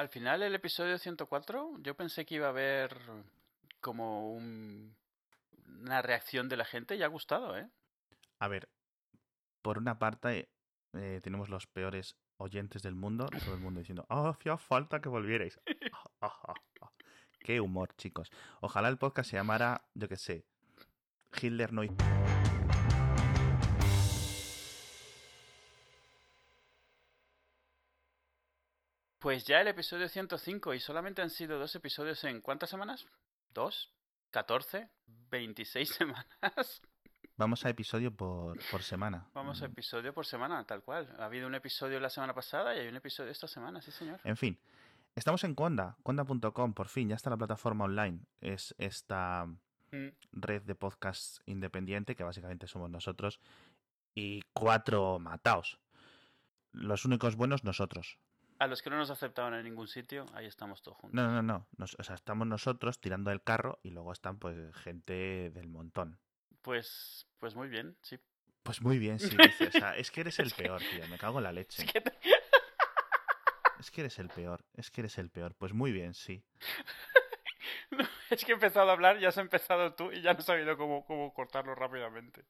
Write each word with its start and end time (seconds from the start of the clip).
Al 0.00 0.08
final, 0.08 0.42
el 0.42 0.54
episodio 0.54 0.96
104, 0.96 1.74
yo 1.82 1.94
pensé 1.94 2.24
que 2.24 2.36
iba 2.36 2.46
a 2.46 2.48
haber 2.48 2.96
como 3.82 4.32
un- 4.32 4.96
una 5.82 6.00
reacción 6.00 6.48
de 6.48 6.56
la 6.56 6.64
gente 6.64 6.96
y 6.96 7.02
ha 7.02 7.06
gustado, 7.06 7.58
¿eh? 7.58 7.68
A 8.38 8.48
ver, 8.48 8.70
por 9.60 9.76
una 9.76 9.98
parte 9.98 10.48
eh, 10.94 11.20
tenemos 11.22 11.50
los 11.50 11.66
peores 11.66 12.16
oyentes 12.38 12.80
del 12.82 12.94
mundo, 12.94 13.26
todo 13.44 13.52
el 13.52 13.60
mundo 13.60 13.80
diciendo, 13.80 14.06
"Ah, 14.08 14.30
hacía 14.30 14.56
falta 14.56 15.02
que 15.02 15.10
volvierais. 15.10 15.60
Qué 17.40 17.60
humor, 17.60 17.94
chicos. 17.98 18.30
Ojalá 18.62 18.88
el 18.88 18.96
podcast 18.96 19.28
se 19.30 19.36
llamara, 19.36 19.84
yo 19.92 20.08
qué 20.08 20.16
sé, 20.16 20.46
Hitler 21.42 21.74
no... 21.74 21.82
Pues 29.20 29.44
ya 29.44 29.60
el 29.60 29.68
episodio 29.68 30.08
105 30.08 30.72
y 30.72 30.80
solamente 30.80 31.20
han 31.20 31.28
sido 31.28 31.58
dos 31.58 31.74
episodios 31.74 32.24
en 32.24 32.40
¿cuántas 32.40 32.70
semanas? 32.70 33.06
¿Dos? 33.52 33.92
¿14? 34.32 34.88
¿26 35.30 35.84
semanas? 35.98 36.80
Vamos 37.36 37.64
a 37.66 37.68
episodio 37.68 38.14
por, 38.14 38.58
por 38.70 38.82
semana. 38.82 39.28
Vamos 39.34 39.60
a 39.62 39.68
Mm, 39.68 39.72
episodio 39.72 40.14
por 40.14 40.24
semana, 40.24 40.64
tal 40.64 40.82
cual. 40.82 41.14
Ha 41.18 41.26
habido 41.26 41.46
un 41.46 41.54
episodio 41.54 42.00
la 42.00 42.08
semana 42.08 42.32
pasada 42.34 42.74
y 42.74 42.80
hay 42.80 42.88
un 42.88 42.96
episodio 42.96 43.30
esta 43.30 43.46
semana, 43.46 43.82
sí 43.82 43.90
señor. 43.90 44.20
En 44.24 44.38
fin, 44.38 44.58
estamos 45.14 45.44
en 45.44 45.54
Conda, 45.54 45.98
conda.com, 46.02 46.72
por 46.72 46.88
fin, 46.88 47.10
ya 47.10 47.16
está 47.16 47.28
la 47.28 47.36
plataforma 47.36 47.84
online. 47.84 48.20
Es 48.40 48.74
esta 48.78 49.46
Mm. 49.92 50.08
red 50.32 50.62
de 50.62 50.74
podcasts 50.76 51.42
independiente, 51.46 52.14
que 52.16 52.24
básicamente 52.24 52.66
somos 52.68 52.88
nosotros, 52.88 53.40
y 54.14 54.40
cuatro 54.54 55.18
mataos. 55.18 55.78
Los 56.72 57.04
únicos 57.04 57.34
buenos 57.36 57.64
nosotros. 57.64 58.18
A 58.60 58.66
los 58.66 58.82
que 58.82 58.90
no 58.90 58.96
nos 58.98 59.10
aceptaban 59.10 59.54
en 59.54 59.64
ningún 59.64 59.88
sitio, 59.88 60.26
ahí 60.34 60.46
estamos 60.46 60.82
todos 60.82 60.98
juntos. 60.98 61.14
No, 61.14 61.28
no, 61.32 61.42
no. 61.42 61.66
Nos- 61.78 61.96
o 61.98 62.02
sea, 62.04 62.14
estamos 62.14 62.46
nosotros 62.46 63.00
tirando 63.00 63.30
el 63.32 63.42
carro 63.42 63.80
y 63.82 63.90
luego 63.90 64.12
están 64.12 64.38
pues 64.38 64.56
gente 64.76 65.50
del 65.50 65.66
montón. 65.66 66.18
Pues, 66.62 67.26
pues 67.38 67.54
muy 67.56 67.68
bien, 67.68 67.96
sí. 68.02 68.18
Pues 68.62 68.82
muy 68.82 68.98
bien, 68.98 69.18
sí, 69.18 69.30
dice. 69.58 69.68
O 69.68 69.72
sea, 69.72 69.96
es 69.96 70.10
que 70.10 70.20
eres 70.20 70.38
el 70.38 70.50
peor, 70.50 70.80
tío. 70.82 71.08
Me 71.08 71.16
cago 71.18 71.38
en 71.38 71.44
la 71.44 71.52
leche. 71.58 71.82
Es 71.84 71.90
que 71.92 72.00
te- 72.02 72.12
Es 73.78 73.90
que 73.90 74.02
eres 74.02 74.18
el 74.18 74.28
peor. 74.28 74.62
Es 74.74 74.90
que 74.90 75.00
eres 75.00 75.16
el 75.16 75.30
peor. 75.30 75.54
Pues 75.54 75.72
muy 75.72 75.90
bien, 75.90 76.12
sí. 76.12 76.44
no, 77.92 78.04
es 78.28 78.44
que 78.44 78.52
he 78.52 78.54
empezado 78.54 78.90
a 78.90 78.92
hablar, 78.92 79.18
ya 79.18 79.28
has 79.28 79.38
empezado 79.38 79.94
tú 79.94 80.12
y 80.12 80.20
ya 80.20 80.34
no 80.34 80.40
he 80.40 80.42
sabido 80.42 80.76
cómo, 80.76 81.06
cómo 81.06 81.32
cortarlo 81.32 81.74
rápidamente. 81.74 82.44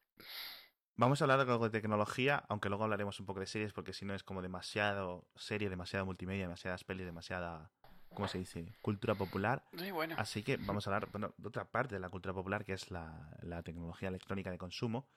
Vamos 1.00 1.22
a 1.22 1.24
hablar 1.24 1.46
de 1.46 1.50
algo 1.50 1.64
de 1.64 1.70
tecnología, 1.70 2.44
aunque 2.50 2.68
luego 2.68 2.84
hablaremos 2.84 3.18
un 3.20 3.24
poco 3.24 3.40
de 3.40 3.46
series, 3.46 3.72
porque 3.72 3.94
si 3.94 4.04
no 4.04 4.14
es 4.14 4.22
como 4.22 4.42
demasiado 4.42 5.26
serie, 5.34 5.70
demasiada 5.70 6.04
multimedia, 6.04 6.42
demasiadas 6.42 6.84
pelis, 6.84 7.06
demasiada, 7.06 7.72
¿cómo 8.12 8.28
se 8.28 8.36
dice? 8.36 8.76
Cultura 8.82 9.14
popular. 9.14 9.64
Sí, 9.78 9.90
bueno. 9.92 10.14
Así 10.18 10.42
que 10.42 10.58
vamos 10.58 10.86
a 10.86 10.90
hablar 10.90 11.10
bueno, 11.10 11.32
de 11.38 11.48
otra 11.48 11.64
parte 11.64 11.94
de 11.94 12.00
la 12.00 12.10
cultura 12.10 12.34
popular, 12.34 12.66
que 12.66 12.74
es 12.74 12.90
la, 12.90 13.34
la 13.40 13.62
tecnología 13.62 14.10
electrónica 14.10 14.50
de 14.50 14.58
consumo. 14.58 15.08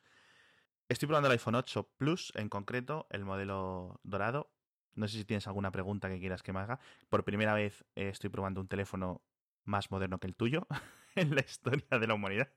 Estoy 0.87 1.07
probando 1.07 1.27
el 1.27 1.33
iPhone 1.33 1.55
8 1.55 1.89
Plus, 1.97 2.31
en 2.35 2.47
concreto, 2.47 3.05
el 3.09 3.25
modelo 3.25 3.99
dorado. 4.03 4.53
No 4.95 5.09
sé 5.09 5.17
si 5.17 5.25
tienes 5.25 5.47
alguna 5.47 5.71
pregunta 5.71 6.07
que 6.07 6.17
quieras 6.17 6.43
que 6.43 6.53
me 6.53 6.61
haga. 6.61 6.79
Por 7.09 7.25
primera 7.25 7.53
vez 7.55 7.83
eh, 7.95 8.07
estoy 8.07 8.29
probando 8.29 8.61
un 8.61 8.69
teléfono 8.69 9.21
más 9.65 9.91
moderno 9.91 10.17
que 10.17 10.27
el 10.27 10.35
tuyo 10.37 10.65
en 11.15 11.35
la 11.35 11.41
historia 11.41 11.99
de 11.99 12.07
la 12.07 12.13
humanidad. 12.13 12.49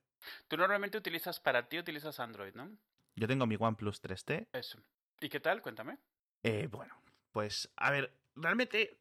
Tú 0.46 0.56
normalmente 0.56 0.96
utilizas, 0.96 1.40
para 1.40 1.68
ti 1.68 1.80
utilizas 1.80 2.20
Android, 2.20 2.54
¿no? 2.54 2.70
Yo 3.16 3.26
tengo 3.26 3.46
mi 3.46 3.56
OnePlus 3.58 4.02
3T. 4.02 4.48
Eso. 4.52 4.78
¿Y 5.20 5.28
qué 5.28 5.40
tal? 5.40 5.62
Cuéntame. 5.62 5.98
Eh, 6.42 6.68
bueno, 6.70 6.94
pues 7.32 7.70
a 7.76 7.90
ver, 7.90 8.12
realmente 8.34 8.98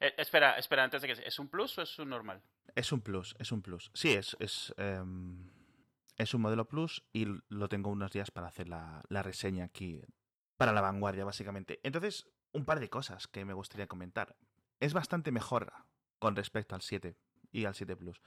Eh, 0.00 0.14
espera, 0.18 0.58
espera, 0.58 0.82
antes 0.84 1.02
de 1.02 1.08
que... 1.08 1.26
¿Es 1.26 1.38
un 1.38 1.48
plus 1.48 1.78
o 1.78 1.82
es 1.82 1.98
un 1.98 2.08
normal? 2.08 2.42
es 2.74 2.90
un 2.90 3.02
plus, 3.02 3.36
es 3.38 3.52
un 3.52 3.60
plus. 3.62 3.90
Sí, 3.94 4.12
es, 4.12 4.34
es, 4.40 4.74
em, 4.78 5.50
es 6.16 6.32
un 6.32 6.40
modelo 6.40 6.66
plus 6.66 7.04
y 7.12 7.26
lo 7.50 7.68
tengo 7.68 7.90
unos 7.90 8.10
días 8.10 8.30
para 8.30 8.48
hacer 8.48 8.68
la, 8.68 9.02
la 9.10 9.22
reseña 9.22 9.64
aquí 9.66 10.00
para 10.56 10.72
la 10.72 10.80
vanguardia, 10.80 11.24
básicamente. 11.24 11.80
Entonces, 11.82 12.26
un 12.52 12.64
par 12.64 12.80
de 12.80 12.88
cosas 12.88 13.28
que 13.28 13.44
me 13.44 13.52
gustaría 13.52 13.86
comentar. 13.86 14.34
Es 14.80 14.94
bastante 14.94 15.30
mejor 15.30 15.72
con 16.18 16.34
respecto 16.34 16.74
al 16.74 16.82
7 16.82 17.14
y 17.52 17.66
al 17.66 17.74
7 17.74 17.94
Plus. 17.96 18.20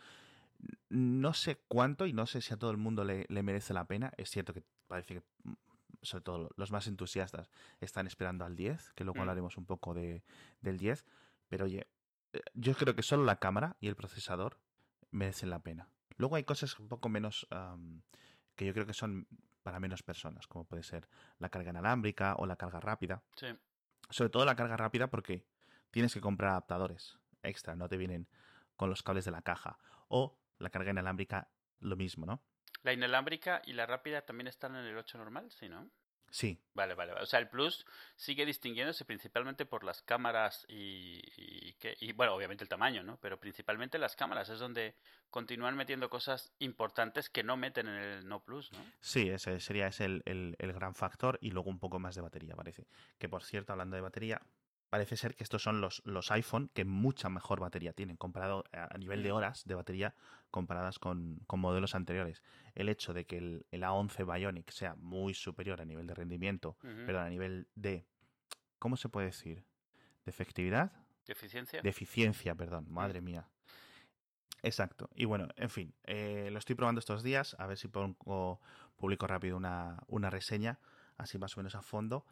No 0.90 1.34
sé 1.34 1.62
cuánto 1.68 2.06
y 2.06 2.14
no 2.14 2.26
sé 2.28 2.42
si 2.42 2.54
a 2.54 2.58
todo 2.58 2.72
el 2.72 2.78
mundo 2.78 3.04
le, 3.04 3.26
le 3.30 3.44
merece 3.44 3.74
la 3.74 3.86
pena. 3.86 4.14
Es 4.18 4.30
cierto 4.30 4.54
que 4.54 4.64
parece 4.88 5.16
que, 5.16 5.24
mm, 5.44 5.54
sobre 6.02 6.24
todo 6.24 6.50
los 6.56 6.72
más 6.72 6.88
entusiastas, 6.88 7.50
están 7.80 8.08
esperando 8.08 8.46
al 8.46 8.56
10, 8.56 8.94
que 8.94 9.04
luego 9.04 9.18
Mm. 9.20 9.22
hablaremos 9.22 9.58
un 9.58 9.66
poco 9.66 9.94
de, 9.94 10.24
del 10.62 10.78
10. 10.78 11.06
Pero 11.48 11.66
oye, 11.66 11.88
eh, 12.34 12.42
yo 12.54 12.74
creo 12.76 12.96
que 12.96 13.04
solo 13.04 13.24
la 13.24 13.38
cámara 13.38 13.76
y 13.80 13.88
el 13.88 13.96
procesador 13.96 14.60
merecen 15.12 15.50
la 15.50 15.60
pena. 15.60 15.90
Luego 16.18 16.36
hay 16.36 16.44
cosas 16.44 16.80
un 16.80 16.88
poco 16.88 17.10
menos 17.10 17.48
am, 17.50 18.02
que 18.56 18.66
yo 18.66 18.74
creo 18.74 18.86
que 18.86 18.94
son 18.94 19.28
para 19.64 19.80
menos 19.80 20.04
personas, 20.04 20.48
como 20.48 20.66
puede 20.66 20.84
ser 20.84 21.10
la 21.40 21.50
carga 21.50 21.72
inalámbrica 21.72 22.36
o 22.38 22.46
la 22.46 22.56
carga 22.56 22.80
rápida. 22.80 23.24
Sí. 23.36 23.48
Sobre 24.10 24.30
todo 24.30 24.46
la 24.46 24.56
carga 24.56 24.78
rápida 24.78 25.08
porque 25.10 25.44
tienes 25.92 26.14
que 26.14 26.22
comprar 26.22 26.52
adaptadores 26.52 27.18
extra, 27.42 27.76
no 27.76 27.90
te 27.90 27.98
vienen 27.98 28.28
con 28.76 28.90
los 28.90 29.02
cables 29.02 29.26
de 29.26 29.32
la 29.32 29.42
caja. 29.42 29.78
O 30.08 30.38
la 30.60 30.70
carga 30.70 30.92
inalámbrica, 30.92 31.50
lo 31.80 31.96
mismo, 31.96 32.26
¿no? 32.26 32.42
La 32.86 32.94
inalámbrica 32.94 33.64
y 33.66 33.74
la 33.74 33.88
rápida 33.88 34.22
también 34.22 34.46
están 34.48 34.76
en 34.76 34.86
el 34.86 34.96
8 34.96 35.18
normal, 35.18 35.50
¿sí, 35.52 35.68
no? 35.68 35.90
Sí, 36.30 36.62
Vale, 36.76 36.94
vale, 36.94 37.14
vale. 37.14 37.24
O 37.24 37.26
sea, 37.26 37.40
el 37.40 37.48
Plus 37.50 37.84
sigue 38.16 38.46
distinguiéndose 38.46 39.06
principalmente 39.06 39.66
por 39.66 39.84
las 39.84 40.04
cámaras 40.04 40.66
y, 40.68 41.20
y, 41.36 41.74
que- 41.80 41.96
y, 42.00 42.12
bueno, 42.12 42.36
obviamente 42.36 42.64
el 42.64 42.70
tamaño, 42.70 43.02
¿no? 43.02 43.18
Pero 43.22 43.40
principalmente 43.40 43.98
las 43.98 44.16
cámaras 44.16 44.50
es 44.50 44.60
donde 44.60 44.94
continúan 45.32 45.76
metiendo 45.78 46.10
cosas 46.10 46.54
importantes 46.60 47.30
que 47.30 47.44
no 47.44 47.58
meten 47.58 47.88
en 47.88 47.96
el 47.96 48.28
No 48.28 48.44
Plus, 48.44 48.72
¿no? 48.74 48.80
sí, 49.02 49.30
ese 49.30 49.60
sería 49.62 49.88
ese 49.88 50.06
el, 50.06 50.22
el- 50.26 50.56
el 50.60 50.74
gran 50.74 50.94
factor 50.94 51.40
y 51.42 51.50
luego 51.52 51.70
un 51.72 51.80
poco 51.80 51.98
más 51.98 52.14
de 52.14 52.22
batería, 52.22 52.56
parece. 52.56 52.86
Que 53.18 53.30
por 53.30 53.44
cierto, 53.44 53.72
hablando 53.72 53.96
de 53.96 54.02
batería, 54.02 54.42
parece 54.90 55.18
ser 55.18 55.36
que 55.36 55.44
estos 55.44 55.64
son 55.64 55.82
los, 55.82 56.02
los 56.06 56.32
iPhone 56.32 56.70
que 56.74 56.86
mucha 56.86 57.30
mejor 57.30 57.60
batería 57.60 57.94
tienen, 57.94 58.18
comparado 58.18 58.64
a 58.72 58.98
nivel 58.98 59.24
de 59.24 59.32
Mm. 59.32 59.36
horas 59.36 59.64
de 59.66 59.76
batería 59.76 60.16
comparadas 60.52 61.00
con, 61.00 61.40
con 61.48 61.60
modelos 61.60 61.96
anteriores. 61.96 62.44
El 62.76 62.90
hecho 62.90 63.14
de 63.14 63.26
que 63.26 63.38
el, 63.38 63.66
el 63.72 63.84
A11 63.84 64.26
Bionic 64.26 64.70
sea 64.72 64.96
muy 64.96 65.34
superior 65.34 65.82
a 65.82 65.86
nivel 65.86 66.08
de 66.08 66.14
rendimiento, 66.14 66.78
Ujú. 66.84 67.04
pero 67.06 67.20
a 67.20 67.30
nivel 67.30 67.68
de, 67.76 68.06
¿cómo 68.80 68.96
se 68.98 69.10
puede 69.10 69.28
decir? 69.28 69.66
¿De 70.24 70.30
efectividad? 70.30 70.92
¿De 71.26 71.34
eficiencia? 71.34 71.82
De 71.82 71.90
eficiencia, 71.90 72.56
perdón, 72.56 72.86
madre 72.90 73.22
mía. 73.22 73.48
Exacto. 74.64 75.10
Y 75.16 75.26
bueno, 75.26 75.48
en 75.58 75.70
fin, 75.70 75.94
eh, 76.06 76.50
lo 76.52 76.58
estoy 76.58 76.76
probando 76.76 77.00
estos 77.00 77.22
días, 77.22 77.56
a 77.60 77.68
ver 77.68 77.78
si 77.78 77.88
pongo, 77.88 78.60
publico 78.96 79.28
rápido 79.28 79.58
una, 79.58 80.00
una 80.08 80.30
reseña, 80.30 80.80
así 81.18 81.38
más 81.38 81.56
o 81.56 81.60
menos 81.60 81.76
a 81.76 81.82
fondo. 81.82 82.26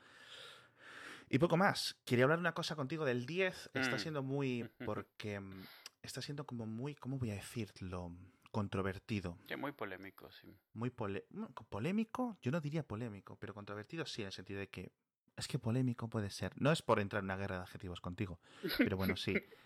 Y 1.30 1.40
poco 1.40 1.58
más. 1.58 1.96
Quería 2.06 2.26
hablar 2.26 2.40
una 2.40 2.54
cosa 2.54 2.76
contigo 2.76 3.06
del 3.06 3.26
10. 3.26 3.70
Está 3.74 3.96
Mm. 3.96 4.00
siendo 4.00 4.24
muy. 4.24 4.70
porque 4.86 5.40
mm, 5.40 5.64
está 6.02 6.22
siendo 6.22 6.46
como 6.46 6.66
muy. 6.66 6.96
¿Cómo 6.96 7.18
voy 7.18 7.32
a 7.32 7.36
decirlo? 7.36 8.12
Controvertido. 8.52 9.38
Que 9.48 9.58
muy 9.58 9.72
polémico, 9.72 10.32
sí. 10.32 10.56
Muy 10.74 10.90
pole- 10.92 11.26
mm, 11.32 11.46
polémico. 11.70 12.38
Yo 12.42 12.52
no 12.52 12.62
diría 12.62 12.84
polémico, 12.88 13.36
pero 13.40 13.54
controvertido 13.54 14.06
sí, 14.06 14.22
en 14.22 14.28
el 14.28 14.34
sentido 14.34 14.60
de 14.60 14.70
que. 14.70 14.92
Es 15.36 15.48
que 15.48 15.58
polémico 15.58 16.08
puede 16.08 16.30
ser. 16.30 16.54
No 16.62 16.72
es 16.72 16.84
por 16.84 17.00
entrar 17.00 17.22
en 17.22 17.26
una 17.26 17.38
guerra 17.38 17.56
de 17.58 17.62
adjetivos 17.64 18.00
contigo, 18.02 18.40
pero 18.78 18.96
bueno, 18.98 19.16
sí. 19.18 19.34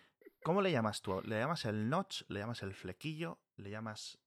¿Cómo 0.44 0.62
le 0.62 0.72
llamas 0.72 1.02
tú? 1.02 1.22
¿Le 1.26 1.38
llamas 1.40 1.66
el 1.66 1.90
notch? 1.90 2.22
¿Le 2.30 2.40
llamas 2.40 2.64
el 2.64 2.74
flequillo? 2.74 3.40
¿Le 3.58 3.70
llamas 3.70 4.18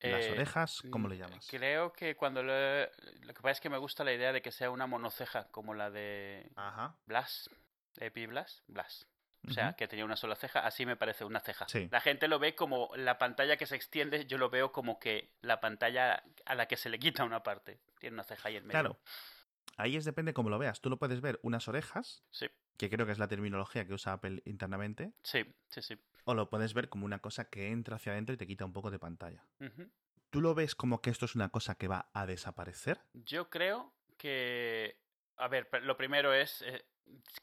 las 0.00 0.26
Eh, 0.26 0.32
orejas? 0.32 0.82
¿Cómo 0.90 1.08
le 1.08 1.16
mm, 1.16 1.18
llamas? 1.18 1.46
Creo 1.50 1.92
que 1.92 2.16
cuando 2.16 2.42
lo, 2.42 2.52
he- 2.54 2.90
lo 3.22 3.34
que 3.34 3.40
pasa 3.42 3.50
es 3.52 3.60
que 3.60 3.70
me 3.70 3.78
gusta 3.78 4.04
la 4.04 4.12
idea 4.12 4.32
de 4.32 4.42
que 4.42 4.52
sea 4.52 4.70
una 4.70 4.86
monoceja, 4.86 5.48
como 5.50 5.74
la 5.74 5.90
de 5.90 6.50
Ajá. 6.56 6.96
Blas, 7.06 7.50
Epi 7.98 8.26
Blas, 8.26 8.62
Blas. 8.66 9.06
O 9.48 9.52
sea, 9.52 9.74
que 9.74 9.86
tenía 9.86 10.04
una 10.04 10.16
sola 10.16 10.34
ceja, 10.34 10.66
así 10.66 10.84
me 10.86 10.96
parece 10.96 11.24
una 11.24 11.38
ceja. 11.38 11.68
Sí. 11.68 11.86
La 11.92 12.00
gente 12.00 12.26
lo 12.26 12.40
ve 12.40 12.56
como 12.56 12.90
la 12.96 13.16
pantalla 13.16 13.56
que 13.56 13.66
se 13.66 13.76
extiende, 13.76 14.26
yo 14.26 14.38
lo 14.38 14.50
veo 14.50 14.72
como 14.72 14.98
que 14.98 15.30
la 15.40 15.60
pantalla 15.60 16.24
a 16.46 16.54
la 16.56 16.66
que 16.66 16.76
se 16.76 16.88
le 16.88 16.98
quita 16.98 17.22
una 17.22 17.44
parte. 17.44 17.78
Tiene 18.00 18.14
una 18.14 18.24
ceja 18.24 18.48
ahí 18.48 18.56
en 18.56 18.66
medio. 18.66 18.72
Claro. 18.80 19.00
Ahí 19.76 19.94
es 19.96 20.04
depende 20.04 20.32
cómo 20.34 20.50
lo 20.50 20.58
veas. 20.58 20.80
Tú 20.80 20.90
lo 20.90 20.96
puedes 20.98 21.20
ver 21.20 21.38
unas 21.42 21.68
orejas, 21.68 22.24
Sí, 22.32 22.48
que 22.76 22.90
creo 22.90 23.06
que 23.06 23.12
es 23.12 23.18
la 23.20 23.28
terminología 23.28 23.86
que 23.86 23.92
usa 23.94 24.14
Apple 24.14 24.42
internamente, 24.46 25.12
sí, 25.22 25.44
sí, 25.68 25.80
sí. 25.80 25.96
O 26.26 26.34
lo 26.34 26.50
puedes 26.50 26.74
ver 26.74 26.88
como 26.88 27.06
una 27.06 27.20
cosa 27.20 27.48
que 27.48 27.70
entra 27.70 27.96
hacia 27.96 28.12
adentro 28.12 28.34
y 28.34 28.36
te 28.36 28.46
quita 28.46 28.64
un 28.64 28.72
poco 28.72 28.90
de 28.90 28.98
pantalla. 28.98 29.46
¿Tú 30.30 30.40
lo 30.40 30.54
ves 30.54 30.74
como 30.74 31.00
que 31.00 31.10
esto 31.10 31.24
es 31.24 31.36
una 31.36 31.50
cosa 31.50 31.76
que 31.76 31.88
va 31.88 32.10
a 32.12 32.26
desaparecer? 32.26 33.00
Yo 33.14 33.48
creo 33.48 33.94
que... 34.18 34.98
A 35.36 35.48
ver, 35.48 35.68
lo 35.82 35.96
primero 35.96 36.34
es, 36.34 36.62
eh, 36.62 36.84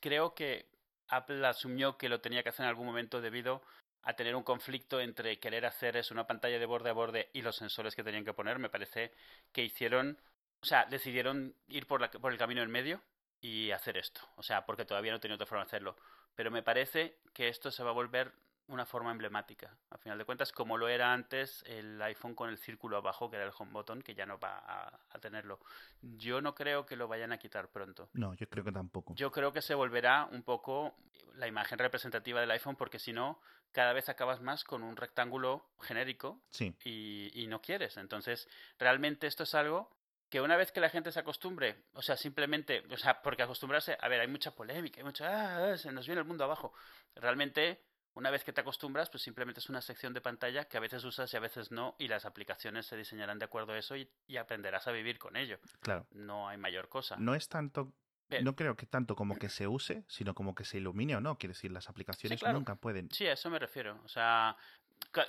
creo 0.02 0.36
que 0.36 0.70
Apple 1.08 1.46
asumió 1.48 1.98
que 1.98 2.10
lo 2.10 2.20
tenía 2.20 2.44
que 2.44 2.50
hacer 2.50 2.66
en 2.66 2.70
algún 2.70 2.86
momento 2.86 3.22
debido 3.22 3.62
a 4.02 4.14
tener 4.14 4.36
un 4.36 4.44
conflicto 4.44 5.00
entre 5.00 5.40
querer 5.40 5.66
hacer 5.66 5.96
es 5.96 6.12
una 6.12 6.28
pantalla 6.28 6.60
de 6.60 6.66
borde 6.66 6.90
a 6.90 6.94
borde 6.94 7.30
y 7.32 7.42
los 7.42 7.56
sensores 7.56 7.96
que 7.96 8.04
tenían 8.04 8.26
que 8.26 8.34
poner. 8.34 8.60
Me 8.60 8.70
parece 8.70 9.14
que 9.54 9.64
hicieron, 9.64 10.20
o 10.62 10.66
sea, 10.66 10.86
decidieron 10.86 11.56
ir 11.68 11.88
por, 11.88 12.02
la, 12.02 12.12
por 12.12 12.34
el 12.34 12.38
camino 12.38 12.62
en 12.62 12.72
medio 12.72 13.02
y 13.40 13.72
hacer 13.72 13.96
esto. 13.96 14.22
O 14.36 14.44
sea, 14.44 14.66
porque 14.66 14.84
todavía 14.84 15.14
no 15.14 15.22
tenía 15.22 15.36
otra 15.36 15.48
forma 15.48 15.64
de 15.64 15.68
hacerlo. 15.68 15.96
Pero 16.36 16.52
me 16.52 16.64
parece 16.64 17.20
que 17.34 17.48
esto 17.48 17.72
se 17.72 17.84
va 17.84 17.92
a 17.92 17.94
volver 17.94 18.34
una 18.68 18.86
forma 18.86 19.12
emblemática. 19.12 19.76
A 19.90 19.98
final 19.98 20.18
de 20.18 20.26
cuentas, 20.26 20.52
como 20.52 20.78
lo 20.78 20.88
era 20.88 21.12
antes 21.14 21.64
el 21.68 22.02
iPhone 22.02 22.36
con 22.36 22.50
el 22.50 22.58
círculo 22.58 22.98
abajo, 22.98 23.30
que 23.30 23.36
era 23.36 23.46
el 23.46 23.52
home 23.58 23.72
button, 23.72 24.02
que 24.02 24.16
ya 24.16 24.26
no 24.26 24.40
va 24.40 24.64
a, 24.66 25.20
tenerlo. 25.20 25.60
Yo 26.02 26.42
no 26.42 26.56
creo 26.56 26.86
que 26.86 26.96
lo 26.96 27.08
vayan 27.08 27.32
a 27.32 27.38
quitar 27.38 27.70
pronto. 27.70 28.10
No, 28.14 28.34
yo 28.34 28.48
creo 28.48 28.64
que 28.64 28.72
tampoco. 28.72 29.14
Yo 29.16 29.32
creo 29.32 29.54
que 29.54 29.62
se 29.62 29.76
volverá 29.76 30.26
un 30.32 30.44
poco 30.44 30.96
la 31.36 31.48
imagen 31.48 31.80
representativa 31.80 32.40
del 32.42 32.52
iPhone, 32.52 32.76
porque 32.76 33.00
si 33.00 33.14
no, 33.14 33.40
cada 33.72 33.94
vez 33.94 34.10
acabas 34.10 34.42
más 34.42 34.64
con 34.64 34.84
un 34.84 34.96
rectángulo 34.96 35.66
genérico 35.82 36.42
sí. 36.50 36.76
y, 36.84 37.32
y 37.34 37.48
no 37.48 37.62
quieres. 37.62 37.98
Entonces, 37.98 38.48
realmente 38.78 39.28
esto 39.28 39.44
es 39.44 39.56
algo 39.56 39.90
que 40.34 40.42
una 40.42 40.58
vez 40.58 40.72
que 40.72 40.80
la 40.80 40.90
gente 40.90 41.12
se 41.12 41.20
acostumbre, 41.20 41.84
o 41.94 42.02
sea, 42.02 42.18
simplemente, 42.18 42.84
o 42.90 42.98
sea, 42.98 43.22
porque 43.22 43.44
acostumbrarse, 43.44 43.96
a 44.00 44.08
ver, 44.08 44.20
hay 44.20 44.28
mucha 44.28 44.50
polémica, 44.50 45.00
hay 45.00 45.04
mucha, 45.04 45.74
ah, 45.74 45.78
se 45.78 45.92
nos 45.92 46.08
viene 46.08 46.22
el 46.22 46.28
mundo 46.28 46.44
abajo. 46.44 46.74
Realmente 47.14 47.80
una 48.16 48.30
vez 48.30 48.44
que 48.44 48.54
te 48.54 48.62
acostumbras, 48.62 49.10
pues 49.10 49.24
simplemente 49.24 49.60
es 49.60 49.70
una 49.70 49.82
sección 49.82 50.14
de 50.14 50.22
pantalla 50.22 50.66
que 50.66 50.78
a 50.78 50.80
veces 50.80 51.04
usas 51.04 51.34
y 51.34 51.38
a 51.38 51.40
veces 51.40 51.72
no, 51.72 51.96
y 51.98 52.08
las 52.08 52.26
aplicaciones 52.26 52.86
se 52.86 52.96
diseñarán 52.96 53.40
de 53.40 53.46
acuerdo 53.46 53.74
a 53.74 53.78
eso 53.78 53.96
y, 53.96 54.10
aprenderás 54.38 54.88
a 54.88 54.92
vivir 54.92 55.20
con 55.20 55.36
ello. 55.36 55.60
Claro. 55.80 56.06
No 56.12 56.48
hay 56.48 56.58
mayor 56.58 56.90
cosa. 56.90 57.16
No 57.18 57.36
es 57.36 57.48
tanto 57.50 57.94
no 58.42 58.56
creo 58.56 58.76
que 58.76 58.88
tanto 58.88 59.16
como 59.16 59.38
que 59.38 59.48
se 59.48 59.68
use, 59.68 60.04
sino 60.08 60.34
como 60.34 60.56
que 60.56 60.66
se 60.66 60.78
ilumine 60.78 61.16
o 61.16 61.22
no. 61.22 61.38
Quiere 61.38 61.54
decir, 61.54 61.72
las 61.72 61.88
aplicaciones 61.88 62.42
nunca 62.52 62.76
pueden. 62.76 63.12
Sí, 63.12 63.28
a 63.28 63.34
eso 63.34 63.50
me 63.52 63.60
refiero. 63.60 64.00
O 64.04 64.08
sea, 64.08 64.58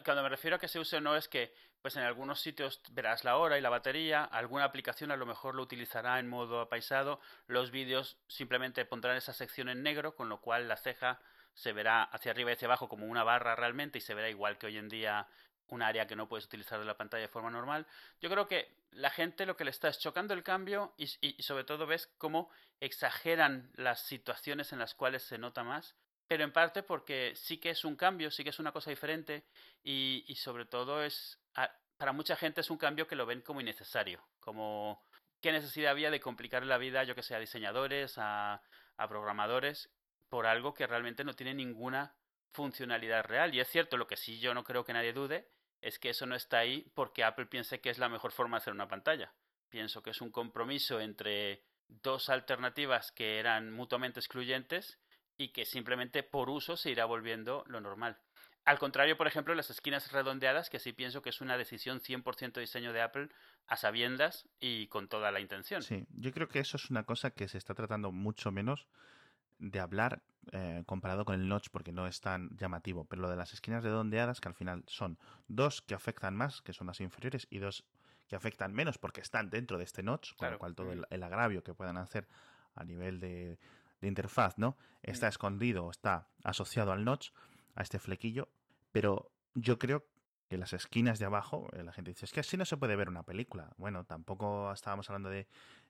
cuando 0.05 0.23
me 0.23 0.29
refiero 0.31 0.57
a 0.57 0.59
que 0.59 0.69
se 0.69 0.79
use 0.79 0.97
o 0.97 1.01
no 1.03 1.15
es 1.15 1.29
que, 1.29 1.55
pues 1.83 1.97
en 1.97 2.03
algunos 2.03 2.41
sitios 2.41 2.81
verás 2.93 3.25
la 3.25 3.37
hora 3.37 3.59
y 3.59 3.61
la 3.61 3.69
batería, 3.69 4.25
alguna 4.25 4.65
aplicación 4.65 5.11
a 5.11 5.17
lo 5.17 5.27
mejor 5.27 5.55
lo 5.55 5.63
utilizará 5.63 6.19
en 6.19 6.29
modo 6.29 6.61
apaisado, 6.61 7.21
los 7.47 7.71
vídeos 7.71 8.17
simplemente 8.27 8.85
pondrán 8.87 9.17
esa 9.17 9.35
sección 9.35 9.69
en 9.69 9.83
negro, 9.83 10.15
con 10.17 10.31
lo 10.31 10.41
cual 10.41 10.67
la 10.67 10.77
ceja 10.77 11.21
se 11.55 11.73
verá 11.73 12.03
hacia 12.05 12.33
arriba 12.33 12.51
y 12.51 12.55
hacia 12.55 12.67
abajo 12.67 12.89
como 12.89 13.07
una 13.07 13.25
barra 13.25 13.57
realmente 13.57 13.99
y 13.99 14.01
se 14.01 14.15
verá 14.15 14.29
igual 14.29 14.59
que 14.59 14.67
hoy 14.67 14.77
en 14.77 14.89
día 14.89 15.27
un 15.69 15.83
área 15.83 16.07
que 16.07 16.17
no 16.17 16.29
puedes 16.29 16.45
utilizar 16.45 16.79
de 16.79 16.85
la 16.85 16.97
pantalla 16.97 17.23
de 17.23 17.29
forma 17.29 17.51
normal. 17.51 17.87
Yo 18.21 18.29
creo 18.29 18.47
que 18.47 18.77
la 18.91 19.11
gente 19.11 19.47
lo 19.47 19.57
que 19.57 19.65
le 19.65 19.71
está 19.71 19.89
es 19.89 19.99
chocando 19.99 20.35
el 20.35 20.43
cambio 20.43 20.95
y, 20.97 21.07
sobre 21.43 21.65
todo 21.65 21.87
ves 21.87 22.07
cómo 22.19 22.51
exageran 22.81 23.71
las 23.75 24.01
situaciones 24.01 24.73
en 24.73 24.79
las 24.79 24.95
cuales 24.95 25.23
se 25.23 25.39
nota 25.39 25.65
más, 25.65 25.97
pero 26.27 26.45
en 26.45 26.53
parte 26.53 26.83
porque 26.83 27.33
sí 27.35 27.59
que 27.59 27.71
es 27.71 27.85
un 27.85 27.97
cambio, 27.97 28.31
sí 28.31 28.45
que 28.45 28.51
es 28.51 28.59
una 28.59 28.73
cosa 28.73 28.91
diferente 28.91 29.45
y, 29.83 30.35
sobre 30.37 30.67
todo 30.67 31.03
es, 31.03 31.41
para 31.97 32.13
mucha 32.13 32.37
gente 32.37 32.61
es 32.61 32.71
un 32.71 32.79
cambio 32.79 33.07
que 33.07 33.17
lo 33.17 33.27
ven 33.27 33.41
como 33.41 33.61
innecesario, 33.61 34.23
como 34.41 35.03
qué 35.41 35.53
necesidad 35.53 35.93
había 35.93 36.11
de 36.11 36.21
complicar 36.21 36.65
la 36.65 36.79
vida, 36.79 37.05
yo 37.05 37.15
que 37.15 37.23
sé, 37.23 37.35
a 37.35 37.41
diseñadores, 37.41 38.19
a 38.19 38.63
programadores, 39.09 39.91
por 40.29 40.47
algo 40.47 40.75
que 40.75 40.87
realmente 40.87 41.25
no 41.25 41.35
tiene 41.35 41.55
ninguna 41.55 42.15
funcionalidad 42.53 43.25
real. 43.25 43.55
Y 43.55 43.61
es 43.61 43.69
cierto, 43.69 43.97
lo 43.97 44.07
que 44.07 44.17
sí 44.17 44.39
yo 44.39 44.55
no 44.55 44.65
creo 44.65 44.85
que 44.85 44.93
nadie 44.93 45.13
dude 45.13 45.49
es 45.81 45.99
que 45.99 46.11
eso 46.11 46.27
no 46.27 46.35
está 46.35 46.59
ahí 46.59 46.91
porque 46.95 47.25
Apple 47.25 47.47
piense 47.47 47.81
que 47.81 47.91
es 47.91 47.99
la 47.99 48.09
mejor 48.09 48.33
forma 48.33 48.57
de 48.57 48.63
hacer 48.63 48.73
una 48.73 48.89
pantalla. 48.89 49.35
Pienso 49.69 50.03
que 50.03 50.11
es 50.11 50.21
un 50.21 50.31
compromiso 50.31 51.01
entre 51.01 51.65
dos 51.89 52.31
alternativas 52.31 53.13
que 53.13 53.39
eran 53.39 53.73
mutuamente 53.73 54.21
excluyentes 54.21 54.99
y 55.37 55.49
que 55.49 55.65
simplemente 55.65 56.23
por 56.23 56.49
uso 56.49 56.77
se 56.77 56.91
irá 56.91 57.05
volviendo 57.05 57.65
lo 57.67 57.81
normal. 57.81 58.19
Al 58.65 58.79
contrario, 58.79 59.19
por 59.19 59.27
ejemplo, 59.27 59.55
las 59.55 59.69
esquinas 59.69 60.11
redondeadas, 60.11 60.71
que 60.71 60.79
sí 60.79 60.95
pienso 60.95 61.21
que 61.21 61.29
es 61.29 61.43
una 61.43 61.59
decisión 61.59 62.01
100% 62.01 62.61
diseño 62.61 62.95
de 62.95 63.03
Apple 63.03 63.29
a 63.67 63.77
sabiendas 63.77 64.49
y 64.59 64.87
con 64.87 65.09
toda 65.09 65.31
la 65.31 65.41
intención. 65.41 65.83
Sí, 65.83 66.07
yo 66.11 66.33
creo 66.33 66.49
que 66.49 66.61
eso 66.61 66.79
es 66.79 66.89
una 66.89 67.05
cosa 67.05 67.31
que 67.31 67.49
se 67.49 67.59
está 67.59 67.75
tratando 67.75 68.11
mucho 68.11 68.51
menos 68.53 68.87
de 69.59 69.81
hablar 69.81 70.23
eh, 70.53 70.83
comparado 70.87 71.25
con 71.25 71.35
el 71.35 71.49
notch 71.49 71.69
porque 71.71 71.93
no 71.93 72.07
es 72.07 72.21
tan 72.21 72.51
llamativo, 72.57 73.05
pero 73.07 73.23
lo 73.23 73.31
de 73.31 73.37
las 73.37 73.53
esquinas 73.53 73.83
redondeadas 73.83 74.41
que 74.41 74.49
al 74.49 74.55
final 74.55 74.85
son 74.87 75.19
dos 75.49 75.81
que 75.81 75.95
afectan 75.95 76.37
más, 76.37 76.61
que 76.61 76.73
son 76.73 76.87
las 76.87 77.01
inferiores, 77.01 77.47
y 77.51 77.59
dos 77.59 77.85
que 78.29 78.37
afectan 78.37 78.73
menos 78.73 78.99
porque 78.99 79.21
están 79.21 79.51
dentro 79.51 79.79
de 79.79 79.85
este 79.85 80.03
notch, 80.03 80.35
con 80.37 80.51
lo 80.51 80.59
cual 80.59 80.75
todo 80.75 80.93
el, 80.93 81.23
agravio 81.23 81.63
que 81.63 81.75
puedan 81.75 81.97
hacer 81.97 82.29
a 82.75 82.85
nivel 82.85 83.21
de, 83.21 83.59
interfaz, 84.03 84.59
¿no? 84.59 84.77
Está 85.03 85.29
escondido, 85.29 85.91
está 85.91 86.29
asociado 86.43 86.93
al 86.93 87.05
notch, 87.05 87.31
a 87.75 87.83
este 87.83 87.99
flequillo, 87.99 88.49
pero 88.93 89.31
yo 89.55 89.79
creo 89.79 90.07
que 90.49 90.59
las 90.59 90.75
esquinas 90.75 91.19
de 91.19 91.25
abajo, 91.25 91.69
eh, 91.73 91.83
la 91.83 91.93
gente 91.93 92.11
dice, 92.11 92.27
es 92.27 92.33
que 92.33 92.41
así 92.41 92.59
no 92.59 92.67
se 92.67 92.77
puede 92.77 92.97
ver 92.97 93.09
una 93.09 93.23
película. 93.23 93.73
Bueno, 93.79 94.05
tampoco 94.05 94.73
estábamos 94.73 95.09
hablando 95.09 95.31
de 95.31 95.49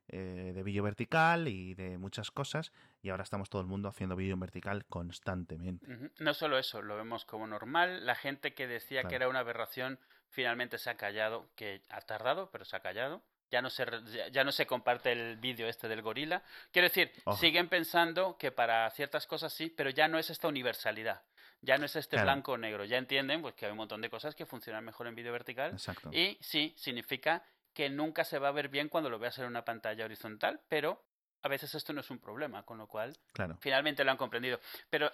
eh, 0.09 0.53
de 0.55 0.62
vídeo 0.62 0.83
vertical 0.83 1.49
y 1.49 1.75
de 1.75 1.97
muchas 1.99 2.31
cosas 2.31 2.73
y 3.03 3.11
ahora 3.11 3.23
estamos 3.23 3.49
todo 3.49 3.62
el 3.62 3.67
mundo 3.67 3.89
haciendo 3.89 4.17
vídeo 4.17 4.37
vertical 4.37 4.85
constantemente. 4.85 5.87
No 6.19 6.35
solo 6.35 6.59
eso, 6.59 6.83
lo 6.83 6.97
vemos 6.97 7.25
como 7.25 7.47
normal. 7.47 8.05
La 8.05 8.15
gente 8.15 8.55
que 8.55 8.67
decía 8.67 9.05
que 9.05 9.15
era 9.15 9.29
una 9.29 9.41
aberración 9.41 9.99
finalmente 10.29 10.79
se 10.79 10.91
ha 10.91 10.97
callado, 10.97 11.49
que 11.55 11.83
ha 11.89 12.01
tardado, 12.01 12.51
pero 12.51 12.65
se 12.65 12.77
ha 12.77 12.81
callado. 12.81 13.23
Ya 13.51 13.62
no 13.62 13.71
se, 13.71 13.87
ya 14.33 14.43
no 14.43 14.53
se 14.53 14.67
comparte 14.67 15.12
el 15.12 15.37
vídeo 15.37 15.69
este 15.69 15.87
del 15.87 16.03
gorila. 16.03 16.43
Quiero 16.73 16.89
decir, 16.89 17.12
siguen 17.39 17.69
pensando 17.69 18.37
que 18.37 18.51
para 18.51 18.91
ciertas 18.91 19.27
cosas 19.27 19.53
sí, 19.53 19.71
pero 19.71 19.91
ya 19.91 20.09
no 20.09 20.19
es 20.19 20.29
esta 20.29 20.49
universalidad. 20.49 21.23
Ya 21.61 21.79
no 21.79 21.87
es 21.87 21.97
este 21.97 22.21
blanco 22.21 22.53
o 22.53 22.59
negro. 22.59 22.85
Ya 22.85 22.99
entienden 22.99 23.41
pues, 23.41 23.55
que 23.55 23.65
hay 23.65 23.71
un 23.71 23.79
montón 23.79 24.03
de 24.03 24.11
cosas 24.11 24.35
que 24.35 24.45
funcionan 24.45 24.85
mejor 24.85 25.06
en 25.06 25.15
vídeo 25.15 25.33
vertical. 25.33 25.71
Exacto. 25.73 26.11
Y 26.12 26.37
sí, 26.41 26.75
significa 26.77 27.43
que 27.75 27.91
nunca 27.91 28.25
se 28.25 28.38
va 28.38 28.49
a 28.49 28.53
ver 28.53 28.69
bien 28.69 28.88
cuando 28.88 29.11
lo 29.11 29.19
veas 29.19 29.38
en 29.38 29.47
una 29.47 29.65
pantalla 29.65 30.05
horizontal, 30.05 30.62
pero 30.69 31.05
a 31.43 31.49
veces 31.49 31.75
esto 31.75 31.93
no 31.93 32.00
es 32.00 32.11
un 32.11 32.19
problema, 32.19 32.62
con 32.62 32.79
lo 32.79 32.87
cual 32.87 33.15
finalmente 33.61 34.03
lo 34.05 34.11
han 34.11 34.17
comprendido. 34.17 34.61
Pero 34.88 35.11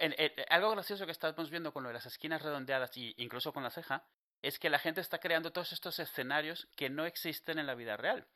algo 0.49 0.71
gracioso 0.71 1.05
que 1.05 1.13
estamos 1.13 1.51
viendo 1.51 1.73
con 1.73 1.83
lo 1.83 1.89
de 1.89 1.95
las 1.95 2.07
esquinas 2.07 2.43
redondeadas 2.43 2.97
e 2.97 3.15
incluso 3.17 3.53
con 3.53 3.65
la 3.65 3.71
ceja 3.71 4.05
es 4.43 4.59
que 4.59 4.71
la 4.71 4.79
gente 4.79 5.01
está 5.01 5.19
creando 5.19 5.53
todos 5.53 5.73
estos 5.73 5.99
escenarios 5.99 6.69
que 6.77 6.89
no 6.89 7.05
existen 7.05 7.59
en 7.59 7.67
la 7.67 7.75
vida 7.75 7.97
real. 7.97 8.29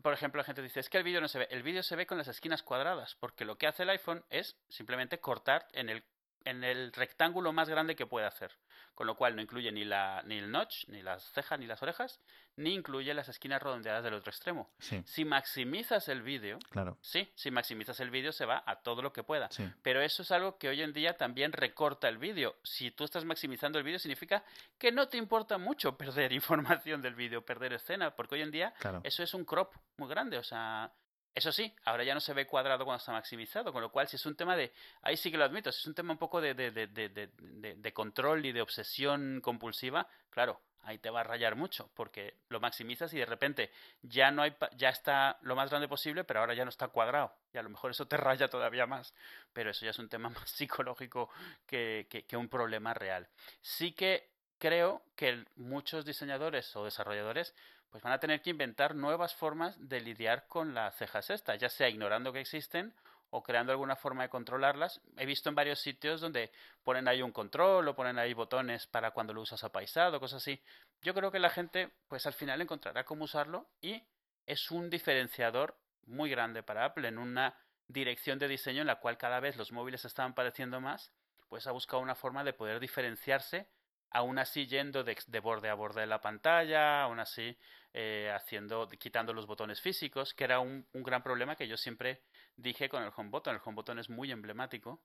Por 0.00 0.12
ejemplo, 0.12 0.38
la 0.38 0.44
gente 0.44 0.62
dice, 0.62 0.78
es 0.78 0.88
que 0.88 0.98
el 0.98 1.04
vídeo 1.04 1.20
no 1.20 1.26
se 1.26 1.40
ve. 1.40 1.48
El 1.50 1.64
vídeo 1.64 1.82
se 1.82 1.96
ve 1.96 2.06
con 2.06 2.16
las 2.16 2.28
esquinas 2.28 2.62
cuadradas, 2.62 3.16
porque 3.16 3.44
lo 3.44 3.58
que 3.58 3.66
hace 3.66 3.82
el 3.82 3.90
iPhone 3.90 4.24
es 4.30 4.56
simplemente 4.68 5.18
cortar 5.18 5.66
en 5.72 5.88
el 5.88 6.04
en 6.44 6.64
el 6.64 6.92
rectángulo 6.92 7.52
más 7.52 7.68
grande 7.68 7.96
que 7.96 8.06
puede 8.06 8.26
hacer. 8.26 8.52
Con 8.94 9.06
lo 9.06 9.16
cual 9.16 9.34
no 9.34 9.42
incluye 9.42 9.72
ni, 9.72 9.84
la, 9.84 10.22
ni 10.26 10.36
el 10.36 10.50
notch, 10.50 10.86
ni 10.88 11.02
las 11.02 11.24
cejas, 11.32 11.58
ni 11.58 11.66
las 11.66 11.82
orejas, 11.82 12.20
ni 12.56 12.74
incluye 12.74 13.14
las 13.14 13.28
esquinas 13.28 13.62
redondeadas 13.62 14.04
del 14.04 14.14
otro 14.14 14.30
extremo. 14.30 14.70
Si 15.06 15.24
maximizas 15.24 16.08
el 16.08 16.22
vídeo, 16.22 16.58
claro. 16.70 16.98
sí, 17.00 17.30
si 17.34 17.50
maximizas 17.50 18.00
el 18.00 18.10
vídeo 18.10 18.32
se 18.32 18.44
va 18.44 18.62
a 18.66 18.82
todo 18.82 19.00
lo 19.00 19.12
que 19.12 19.22
pueda. 19.22 19.48
Pero 19.82 20.02
eso 20.02 20.22
es 20.22 20.30
algo 20.30 20.58
que 20.58 20.68
hoy 20.68 20.82
en 20.82 20.92
día 20.92 21.16
también 21.16 21.52
recorta 21.52 22.08
el 22.08 22.18
vídeo. 22.18 22.56
Si 22.62 22.90
tú 22.90 23.04
estás 23.04 23.24
maximizando 23.24 23.78
el 23.78 23.84
vídeo 23.84 23.98
significa 23.98 24.44
que 24.78 24.92
no 24.92 25.08
te 25.08 25.16
importa 25.16 25.56
mucho 25.58 25.96
perder 25.96 26.32
información 26.32 27.00
del 27.00 27.14
vídeo, 27.14 27.44
perder 27.44 27.72
escena, 27.72 28.14
porque 28.14 28.34
hoy 28.34 28.42
en 28.42 28.50
día 28.50 28.74
eso 29.02 29.22
es 29.22 29.32
un 29.32 29.44
crop 29.44 29.74
muy 29.96 30.08
grande. 30.08 30.36
O 30.36 30.42
sea, 30.42 30.92
eso 31.34 31.50
sí, 31.50 31.74
ahora 31.84 32.04
ya 32.04 32.14
no 32.14 32.20
se 32.20 32.34
ve 32.34 32.46
cuadrado 32.46 32.84
cuando 32.84 32.98
está 32.98 33.12
maximizado, 33.12 33.72
con 33.72 33.80
lo 33.80 33.90
cual 33.90 34.06
si 34.06 34.16
es 34.16 34.26
un 34.26 34.36
tema 34.36 34.56
de, 34.56 34.72
ahí 35.00 35.16
sí 35.16 35.30
que 35.30 35.38
lo 35.38 35.44
admito, 35.44 35.72
si 35.72 35.80
es 35.80 35.86
un 35.86 35.94
tema 35.94 36.12
un 36.12 36.18
poco 36.18 36.40
de, 36.40 36.54
de, 36.54 36.70
de, 36.70 36.86
de, 36.88 37.92
control 37.92 38.44
y 38.44 38.52
de 38.52 38.60
obsesión 38.60 39.40
compulsiva, 39.40 40.06
claro, 40.28 40.60
ahí 40.82 40.98
te 40.98 41.08
va 41.08 41.20
a 41.20 41.24
rayar 41.24 41.56
mucho, 41.56 41.90
porque 41.94 42.36
lo 42.48 42.60
maximizas 42.60 43.14
y 43.14 43.18
de 43.18 43.24
repente 43.24 43.70
ya 44.02 44.30
no 44.30 44.42
hay, 44.42 44.54
ya 44.76 44.90
está 44.90 45.38
lo 45.42 45.56
más 45.56 45.70
grande 45.70 45.88
posible, 45.88 46.24
pero 46.24 46.40
ahora 46.40 46.54
ya 46.54 46.64
no 46.64 46.70
está 46.70 46.88
cuadrado, 46.88 47.34
y 47.54 47.58
a 47.58 47.62
lo 47.62 47.70
mejor 47.70 47.92
eso 47.92 48.06
te 48.06 48.16
raya 48.18 48.48
todavía 48.48 48.86
más, 48.86 49.14
pero 49.54 49.70
eso 49.70 49.86
ya 49.86 49.90
es 49.92 49.98
un 49.98 50.10
tema 50.10 50.28
más 50.28 50.50
psicológico 50.50 51.30
que, 51.66 52.06
que, 52.10 52.26
que 52.26 52.36
un 52.36 52.48
problema 52.48 52.92
real. 52.92 53.26
Sí 53.62 53.92
que 53.92 54.32
creo 54.58 55.02
que 55.16 55.44
muchos 55.56 56.04
diseñadores 56.04 56.76
o 56.76 56.84
desarrolladores 56.84 57.54
pues 57.92 58.02
van 58.02 58.14
a 58.14 58.18
tener 58.18 58.40
que 58.40 58.50
inventar 58.50 58.94
nuevas 58.94 59.34
formas 59.34 59.76
de 59.86 60.00
lidiar 60.00 60.46
con 60.48 60.72
las 60.72 60.96
cejas 60.96 61.28
estas, 61.28 61.60
ya 61.60 61.68
sea 61.68 61.90
ignorando 61.90 62.32
que 62.32 62.40
existen 62.40 62.94
o 63.28 63.42
creando 63.42 63.70
alguna 63.70 63.96
forma 63.96 64.22
de 64.22 64.30
controlarlas. 64.30 65.02
He 65.18 65.26
visto 65.26 65.50
en 65.50 65.54
varios 65.54 65.78
sitios 65.78 66.22
donde 66.22 66.50
ponen 66.82 67.06
ahí 67.06 67.20
un 67.20 67.32
control 67.32 67.86
o 67.86 67.94
ponen 67.94 68.18
ahí 68.18 68.32
botones 68.32 68.86
para 68.86 69.10
cuando 69.10 69.34
lo 69.34 69.42
usas 69.42 69.62
apaisado, 69.62 70.18
cosas 70.20 70.42
así. 70.42 70.58
Yo 71.02 71.12
creo 71.12 71.30
que 71.30 71.38
la 71.38 71.50
gente, 71.50 71.90
pues 72.08 72.26
al 72.26 72.32
final 72.32 72.62
encontrará 72.62 73.04
cómo 73.04 73.24
usarlo 73.24 73.68
y 73.82 74.02
es 74.46 74.70
un 74.70 74.88
diferenciador 74.88 75.76
muy 76.06 76.30
grande 76.30 76.62
para 76.62 76.86
Apple 76.86 77.06
en 77.06 77.18
una 77.18 77.54
dirección 77.88 78.38
de 78.38 78.48
diseño 78.48 78.80
en 78.80 78.86
la 78.86 79.00
cual 79.00 79.18
cada 79.18 79.38
vez 79.38 79.56
los 79.56 79.70
móviles 79.70 80.06
estaban 80.06 80.34
pareciendo 80.34 80.80
más, 80.80 81.12
pues 81.50 81.66
ha 81.66 81.72
buscado 81.72 82.02
una 82.02 82.14
forma 82.14 82.42
de 82.42 82.54
poder 82.54 82.80
diferenciarse 82.80 83.68
aún 84.12 84.38
así 84.38 84.66
yendo 84.66 85.04
de, 85.04 85.40
borde 85.40 85.68
a 85.68 85.74
borde 85.74 86.02
de 86.02 86.06
la 86.06 86.20
pantalla, 86.20 87.02
aún 87.02 87.18
así 87.18 87.56
eh, 87.92 88.30
haciendo, 88.34 88.88
quitando 88.88 89.32
los 89.32 89.46
botones 89.46 89.80
físicos, 89.80 90.34
que 90.34 90.44
era 90.44 90.60
un, 90.60 90.86
gran 90.92 91.22
problema 91.22 91.56
que 91.56 91.66
yo 91.66 91.76
siempre 91.76 92.22
dije 92.56 92.88
con 92.88 93.02
el 93.02 93.12
home 93.16 93.30
button. 93.30 93.54
El 93.54 93.62
home 93.64 93.76
button 93.76 93.98
es 93.98 94.10
muy 94.10 94.30
emblemático. 94.30 95.02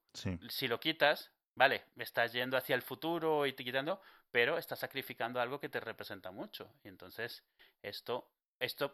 Si 0.50 0.68
lo 0.68 0.80
quitas, 0.80 1.32
vale, 1.56 1.86
estás 1.98 2.34
yendo 2.34 2.58
hacia 2.58 2.76
el 2.76 2.82
futuro 2.82 3.46
y 3.46 3.54
te 3.54 3.64
quitando, 3.64 4.02
pero 4.32 4.58
estás 4.58 4.80
sacrificando 4.80 5.40
algo 5.40 5.60
que 5.60 5.70
te 5.70 5.80
representa 5.80 6.32
mucho. 6.32 6.74
Y 6.84 6.90
entonces, 6.90 7.44
esto, 7.82 8.30
esto, 8.60 8.94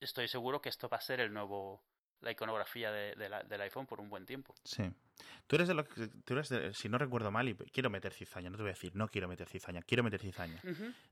estoy 0.00 0.28
seguro 0.28 0.60
que 0.60 0.68
esto 0.68 0.88
va 0.88 0.96
a 0.96 1.00
ser 1.00 1.20
el 1.20 1.32
nuevo, 1.32 1.84
la 2.24 2.32
iconografía 2.32 2.90
de, 2.90 3.14
de 3.14 3.28
la- 3.28 3.42
del 3.42 3.60
iPhone 3.60 3.86
por 3.86 4.00
un 4.00 4.08
buen 4.08 4.24
tiempo. 4.26 4.54
Sí. 4.64 4.82
Tú 5.46 5.56
eres 5.56 5.68
de 5.68 5.74
los 5.74 5.86
que, 5.86 6.08
tú 6.08 6.32
eres 6.32 6.48
de- 6.48 6.72
si 6.74 6.88
no 6.88 6.98
recuerdo 6.98 7.30
mal, 7.30 7.48
y 7.48 7.54
quiero 7.54 7.90
meter 7.90 8.12
cizaña, 8.12 8.50
no 8.50 8.56
te 8.56 8.62
voy 8.62 8.70
a 8.70 8.74
decir, 8.74 8.96
no 8.96 9.08
quiero 9.08 9.28
meter 9.28 9.48
cizaña, 9.48 9.82
quiero 9.82 10.02
meter 10.02 10.20
cizaña. 10.20 10.60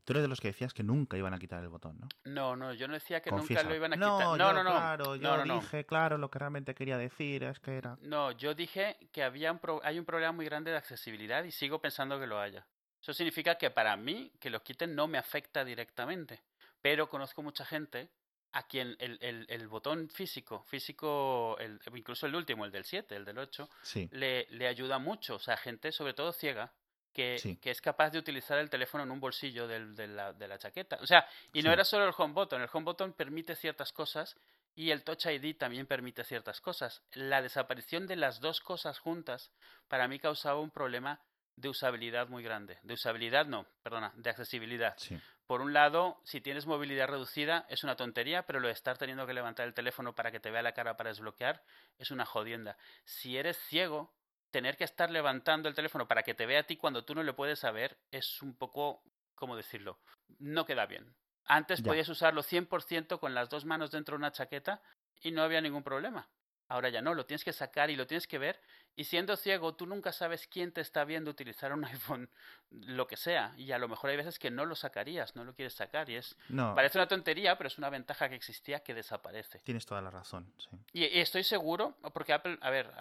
Tú 0.03 0.13
eres 0.13 0.23
de 0.23 0.27
los 0.27 0.41
que 0.41 0.49
decías 0.49 0.73
que 0.73 0.83
nunca 0.83 1.15
iban 1.17 1.33
a 1.33 1.39
quitar 1.39 1.61
el 1.63 1.69
botón, 1.69 1.99
¿no? 1.99 2.07
No, 2.25 2.55
no, 2.55 2.73
yo 2.73 2.87
no 2.87 2.95
decía 2.95 3.21
que 3.21 3.29
Confiesa. 3.29 3.61
nunca 3.63 3.69
lo 3.69 3.75
iban 3.77 3.93
a 3.93 3.95
quitar. 3.95 4.09
No, 4.09 4.35
no, 4.37 4.63
no. 4.63 4.71
Claro, 4.71 5.15
yo 5.15 5.21
no, 5.21 5.37
no, 5.37 5.45
no. 5.45 5.59
dije, 5.61 5.85
claro, 5.85 6.17
lo 6.17 6.29
que 6.29 6.39
realmente 6.39 6.73
quería 6.75 6.97
decir 6.97 7.43
es 7.43 7.59
que 7.59 7.77
era. 7.77 7.97
No, 8.01 8.31
yo 8.31 8.53
dije 8.55 8.97
que 9.11 9.23
había 9.23 9.51
un 9.51 9.59
pro- 9.59 9.81
hay 9.83 9.99
un 9.99 10.05
problema 10.05 10.31
muy 10.31 10.45
grande 10.45 10.71
de 10.71 10.77
accesibilidad 10.77 11.43
y 11.43 11.51
sigo 11.51 11.79
pensando 11.79 12.19
que 12.19 12.27
lo 12.27 12.39
haya. 12.39 12.65
Eso 13.01 13.13
significa 13.13 13.57
que 13.57 13.69
para 13.69 13.95
mí 13.97 14.31
que 14.39 14.49
lo 14.49 14.63
quiten 14.63 14.95
no 14.95 15.07
me 15.07 15.17
afecta 15.17 15.63
directamente. 15.63 16.41
Pero 16.81 17.07
conozco 17.09 17.41
mucha 17.43 17.63
gente 17.65 18.09
a 18.53 18.63
quien 18.67 18.95
el, 18.99 19.17
el, 19.21 19.45
el 19.49 19.67
botón 19.67 20.09
físico, 20.09 20.63
físico, 20.63 21.57
el, 21.59 21.79
incluso 21.95 22.25
el 22.27 22.35
último, 22.35 22.65
el 22.65 22.71
del 22.71 22.85
7, 22.85 23.15
el 23.15 23.25
del 23.25 23.37
8, 23.39 23.69
Sí, 23.81 24.07
le, 24.11 24.47
le 24.51 24.67
ayuda 24.67 24.99
mucho. 24.99 25.35
O 25.35 25.39
sea, 25.39 25.57
gente 25.57 25.91
sobre 25.91 26.13
todo 26.13 26.31
ciega. 26.31 26.71
Que, 27.11 27.37
Sí. 27.37 27.57
que 27.57 27.69
es 27.69 27.79
capaz 27.79 28.09
de 28.09 28.17
utilizar 28.17 28.57
el 28.57 28.71
teléfono 28.71 29.03
en 29.03 29.11
un 29.11 29.19
bolsillo 29.19 29.67
del- 29.67 29.95
de, 29.95 30.07
la, 30.07 30.33
de 30.33 30.47
la 30.47 30.57
chaqueta. 30.57 30.97
O 30.99 31.05
sea, 31.05 31.27
y 31.53 31.61
no 31.61 31.69
Sí. 31.69 31.73
era 31.73 31.83
solo 31.85 32.07
el 32.07 32.13
home 32.17 32.33
button. 32.33 32.59
El 32.59 32.69
home 32.73 32.85
button 32.85 33.13
permite 33.13 33.55
ciertas 33.55 33.91
cosas 33.93 34.35
y 34.73 34.89
el 34.89 35.03
Touch 35.03 35.27
ID 35.27 35.55
también 35.55 35.85
permite 35.85 36.23
ciertas 36.23 36.59
cosas. 36.59 37.03
La 37.11 37.43
desaparición 37.43 38.07
de 38.07 38.15
las 38.15 38.39
dos 38.39 38.61
cosas 38.61 38.97
juntas 38.97 39.51
para 39.87 40.07
mí 40.07 40.17
causaba 40.17 40.59
un 40.59 40.71
problema 40.71 41.21
de 41.55 41.69
usabilidad 41.69 42.29
muy 42.29 42.41
grande. 42.41 42.79
De 42.81 42.95
usabilidad 42.95 43.45
no, 43.45 43.67
perdona, 43.83 44.11
de 44.15 44.31
accesibilidad. 44.31 44.95
sí. 44.97 45.15
Por 45.47 45.61
un 45.61 45.73
lado, 45.73 46.19
si 46.23 46.41
tienes 46.41 46.65
movilidad 46.65 47.07
reducida 47.07 47.65
es 47.69 47.83
una 47.83 47.95
tontería, 47.95 48.45
pero 48.45 48.59
lo 48.59 48.67
de 48.67 48.73
estar 48.73 48.97
teniendo 48.97 49.27
que 49.27 49.33
levantar 49.33 49.67
el 49.67 49.73
teléfono 49.73 50.15
para 50.15 50.31
que 50.31 50.39
te 50.39 50.51
vea 50.51 50.61
la 50.61 50.73
cara 50.73 50.95
para 50.95 51.09
desbloquear 51.09 51.63
es 51.97 52.11
una 52.11 52.25
jodienda. 52.25 52.77
Si 53.03 53.37
eres 53.37 53.57
ciego, 53.57 54.13
tener 54.51 54.77
que 54.77 54.85
estar 54.85 55.09
levantando 55.09 55.67
el 55.67 55.75
teléfono 55.75 56.07
para 56.07 56.23
que 56.23 56.33
te 56.33 56.45
vea 56.45 56.61
a 56.61 56.63
ti 56.63 56.77
cuando 56.77 57.03
tú 57.03 57.13
no 57.15 57.23
le 57.23 57.33
puedes 57.33 57.59
saber 57.59 57.97
es 58.11 58.41
un 58.41 58.55
poco, 58.55 59.03
¿cómo 59.35 59.57
decirlo? 59.57 59.99
No 60.39 60.65
queda 60.65 60.85
bien. 60.85 61.13
Antes 61.45 61.81
Ya. 61.81 61.87
podías 61.89 62.07
usarlo 62.07 62.41
100% 62.41 63.19
con 63.19 63.33
las 63.33 63.49
dos 63.49 63.65
manos 63.65 63.91
dentro 63.91 64.13
de 64.13 64.19
una 64.19 64.31
chaqueta 64.31 64.81
y 65.21 65.31
no 65.31 65.41
había 65.41 65.59
ningún 65.59 65.83
problema. 65.83 66.29
Ahora 66.73 66.89
ya 66.89 67.03
no, 67.03 67.13
lo 67.13 67.27
tienes 67.27 67.43
que 67.43 67.53
sacar 67.53 67.91
y 67.91 67.95
lo 67.95 68.07
tienes 68.07 68.25
que 68.25 68.39
ver. 68.39 68.59
Y 68.95 69.03
siendo 69.03 69.37
ciego, 69.37 69.75
tú 69.75 69.85
nunca 69.85 70.11
sabes 70.11 70.47
quién 70.47 70.71
te 70.71 70.81
está 70.81 71.05
viendo 71.05 71.29
utilizar 71.29 71.71
un 71.71 71.85
iPhone, 71.85 72.31
lo 72.71 73.05
que 73.05 73.15
sea. 73.15 73.53
Y 73.57 73.71
a 73.73 73.77
lo 73.77 73.87
mejor 73.87 74.09
hay 74.09 74.17
veces 74.17 74.39
que 74.39 74.49
no 74.49 74.65
lo 74.65 74.73
sacarías, 74.73 75.35
no 75.35 75.43
lo 75.43 75.53
quieres 75.53 75.75
sacar. 75.75 76.09
Y 76.09 76.15
es. 76.15 76.35
No, 76.49 76.73
Parece 76.73 76.97
una 76.97 77.07
tontería, 77.07 77.59
pero 77.59 77.67
es 77.67 77.77
una 77.77 77.91
ventaja 77.91 78.27
que 78.27 78.33
existía 78.33 78.79
que 78.79 78.95
desaparece. 78.95 79.59
tienes 79.59 79.85
toda 79.85 80.01
la 80.01 80.09
razón, 80.09 80.51
sí. 80.57 80.69
Y, 80.93 81.05
y 81.05 81.19
estoy 81.19 81.43
seguro, 81.43 81.95
porque 82.11 82.33
Apple, 82.33 82.57
a 82.59 82.71
ver, 82.71 82.91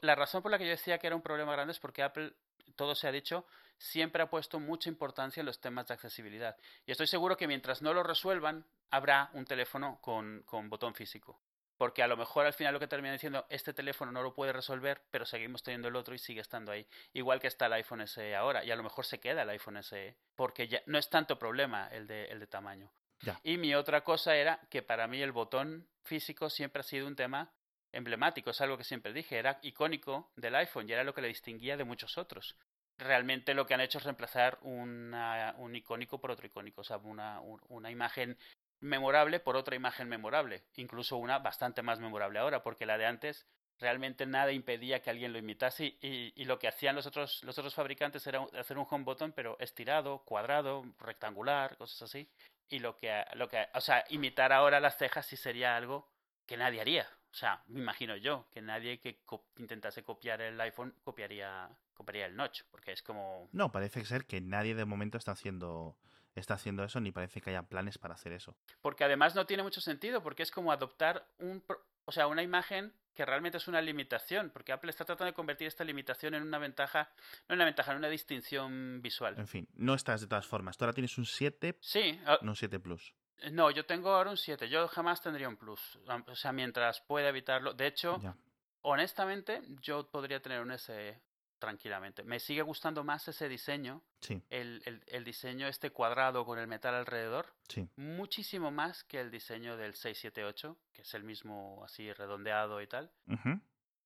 la 0.00 0.16
razón 0.16 0.42
por 0.42 0.50
la 0.50 0.58
que 0.58 0.64
yo 0.64 0.70
decía 0.70 0.98
que 0.98 1.06
era 1.06 1.14
un 1.14 1.22
problema 1.22 1.52
grande 1.52 1.70
es 1.70 1.78
porque 1.78 2.02
Apple, 2.02 2.32
todo 2.74 2.96
se 2.96 3.06
ha 3.06 3.12
dicho, 3.12 3.46
siempre 3.78 4.24
ha 4.24 4.28
puesto 4.28 4.58
mucha 4.58 4.88
importancia 4.88 5.40
en 5.40 5.46
los 5.46 5.60
temas 5.60 5.86
de 5.86 5.94
accesibilidad. 5.94 6.56
Y 6.84 6.90
estoy 6.90 7.06
seguro 7.06 7.36
que 7.36 7.46
mientras 7.46 7.80
no 7.80 7.94
lo 7.94 8.02
resuelvan, 8.02 8.66
habrá 8.90 9.30
un 9.34 9.44
teléfono 9.44 10.00
con, 10.02 10.42
con 10.46 10.68
botón 10.68 10.96
físico. 10.96 11.40
Porque 11.80 12.02
a 12.02 12.06
lo 12.08 12.18
mejor 12.18 12.44
al 12.44 12.52
final 12.52 12.74
lo 12.74 12.78
que 12.78 12.86
termina 12.88 13.14
diciendo, 13.14 13.46
este 13.48 13.72
teléfono 13.72 14.12
no 14.12 14.22
lo 14.22 14.34
puede 14.34 14.52
resolver, 14.52 15.00
pero 15.10 15.24
seguimos 15.24 15.62
teniendo 15.62 15.88
el 15.88 15.96
otro 15.96 16.14
y 16.14 16.18
sigue 16.18 16.42
estando 16.42 16.72
ahí. 16.72 16.86
Igual 17.14 17.40
que 17.40 17.46
está 17.46 17.64
el 17.66 17.72
iPhone 17.72 18.02
SE 18.02 18.36
ahora, 18.36 18.62
y 18.62 18.70
a 18.70 18.76
lo 18.76 18.82
mejor 18.82 19.06
se 19.06 19.18
queda 19.18 19.40
el 19.44 19.48
iPhone 19.48 19.78
SE, 19.82 20.14
porque 20.36 20.68
ya 20.68 20.82
no 20.84 20.98
es 20.98 21.08
tanto 21.08 21.38
problema 21.38 21.88
el 21.88 22.06
de, 22.06 22.26
el 22.26 22.38
de 22.38 22.46
tamaño. 22.46 22.92
Ya. 23.20 23.40
Y 23.44 23.56
mi 23.56 23.74
otra 23.74 24.04
cosa 24.04 24.36
era 24.36 24.60
que 24.68 24.82
para 24.82 25.06
mí 25.06 25.22
el 25.22 25.32
botón 25.32 25.88
físico 26.02 26.50
siempre 26.50 26.80
ha 26.80 26.82
sido 26.82 27.06
un 27.06 27.16
tema 27.16 27.50
emblemático, 27.92 28.50
es 28.50 28.60
algo 28.60 28.76
que 28.76 28.84
siempre 28.84 29.14
dije, 29.14 29.38
era 29.38 29.58
icónico 29.62 30.30
del 30.36 30.56
iPhone 30.56 30.86
y 30.86 30.92
era 30.92 31.02
lo 31.02 31.14
que 31.14 31.22
le 31.22 31.28
distinguía 31.28 31.78
de 31.78 31.84
muchos 31.84 32.18
otros. 32.18 32.56
Realmente 32.98 33.54
lo 33.54 33.66
que 33.66 33.72
han 33.72 33.80
hecho 33.80 33.96
es 33.96 34.04
reemplazar 34.04 34.58
una- 34.60 35.54
un 35.56 35.74
icónico 35.74 36.20
por 36.20 36.30
otro 36.30 36.46
icónico, 36.46 36.82
o 36.82 36.84
sea, 36.84 36.98
una, 36.98 37.40
un- 37.40 37.62
una 37.70 37.90
imagen 37.90 38.36
memorable 38.80 39.40
por 39.40 39.56
otra 39.56 39.76
imagen 39.76 40.08
memorable, 40.08 40.64
incluso 40.76 41.16
una 41.16 41.38
bastante 41.38 41.82
más 41.82 42.00
memorable 42.00 42.38
ahora, 42.38 42.62
porque 42.62 42.86
la 42.86 42.98
de 42.98 43.06
antes 43.06 43.46
realmente 43.78 44.26
nada 44.26 44.52
impedía 44.52 45.00
que 45.00 45.10
alguien 45.10 45.32
lo 45.32 45.38
imitase 45.38 45.98
y, 46.00 46.44
lo 46.44 46.58
que 46.58 46.68
hacían 46.68 46.94
los 46.94 47.06
otros, 47.06 47.42
los 47.44 47.58
otros 47.58 47.74
fabricantes 47.74 48.26
era 48.26 48.44
hacer 48.58 48.78
un 48.78 48.86
home 48.88 49.04
button 49.04 49.32
pero 49.32 49.58
estirado, 49.58 50.22
cuadrado, 50.24 50.84
rectangular, 50.98 51.76
cosas 51.76 52.02
así. 52.02 52.28
Y 52.68 52.78
lo 52.78 52.96
que, 52.96 53.24
lo 53.34 53.48
que, 53.48 53.66
o 53.74 53.80
sea, 53.80 54.04
imitar 54.10 54.52
ahora 54.52 54.78
las 54.78 54.96
cejas 54.96 55.26
sí 55.26 55.36
sería 55.36 55.76
algo 55.76 56.08
que 56.46 56.56
nadie 56.56 56.80
haría. 56.80 57.08
O 57.30 57.34
sea, 57.34 57.62
me 57.68 57.80
imagino 57.80 58.16
yo 58.16 58.48
que 58.50 58.60
nadie 58.60 59.00
que 59.00 59.22
intentase 59.56 60.02
copiar 60.02 60.40
el 60.40 60.60
iPhone 60.60 60.94
copiaría, 61.02 61.68
copiaría 61.94 62.26
el 62.26 62.36
notch, 62.36 62.62
porque 62.70 62.92
es 62.92 63.02
como... 63.02 63.48
No, 63.52 63.72
parece 63.72 64.04
ser 64.04 64.26
que 64.26 64.40
nadie 64.40 64.74
de 64.74 64.84
momento 64.84 65.16
está 65.16 65.32
haciendo, 65.32 65.96
está 66.34 66.54
haciendo 66.54 66.84
eso, 66.84 67.00
ni 67.00 67.12
parece 67.12 67.40
que 67.40 67.50
haya 67.50 67.62
planes 67.62 67.98
para 67.98 68.14
hacer 68.14 68.32
eso. 68.32 68.56
Porque 68.80 69.04
además 69.04 69.34
no 69.34 69.46
tiene 69.46 69.62
mucho 69.62 69.80
sentido, 69.80 70.22
porque 70.22 70.42
es 70.42 70.50
como 70.50 70.72
adoptar 70.72 71.26
un, 71.38 71.62
o 72.04 72.12
sea, 72.12 72.26
una 72.26 72.42
imagen 72.42 72.94
que 73.14 73.26
realmente 73.26 73.58
es 73.58 73.66
una 73.68 73.82
limitación, 73.82 74.50
porque 74.50 74.72
Apple 74.72 74.90
está 74.90 75.04
tratando 75.04 75.26
de 75.32 75.34
convertir 75.34 75.66
esta 75.66 75.84
limitación 75.84 76.34
en 76.34 76.42
una 76.42 76.58
ventaja, 76.58 77.10
no 77.48 77.54
en 77.54 77.56
una 77.56 77.64
ventaja, 77.64 77.92
en 77.92 77.98
una 77.98 78.08
distinción 78.08 79.02
visual. 79.02 79.34
En 79.38 79.48
fin, 79.48 79.68
no 79.74 79.94
estás 79.94 80.20
de 80.20 80.26
todas 80.28 80.46
formas. 80.46 80.78
Tú 80.78 80.84
ahora 80.84 80.94
tienes 80.94 81.18
un 81.18 81.26
7, 81.26 81.76
Sí, 81.80 82.18
ah, 82.26 82.38
no 82.42 82.52
un 82.52 82.56
7 82.56 82.78
Plus. 82.78 83.12
no, 83.50 83.70
yo 83.70 83.84
tengo 83.84 84.10
ahora 84.14 84.30
un 84.30 84.36
7, 84.36 84.68
yo 84.68 84.86
jamás 84.88 85.20
tendría 85.20 85.48
un 85.48 85.56
plus, 85.56 85.98
o 86.26 86.34
sea, 86.36 86.52
mientras 86.52 87.00
pueda 87.00 87.28
evitarlo. 87.28 87.74
De 87.74 87.88
hecho, 87.88 88.18
Ya. 88.22 88.36
honestamente, 88.82 89.60
yo 89.82 90.08
podría 90.10 90.40
tener 90.40 90.60
un 90.60 90.70
SE 90.78 91.20
tranquilamente. 91.60 92.24
Me 92.24 92.40
sigue 92.40 92.62
gustando 92.62 93.04
más 93.04 93.28
ese 93.28 93.48
diseño, 93.48 94.02
Sí, 94.20 94.42
el, 94.50 94.82
el, 94.84 95.04
el 95.06 95.24
diseño 95.24 95.68
este 95.68 95.90
cuadrado 95.90 96.44
con 96.44 96.58
el 96.58 96.66
metal 96.66 96.94
alrededor, 96.94 97.54
sí. 97.68 97.88
muchísimo 97.96 98.72
más 98.72 99.04
que 99.04 99.20
el 99.20 99.30
diseño 99.30 99.76
del 99.76 99.94
678, 99.94 100.76
que 100.92 101.02
es 101.02 101.14
el 101.14 101.22
mismo 101.22 101.82
así 101.84 102.12
redondeado 102.12 102.82
y 102.82 102.88
tal. 102.88 103.12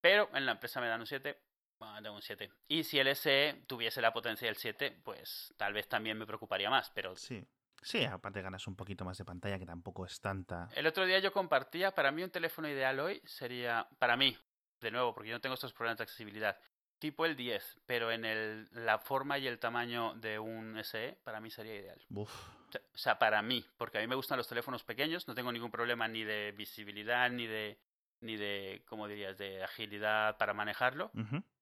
Pero 0.02 0.28
en 0.34 0.44
la 0.44 0.52
empresa 0.52 0.80
me 0.80 0.88
dan 0.88 1.00
un 1.00 1.06
7, 1.06 1.40
bueno, 1.78 2.02
tengo 2.02 2.16
un 2.16 2.23
7. 2.23 2.50
Y 2.68 2.84
si 2.84 2.99
el 2.99 3.08
SE 3.16 3.64
tuviese 3.66 4.02
la 4.02 4.12
potencia 4.12 4.46
del 4.46 4.56
7, 4.56 5.00
pues 5.02 5.54
tal 5.56 5.73
vez 5.73 5.88
también 5.88 6.18
me 6.18 6.26
preocuparía 6.26 6.68
más. 6.68 6.90
Pero 6.90 7.16
Sí. 7.16 7.42
Sí, 7.82 8.02
aparte 8.02 8.40
ganas 8.40 8.66
un 8.66 8.76
poquito 8.76 9.04
más 9.04 9.18
de 9.18 9.26
pantalla, 9.26 9.58
que 9.58 9.66
tampoco 9.66 10.06
es 10.06 10.18
tanta. 10.18 10.70
el 10.75 10.87
otro 10.87 11.04
día 11.04 11.18
yo 11.18 11.32
compartía, 11.32 11.90
para 11.94 12.11
mí 12.12 12.23
un 12.23 12.30
teléfono 12.30 12.66
ideal 12.66 12.99
hoy 12.99 13.20
sería, 13.26 13.87
para 13.99 14.16
mí, 14.16 14.34
de 14.80 14.90
nuevo, 14.90 15.12
porque 15.12 15.28
yo 15.28 15.34
no 15.37 15.40
tengo 15.42 15.52
estos 15.54 15.75
problemas 15.75 15.99
de 15.99 16.04
accesibilidad, 16.04 16.58
tipo 17.04 17.26
el 17.26 17.37
10, 17.37 17.82
pero 17.84 18.11
en 18.11 18.25
el, 18.25 18.66
la 18.73 18.99
forma 18.99 19.37
y 19.37 19.46
el 19.46 19.58
tamaño 19.58 20.14
de 20.14 20.38
un 20.38 20.78
SE, 20.78 21.18
para 21.23 21.38
mí 21.38 21.50
sería 21.50 21.75
ideal. 21.75 22.00
Uf. 22.08 22.30
O 22.75 22.96
sea- 22.96 23.18
para 23.18 23.42
mí, 23.42 23.62
porque 23.76 23.99
a 23.99 24.00
mí 24.00 24.06
me 24.06 24.14
gustan 24.14 24.38
los 24.38 24.49
teléfonos 24.49 24.84
pequeños, 24.84 25.28
no 25.28 25.34
tengo 25.34 25.52
ningún 25.52 25.70
problema 25.70 26.08
ni 26.08 26.25
de 26.25 26.52
visibilidad, 26.52 27.28
ni 27.30 27.46
de, 27.46 27.78
ni 28.20 28.37
de, 28.38 28.82
¿cómo 28.87 29.06
dirías?, 29.06 29.37
de 29.37 29.62
agilidad 29.62 30.38
para 30.38 30.54
manejarlo. 30.54 31.11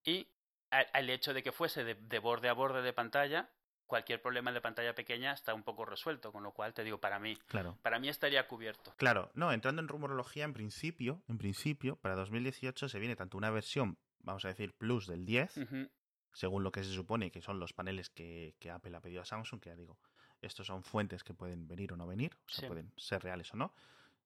Y 0.05 0.29
al 0.71 1.11
hecho 1.11 1.35
de 1.35 1.43
que 1.43 1.51
fuese 1.51 1.83
de, 1.83 1.97
de 1.97 2.19
borde 2.21 2.49
a 2.49 2.53
borde 2.53 2.81
de 2.83 2.93
pantalla, 2.93 3.51
cualquier 3.89 4.23
problema 4.23 4.53
de 4.53 4.61
pantalla 4.61 4.95
pequeña 4.95 5.33
está 5.33 5.55
un 5.55 5.65
poco 5.65 5.85
resuelto, 5.85 6.31
con 6.31 6.45
lo 6.45 6.53
cual 6.53 6.73
te 6.73 6.85
digo, 6.85 6.99
para 6.99 7.19
mí, 7.19 7.37
Claro. 7.49 7.77
para 7.83 7.99
mí 7.99 8.09
estaría 8.09 8.47
cubierto. 8.47 8.95
Claro, 8.97 9.33
no, 9.35 9.53
entrando 9.53 9.83
en 9.83 9.89
rumorología, 9.89 10.45
en 10.45 10.53
principio, 10.53 11.21
en 11.29 11.37
principio, 11.37 11.97
para 11.97 12.15
2018 12.15 12.89
se 12.89 12.99
viene 13.01 13.17
tanto 13.17 13.37
una 13.37 13.51
versión, 13.51 13.99
vamos 14.23 14.45
a 14.45 14.49
decir, 14.49 14.75
Plus 14.75 15.07
del 15.07 15.25
10, 15.25 15.61
Ujú, 15.61 15.89
según 16.33 16.63
lo 16.65 16.73
que 16.73 16.83
se 16.85 16.93
supone 16.93 17.31
que 17.31 17.43
son 17.43 17.59
los 17.61 17.73
paneles 17.73 18.11
que, 18.11 18.57
que 18.59 18.71
Apple 18.71 18.97
ha 18.97 19.01
pedido 19.01 19.23
a 19.23 19.25
Samsung, 19.25 19.61
que 19.61 19.71
ya 19.71 19.77
digo, 19.77 19.99
estos 20.41 20.67
son 20.67 20.83
fuentes 20.83 21.25
que 21.25 21.35
pueden 21.35 21.69
venir 21.69 21.93
o 21.93 21.97
no 21.97 22.07
venir, 22.07 22.33
o 22.47 22.51
sea, 22.51 22.63
Sí. 22.63 22.67
pueden 22.67 22.93
ser 22.97 23.23
reales 23.23 23.53
o 23.55 23.57
no. 23.57 23.73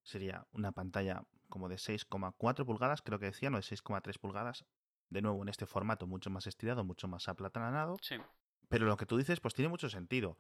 Sería 0.03 0.47
una 0.53 0.73
pantalla 0.73 1.25
como 1.49 1.69
de 1.69 1.79
6,4 1.79 2.65
pulgadas, 2.67 3.03
creo 3.03 3.19
que 3.19 3.27
decían, 3.27 3.55
o 3.55 3.59
de 3.59 3.63
6,3 3.63 4.19
pulgadas. 4.19 4.65
De 5.11 5.23
nuevo, 5.23 5.43
en 5.43 5.49
este 5.49 5.67
formato 5.67 6.07
mucho 6.07 6.31
más 6.31 6.47
estirado, 6.47 6.85
mucho 6.85 7.09
más 7.09 7.29
aplatanado. 7.29 7.97
Sí, 8.03 8.17
Pero 8.69 8.87
lo 8.87 8.97
que 8.97 9.07
tú 9.07 9.17
dices, 9.17 9.41
pues 9.41 9.55
tiene 9.55 9.69
mucho 9.69 9.89
sentido. 9.89 10.37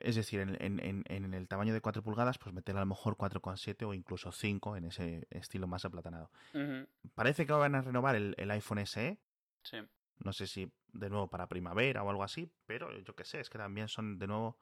Es 0.00 0.14
decir, 0.14 0.40
en, 0.40 0.56
en- 0.60 1.04
en- 1.08 1.34
el 1.34 1.48
tamaño 1.48 1.72
de 1.74 1.80
4 1.80 2.02
pulgadas, 2.02 2.38
pues 2.38 2.54
meter 2.54 2.76
a 2.76 2.80
lo 2.80 2.86
mejor 2.86 3.16
4,7 3.16 3.84
o 3.84 3.94
incluso 3.94 4.30
5 4.32 4.76
en 4.76 4.84
ese 4.84 5.26
estilo 5.30 5.66
más 5.66 5.84
aplatanado. 5.84 6.30
Parece 7.14 7.46
que 7.46 7.52
van 7.52 7.74
a 7.74 7.82
renovar 7.82 8.14
el, 8.16 8.34
el 8.38 8.50
iPhone 8.50 8.78
SE. 8.78 9.18
sí. 9.62 9.78
No 10.18 10.32
sé 10.32 10.46
si 10.46 10.72
de 10.94 11.10
nuevo 11.10 11.28
para 11.28 11.46
primavera 11.46 12.02
o 12.02 12.08
algo 12.08 12.22
así, 12.22 12.50
pero 12.64 12.98
yo 13.00 13.14
qué 13.14 13.24
sé, 13.24 13.38
es 13.40 13.50
que 13.50 13.58
también 13.58 13.88
son 13.88 14.18
de 14.18 14.26
nuevo 14.26 14.56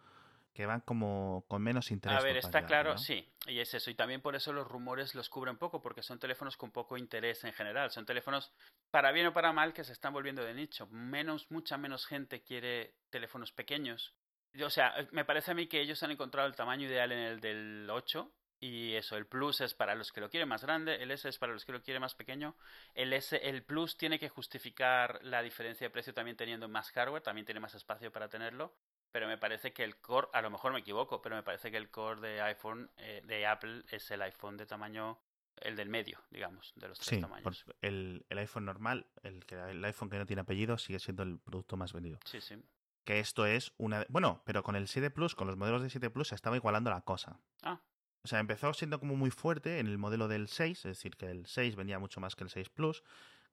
que 0.52 0.66
van 0.66 0.80
como 0.80 1.44
con 1.48 1.62
menos 1.62 1.90
interés. 1.92 2.18
A 2.18 2.22
ver, 2.22 2.36
está 2.36 2.66
claro, 2.66 2.96
sí, 2.98 3.28
y 3.46 3.58
es 3.60 3.72
eso. 3.74 3.90
Y 3.90 3.94
también 3.94 4.20
por 4.20 4.34
eso 4.34 4.52
los 4.52 4.66
rumores 4.66 5.14
los 5.14 5.28
cubren 5.28 5.56
poco, 5.56 5.80
porque 5.80 6.02
son 6.02 6.18
teléfonos 6.18 6.56
con 6.56 6.72
poco 6.72 6.96
interés 6.96 7.44
en 7.44 7.52
general. 7.52 7.90
Son 7.92 8.04
teléfonos, 8.04 8.52
para 8.90 9.12
bien 9.12 9.26
o 9.26 9.32
para 9.32 9.52
mal, 9.52 9.72
que 9.72 9.84
se 9.84 9.92
están 9.92 10.12
volviendo 10.12 10.42
de 10.44 10.54
nicho. 10.54 10.86
Menos, 10.88 11.50
mucha 11.50 11.76
menos 11.78 12.04
gente 12.06 12.42
quiere 12.42 12.94
teléfonos 13.10 13.52
pequeños. 13.52 14.16
O 14.62 14.70
sea, 14.70 14.94
me 15.12 15.24
parece 15.24 15.50
a 15.50 15.54
mí 15.54 15.66
que 15.66 15.80
ellos 15.80 16.02
han 16.02 16.10
encontrado 16.12 16.46
el 16.46 16.54
tamaño 16.54 16.86
ideal 16.86 17.10
en 17.12 17.18
el 17.18 17.40
del 17.40 17.88
8 17.90 18.30
Y 18.60 18.94
eso, 18.94 19.16
el 19.16 19.26
Plus 19.26 19.60
es 19.60 19.74
para 19.74 19.94
los 19.94 20.12
que 20.12 20.20
lo 20.20 20.30
quieren 20.30 20.48
más 20.48 20.62
grande, 20.62 20.94
el 21.02 21.10
S 21.10 21.28
es 21.28 21.38
para 21.38 21.52
los 21.52 21.64
que 21.64 21.72
lo 21.72 21.82
quieren 21.82 22.00
más 22.00 22.14
pequeño. 22.14 22.56
El 22.94 23.12
S, 23.12 23.36
el 23.36 23.62
Plus 23.64 23.96
tiene 23.98 24.18
que 24.18 24.28
justificar 24.28 25.18
la 25.22 25.42
diferencia 25.42 25.86
de 25.86 25.90
precio 25.90 26.14
también 26.14 26.36
teniendo 26.36 26.68
más 26.68 26.90
hardware, 26.92 27.22
también 27.22 27.44
tiene 27.44 27.60
más 27.60 27.74
espacio 27.74 28.10
para 28.12 28.28
tenerlo. 28.28 28.74
Pero 29.12 29.26
me 29.28 29.38
parece 29.38 29.72
que 29.72 29.84
el 29.84 29.96
core, 30.00 30.28
a 30.32 30.40
lo 30.40 30.50
mejor 30.50 30.72
me 30.72 30.78
equivoco, 30.80 31.20
pero 31.20 31.36
me 31.36 31.42
parece 31.42 31.70
que 31.70 31.76
el 31.76 31.90
core 31.90 32.20
de 32.20 32.40
iPhone, 32.42 32.90
eh, 32.96 33.20
de 33.24 33.46
Apple, 33.46 33.82
es 33.90 34.10
el 34.10 34.22
iPhone 34.22 34.56
de 34.56 34.66
tamaño, 34.66 35.18
el 35.56 35.76
del 35.76 35.88
medio, 35.88 36.20
digamos, 36.30 36.72
de 36.76 36.88
los 36.88 36.98
tres 36.98 37.10
Sí, 37.10 37.20
tamaños. 37.20 37.64
el, 37.82 38.24
el 38.28 38.38
iPhone 38.38 38.64
normal, 38.64 39.06
el, 39.22 39.44
que, 39.44 39.56
el 39.56 39.84
iPhone 39.84 40.08
que 40.10 40.18
no 40.18 40.26
tiene 40.26 40.42
apellido, 40.42 40.78
sigue 40.78 40.98
siendo 41.00 41.22
el 41.22 41.38
producto 41.38 41.76
más 41.76 41.92
vendido. 41.92 42.18
Sí, 42.24 42.40
sí. 42.40 42.56
Que 43.04 43.20
esto 43.20 43.44
es 43.46 43.72
una... 43.76 44.06
Bueno, 44.08 44.42
pero 44.44 44.62
con 44.62 44.76
el 44.76 44.88
7 44.88 45.10
Plus, 45.10 45.34
con 45.34 45.46
los 45.46 45.56
modelos 45.56 45.82
de 45.82 45.90
7 45.90 46.10
Plus, 46.10 46.28
se 46.28 46.34
estaba 46.34 46.56
igualando 46.56 46.90
la 46.90 47.02
cosa. 47.02 47.38
Ah, 47.62 47.80
O 48.22 48.28
sea, 48.28 48.40
empezó 48.40 48.72
siendo 48.72 48.98
como 48.98 49.14
muy 49.16 49.30
fuerte 49.30 49.78
en 49.78 49.86
el 49.86 49.98
modelo 49.98 50.28
del 50.28 50.48
6, 50.48 50.78
es 50.78 50.82
decir, 50.84 51.16
que 51.16 51.30
el 51.30 51.44
6 51.46 51.76
vendía 51.76 51.98
mucho 51.98 52.20
más 52.20 52.34
que 52.36 52.44
el 52.44 52.50
6 52.50 52.70
Plus. 52.70 53.02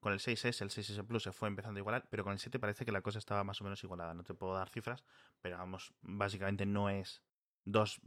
Con 0.00 0.12
el 0.12 0.18
6S, 0.18 0.62
el 0.62 0.70
6S 0.70 1.06
Plus 1.06 1.22
se 1.24 1.32
fue 1.32 1.48
empezando 1.48 1.78
a 1.78 1.80
igualar, 1.82 2.08
pero 2.10 2.24
con 2.24 2.32
el 2.32 2.38
7 2.38 2.58
parece 2.58 2.84
que 2.84 2.90
la 2.92 3.02
cosa 3.02 3.18
estaba 3.18 3.44
más 3.44 3.60
o 3.60 3.64
menos 3.64 3.84
igualada. 3.84 4.14
No 4.14 4.24
te 4.24 4.34
puedo 4.34 4.54
dar 4.54 4.68
cifras, 4.70 5.04
pero 5.42 5.58
vamos, 5.58 5.92
básicamente 6.00 6.64
no 6.66 6.88
es 6.88 7.22
dos 7.64 8.00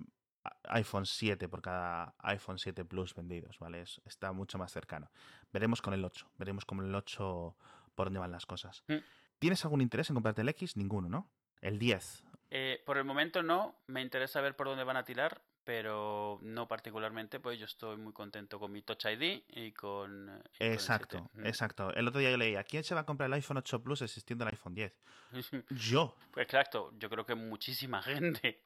iPhone 0.64 1.06
7 1.06 1.48
por 1.48 1.62
cada 1.62 2.14
iPhone 2.20 2.60
7 2.60 2.84
Plus 2.86 3.14
vendidos, 3.16 3.58
¿vale? 3.60 3.82
Es- 3.82 4.02
está 4.06 4.32
mucho 4.32 4.58
más 4.58 4.72
cercano. 4.72 5.10
Veremos 5.54 5.82
con 5.82 5.94
el 5.94 6.04
8, 6.04 6.28
veremos 6.38 6.66
con 6.66 6.80
el 6.84 6.94
8 6.94 7.56
por 7.96 8.08
dónde 8.08 8.20
van 8.20 8.32
las 8.32 8.46
cosas. 8.46 8.84
Mm. 8.88 8.96
¿Tienes 9.40 9.64
algún 9.66 9.82
interés 9.82 10.10
en 10.10 10.16
comprarte 10.16 10.42
el 10.42 10.50
X? 10.50 10.76
Ninguno, 10.78 11.10
¿no? 11.10 11.30
El 11.62 11.80
10. 11.80 12.24
Eh, 12.52 12.82
por 12.86 12.98
el 12.98 13.04
momento 13.06 13.44
no, 13.44 13.76
me 13.88 14.02
interesa 14.02 14.42
ver 14.42 14.56
por 14.56 14.68
dónde 14.68 14.84
van 14.84 14.98
a 14.98 15.04
tirar, 15.04 15.42
pero 15.64 16.40
no 16.44 16.68
particularmente, 16.68 17.40
pues 17.40 17.58
yo 17.60 17.66
estoy 17.66 17.98
muy 17.98 18.14
contento 18.14 18.60
con 18.60 18.72
mi 18.72 18.82
Touch 18.84 19.06
ID 19.06 19.42
y 19.50 19.72
con... 19.72 20.30
eh, 20.30 20.42
y 20.60 20.60
con 20.60 20.68
el 20.68 20.74
Exacto, 20.74 21.30
7. 21.34 21.50
exacto. 21.50 21.94
El 21.94 22.08
otro 22.08 22.20
día 22.20 22.32
yo 22.32 22.38
leía, 22.38 22.64
¿quién 22.64 22.84
se 22.84 22.94
va 22.96 23.02
a 23.02 23.06
comprar 23.06 23.28
el 23.28 23.34
iPhone 23.34 23.58
8 23.58 23.82
Plus 23.84 24.02
existiendo 24.04 24.46
el 24.46 24.52
iPhone 24.52 24.76
10? 24.76 24.94
Yo. 25.72 26.16
Pues 26.32 26.46
exacto, 26.46 26.92
yo 26.98 27.10
creo 27.10 27.26
que 27.26 27.36
muchísima 27.36 28.02
gente. 28.04 28.62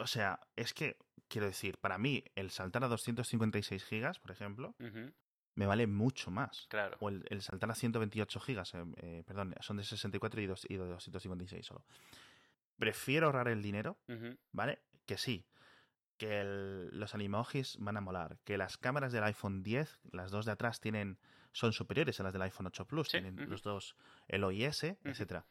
O 0.00 0.06
sea, 0.06 0.38
es 0.54 0.72
que, 0.72 0.96
quiero 1.28 1.46
decir, 1.48 1.78
para 1.78 1.98
mí 1.98 2.22
el 2.36 2.50
saltar 2.50 2.84
a 2.84 2.88
256 2.88 3.84
gigas, 3.84 4.18
por 4.20 4.30
ejemplo, 4.30 4.74
Ujú, 4.78 5.12
me 5.56 5.66
vale 5.66 5.86
mucho 5.88 6.30
más. 6.30 6.66
Claro. 6.68 6.96
O 7.00 7.08
el, 7.08 7.24
el 7.28 7.42
saltar 7.42 7.70
a 7.70 7.74
128 7.74 8.38
gigas, 8.40 8.72
eh, 8.74 8.84
eh, 8.98 9.22
perdón, 9.26 9.54
son 9.60 9.76
de 9.78 9.84
64 9.84 10.40
y, 10.40 10.46
dos- 10.46 10.66
y 10.68 10.76
de 10.76 10.86
256 10.86 11.66
solo. 11.66 11.84
Prefiero 12.78 13.26
ahorrar 13.26 13.48
el 13.48 13.62
dinero, 13.62 13.98
¿vale? 14.52 14.82
Que 15.06 15.16
sí, 15.16 15.46
que 16.18 16.40
el- 16.40 16.88
los 16.98 17.14
animojis 17.14 17.76
van 17.80 17.96
a 17.96 18.00
molar, 18.00 18.38
que 18.44 18.58
las 18.58 18.76
cámaras 18.76 19.12
del 19.12 19.24
iPhone 19.24 19.62
10, 19.62 19.98
las 20.12 20.30
dos 20.30 20.44
de 20.46 20.52
atrás 20.52 20.80
tienen 20.80 21.18
son 21.52 21.72
superiores 21.72 22.20
a 22.20 22.22
las 22.22 22.34
del 22.34 22.42
iPhone 22.42 22.66
8 22.66 22.86
Plus, 22.86 23.08
Sí, 23.08 23.12
tienen 23.12 23.36
los 23.48 23.62
dos 23.62 23.96
el 24.28 24.44
OIS, 24.44 24.98
etcétera. 25.04 25.46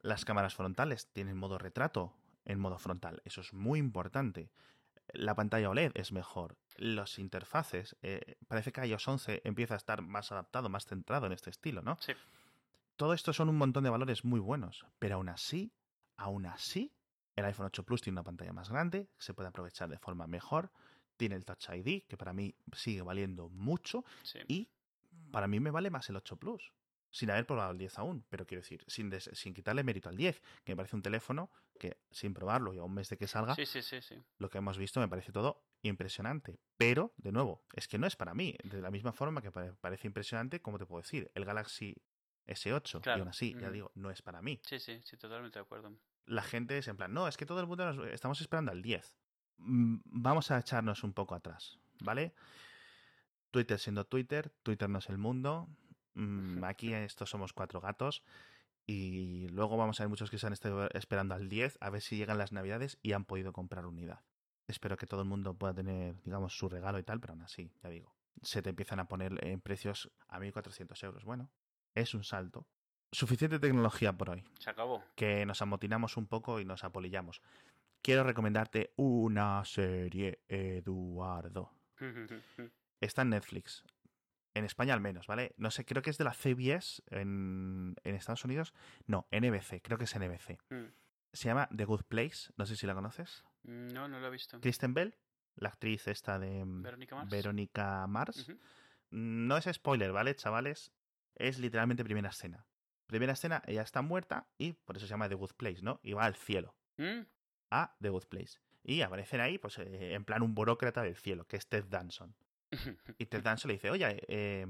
Las 0.00 0.24
cámaras 0.24 0.54
frontales 0.54 1.08
tienen 1.12 1.36
modo 1.36 1.58
retrato 1.58 2.12
en 2.44 2.58
modo 2.58 2.78
frontal, 2.78 3.20
eso 3.24 3.40
es 3.40 3.52
muy 3.52 3.78
importante. 3.78 4.50
La 5.12 5.34
pantalla 5.34 5.70
OLED 5.70 5.92
es 5.94 6.12
mejor. 6.12 6.56
Los 6.76 7.18
interfaces, 7.18 7.96
eh, 8.02 8.36
parece 8.46 8.72
que 8.72 8.84
iOS 8.86 9.08
11 9.08 9.40
empieza 9.44 9.74
a 9.74 9.76
estar 9.78 10.02
más 10.02 10.32
adaptado, 10.32 10.68
más 10.68 10.86
centrado 10.86 11.26
en 11.26 11.32
este 11.32 11.50
estilo, 11.50 11.82
¿no? 11.82 11.96
Sí. 12.00 12.12
Todo 12.96 13.14
esto 13.14 13.32
son 13.32 13.48
un 13.48 13.56
montón 13.56 13.84
de 13.84 13.90
valores 13.90 14.24
muy 14.24 14.40
buenos, 14.40 14.84
pero 14.98 15.16
aún 15.16 15.28
así, 15.28 15.72
aún 16.16 16.46
así, 16.46 16.92
el 17.36 17.44
iPhone 17.44 17.66
8 17.66 17.84
Plus 17.84 18.02
tiene 18.02 18.14
una 18.14 18.24
pantalla 18.24 18.52
más 18.52 18.68
grande, 18.70 19.08
se 19.18 19.34
puede 19.34 19.48
aprovechar 19.48 19.88
de 19.88 19.98
forma 19.98 20.26
mejor, 20.26 20.72
tiene 21.16 21.36
el 21.36 21.44
Touch 21.44 21.68
ID, 21.70 22.04
que 22.08 22.16
para 22.16 22.32
mí 22.32 22.54
sigue 22.72 23.02
valiendo 23.02 23.48
mucho, 23.48 24.04
Sí. 24.22 24.40
y 24.48 24.70
para 25.30 25.46
mí 25.46 25.60
me 25.60 25.70
vale 25.70 25.90
más 25.90 26.08
el 26.10 26.16
8 26.16 26.36
Plus, 26.36 26.72
sin 27.10 27.30
haber 27.30 27.46
probado 27.46 27.72
el 27.72 27.78
10 27.78 27.98
aún, 27.98 28.24
pero 28.28 28.46
quiero 28.46 28.60
decir, 28.62 28.84
sin, 28.86 29.08
des- 29.10 29.30
sin 29.32 29.54
quitarle 29.54 29.82
mérito 29.84 30.08
al 30.08 30.16
10, 30.16 30.40
que 30.64 30.72
me 30.72 30.76
parece 30.76 30.96
un 30.96 31.02
teléfono 31.02 31.50
que 31.78 31.96
sin 32.10 32.34
probarlo 32.34 32.74
y 32.74 32.78
a 32.78 32.82
un 32.84 32.92
mes 32.94 33.08
de 33.08 33.16
que 33.16 33.26
salga, 33.26 33.54
Sí, 33.54 33.64
sí, 33.66 33.82
sí, 33.82 34.00
sí. 34.02 34.16
lo 34.38 34.50
que 34.50 34.58
hemos 34.58 34.76
visto 34.78 35.00
me 35.00 35.08
parece 35.08 35.32
todo 35.32 35.64
impresionante. 35.82 36.58
Pero, 36.76 37.12
de 37.16 37.32
nuevo, 37.32 37.62
es 37.72 37.86
que 37.88 37.98
no 37.98 38.06
es 38.06 38.16
para 38.16 38.34
mí. 38.34 38.56
De 38.64 38.80
la 38.80 38.90
misma 38.90 39.12
forma 39.12 39.40
que 39.42 39.50
pare- 39.52 39.72
parece 39.74 40.06
impresionante, 40.08 40.60
como 40.60 40.78
te 40.78 40.86
puedo 40.86 41.00
decir, 41.02 41.30
el 41.34 41.44
Galaxy 41.44 41.94
S8. 42.46 43.00
Claro. 43.00 43.18
Y 43.18 43.20
aún 43.20 43.28
así, 43.28 43.52
ya 43.54 43.64
Ujú. 43.66 43.72
digo, 43.72 43.92
no 43.94 44.10
es 44.10 44.20
para 44.22 44.42
mí. 44.42 44.60
Sí, 44.64 44.78
sí, 44.80 45.00
sí, 45.04 45.16
totalmente 45.16 45.58
de 45.58 45.62
acuerdo. 45.64 45.92
La 46.26 46.42
gente 46.42 46.76
es 46.78 46.88
en 46.88 46.96
plan, 46.96 47.12
no, 47.14 47.26
es 47.28 47.36
que 47.36 47.46
todo 47.46 47.60
el 47.60 47.66
mundo 47.66 47.84
nos- 47.90 48.06
estamos 48.08 48.40
esperando 48.40 48.72
al 48.72 48.82
10. 48.82 49.16
Mm, 49.58 49.98
Vamos 50.04 50.50
a 50.50 50.58
echarnos 50.58 51.02
un 51.04 51.12
poco 51.14 51.34
atrás, 51.34 51.78
¿vale? 52.00 52.34
Twitter 53.50 53.78
siendo 53.78 54.04
Twitter, 54.04 54.50
Twitter 54.62 54.88
no 54.88 54.98
es 54.98 55.08
el 55.08 55.18
mundo. 55.18 55.68
Mm, 56.14 56.64
Aquí 56.64 56.92
estos 56.92 57.30
somos 57.30 57.52
cuatro 57.52 57.80
gatos. 57.80 58.22
Y 58.86 59.48
luego 59.48 59.76
vamos 59.76 60.00
a 60.00 60.04
ver 60.04 60.08
muchos 60.08 60.30
que 60.30 60.38
se 60.38 60.46
han 60.46 60.54
estado 60.54 60.88
esperando 60.94 61.34
al 61.34 61.48
10 61.50 61.76
a 61.80 61.90
ver 61.90 62.00
si 62.00 62.16
llegan 62.16 62.38
las 62.38 62.52
navidades 62.52 62.98
y 63.02 63.12
han 63.12 63.26
podido 63.26 63.52
comprar 63.52 63.84
unidad. 63.84 64.20
Espero 64.66 64.96
que 64.96 65.06
todo 65.06 65.20
el 65.22 65.28
mundo 65.28 65.54
pueda 65.54 65.74
tener, 65.74 66.14
digamos, 66.22 66.56
su 66.56 66.68
regalo 66.70 66.98
y 66.98 67.02
tal, 67.02 67.20
pero 67.20 67.34
aún 67.34 67.42
así, 67.42 67.70
ya 67.82 67.90
digo, 67.90 68.14
se 68.42 68.62
te 68.62 68.70
empiezan 68.70 68.98
a 69.00 69.06
poner 69.08 69.44
en 69.46 69.60
precios 69.60 70.10
a 70.28 70.38
1.400 70.40 71.04
euros. 71.04 71.24
Bueno, 71.24 71.50
es 71.94 72.14
un 72.14 72.24
salto. 72.24 72.66
Suficiente 73.12 73.58
tecnología 73.58 74.12
por 74.12 74.30
hoy 74.30 74.44
Se 74.58 74.68
acabó. 74.70 75.02
que 75.16 75.44
nos 75.46 75.60
amotinamos 75.62 76.16
un 76.16 76.26
poco 76.26 76.60
y 76.60 76.64
nos 76.64 76.82
apolillamos. 76.84 77.42
Quiero 78.00 78.24
recomendarte 78.24 78.92
una 78.96 79.64
serie, 79.66 80.40
Eduardo. 80.48 81.72
Está 83.00 83.22
en 83.22 83.30
Netflix. 83.30 83.84
En 84.58 84.64
España 84.64 84.92
al 84.92 85.00
menos, 85.00 85.28
¿vale? 85.28 85.54
No 85.56 85.70
sé, 85.70 85.84
creo 85.84 86.02
que 86.02 86.10
es 86.10 86.18
de 86.18 86.24
la 86.24 86.34
CBS 86.34 87.00
en, 87.10 87.94
en 88.02 88.14
Estados 88.16 88.44
Unidos. 88.44 88.74
No, 89.06 89.28
NBC, 89.30 89.80
creo 89.82 89.98
que 89.98 90.04
es 90.04 90.18
NBC. 90.18 90.58
Mm. 90.70 90.86
Se 91.32 91.44
llama 91.44 91.68
The 91.74 91.84
Good 91.84 92.02
Place, 92.08 92.52
no 92.56 92.66
sé 92.66 92.74
si 92.74 92.84
la 92.84 92.94
conoces. 92.94 93.44
No, 93.62 94.08
no 94.08 94.18
lo 94.18 94.26
he 94.26 94.30
visto. 94.30 94.60
Kristen 94.60 94.94
Bell, 94.94 95.14
la 95.54 95.68
actriz 95.68 96.08
esta 96.08 96.40
de 96.40 96.64
mm, 96.64 96.82
Verónica 96.82 97.14
Mars. 97.14 97.30
Verónica 97.30 98.06
Mars. 98.08 98.48
Ujú. 98.48 98.58
No 99.10 99.56
es 99.56 99.68
spoiler, 99.72 100.10
¿vale, 100.10 100.34
chavales? 100.34 100.92
Es 101.36 101.60
literalmente 101.60 102.02
primera 102.02 102.30
escena. 102.30 102.66
Primera 103.06 103.34
escena, 103.34 103.62
ella 103.66 103.82
está 103.82 104.02
muerta 104.02 104.48
y 104.58 104.72
por 104.72 104.96
eso 104.96 105.06
se 105.06 105.10
llama 105.10 105.28
The 105.28 105.36
Good 105.36 105.52
Place, 105.56 105.82
¿no? 105.82 106.00
Y 106.02 106.14
va 106.14 106.24
al 106.24 106.34
cielo. 106.34 106.74
Mm, 106.96 107.20
a 107.70 107.96
The 108.00 108.08
Good 108.08 108.26
Place. 108.26 108.58
Y 108.82 109.02
aparecen 109.02 109.40
ahí, 109.40 109.58
pues, 109.58 109.78
eh, 109.78 110.14
en 110.14 110.24
plan 110.24 110.42
un 110.42 110.54
burócrata 110.54 111.02
del 111.02 111.14
cielo, 111.14 111.46
que 111.46 111.56
es 111.56 111.68
Ted 111.68 111.84
Danson. 111.84 112.34
Y 113.18 113.26
Ted 113.26 113.42
Danson 113.42 113.68
le 113.68 113.74
dice, 113.74 113.90
oye, 113.90 114.22
eh, 114.28 114.66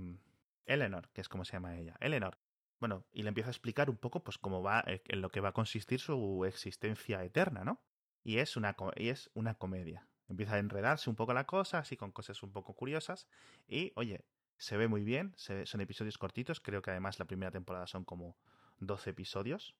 Eleanor, 0.66 1.08
que 1.12 1.20
es 1.20 1.28
como 1.28 1.44
se 1.44 1.52
llama 1.52 1.76
ella, 1.76 1.96
Eleanor. 2.00 2.38
Bueno, 2.80 3.04
y 3.12 3.22
le 3.22 3.28
empieza 3.28 3.50
a 3.50 3.52
explicar 3.52 3.90
un 3.90 3.96
poco, 3.96 4.22
pues, 4.22 4.38
cómo 4.38 4.62
va, 4.62 4.84
eh, 4.86 5.02
en 5.06 5.20
lo 5.20 5.30
que 5.30 5.40
va 5.40 5.48
a 5.48 5.52
consistir 5.52 5.98
su 6.00 6.44
existencia 6.44 7.24
eterna, 7.24 7.64
¿no? 7.64 7.82
Y 8.22 8.38
es 8.38 8.56
una, 8.56 8.76
y 8.96 9.08
es 9.08 9.30
una 9.34 9.54
comedia. 9.54 10.06
Empieza 10.28 10.54
a 10.54 10.58
enredarse 10.58 11.10
un 11.10 11.16
poco 11.16 11.32
la 11.32 11.44
cosa, 11.44 11.78
así 11.78 11.96
con 11.96 12.12
cosas 12.12 12.42
un 12.42 12.52
poco 12.52 12.74
curiosas. 12.74 13.26
Y, 13.66 13.92
oye, 13.96 14.24
se 14.58 14.76
ve 14.76 14.86
muy 14.86 15.02
bien, 15.02 15.32
se 15.36 15.66
son 15.66 15.80
episodios 15.80 16.18
cortitos, 16.18 16.60
creo 16.60 16.82
que 16.82 16.90
además 16.90 17.18
la 17.18 17.24
primera 17.24 17.50
temporada 17.50 17.86
son 17.86 18.04
como 18.04 18.36
12 18.80 19.10
episodios. 19.10 19.74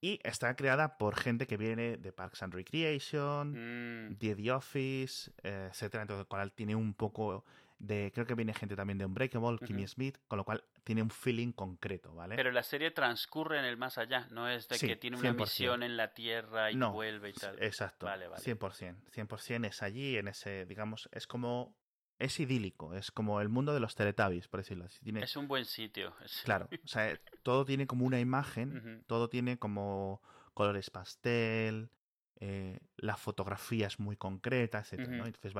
Y 0.00 0.20
está 0.22 0.54
creada 0.56 0.98
por 0.98 1.16
gente 1.16 1.46
que 1.46 1.56
viene 1.56 1.96
de 1.96 2.12
Parks 2.12 2.42
and 2.42 2.54
Recreation, 2.54 3.52
Mm, 3.52 4.18
de 4.18 4.34
The 4.36 4.52
Office, 4.52 5.30
eh, 5.42 5.68
etcétera. 5.70 6.02
Entonces, 6.02 6.26
con 6.26 6.38
lo 6.38 6.42
cual 6.42 6.52
tiene 6.52 6.74
un 6.74 6.94
poco 6.94 7.44
de. 7.78 8.10
Creo 8.14 8.26
que 8.26 8.34
viene 8.34 8.54
gente 8.54 8.76
también 8.76 8.98
de 8.98 9.04
Unbreakable, 9.04 9.58
Kimmy 9.64 9.82
Ujú. 9.84 9.88
Smith, 9.92 10.18
con 10.28 10.36
lo 10.38 10.44
cual 10.44 10.62
tiene 10.84 11.02
un 11.02 11.10
feeling 11.10 11.52
concreto, 11.52 12.14
¿vale? 12.14 12.36
Pero 12.36 12.52
la 12.52 12.62
serie 12.62 12.90
transcurre 12.90 13.58
en 13.58 13.64
el 13.64 13.76
más 13.76 13.98
allá, 13.98 14.26
no 14.30 14.48
es 14.48 14.68
de 14.68 14.76
Sí, 14.78 14.86
que 14.86 14.96
tiene 14.96 15.16
una 15.16 15.30
100%. 15.32 15.36
misión 15.36 15.82
en 15.82 15.96
la 15.96 16.12
Tierra 16.14 16.70
y 16.70 16.76
No, 16.76 16.92
vuelve 16.92 17.30
y 17.30 17.32
tal. 17.32 17.60
Exacto. 17.62 18.06
Vale, 18.06 18.28
vale. 18.28 18.42
100%. 18.42 18.96
100% 19.12 19.66
es 19.66 19.82
allí, 19.82 20.16
en 20.16 20.28
ese, 20.28 20.66
digamos, 20.66 21.08
es 21.12 21.26
como. 21.26 21.74
Es 22.18 22.38
idílico, 22.40 22.94
es 22.94 23.10
como 23.10 23.40
el 23.40 23.48
mundo 23.48 23.74
de 23.74 23.80
los 23.80 23.94
Teletubbies, 23.94 24.48
por 24.48 24.60
decirlo 24.60 24.84
así. 24.84 25.00
Tiene, 25.02 25.22
Es 25.24 25.36
un 25.36 25.48
buen 25.48 25.64
sitio. 25.64 26.14
es- 26.24 26.42
Claro, 26.44 26.68
o 26.70 26.86
sea, 26.86 27.18
todo 27.42 27.64
tiene 27.64 27.86
como 27.86 28.04
una 28.06 28.20
imagen, 28.20 29.04
todo 29.06 29.28
tiene 29.28 29.58
como 29.58 30.22
colores 30.54 30.90
pastel, 30.90 31.90
eh, 32.36 32.78
la 32.96 33.16
fotografía 33.16 33.86
es 33.86 33.98
muy 33.98 34.16
concreta. 34.16 34.80
Ujú. 34.92 35.02
Entonces 35.02 35.54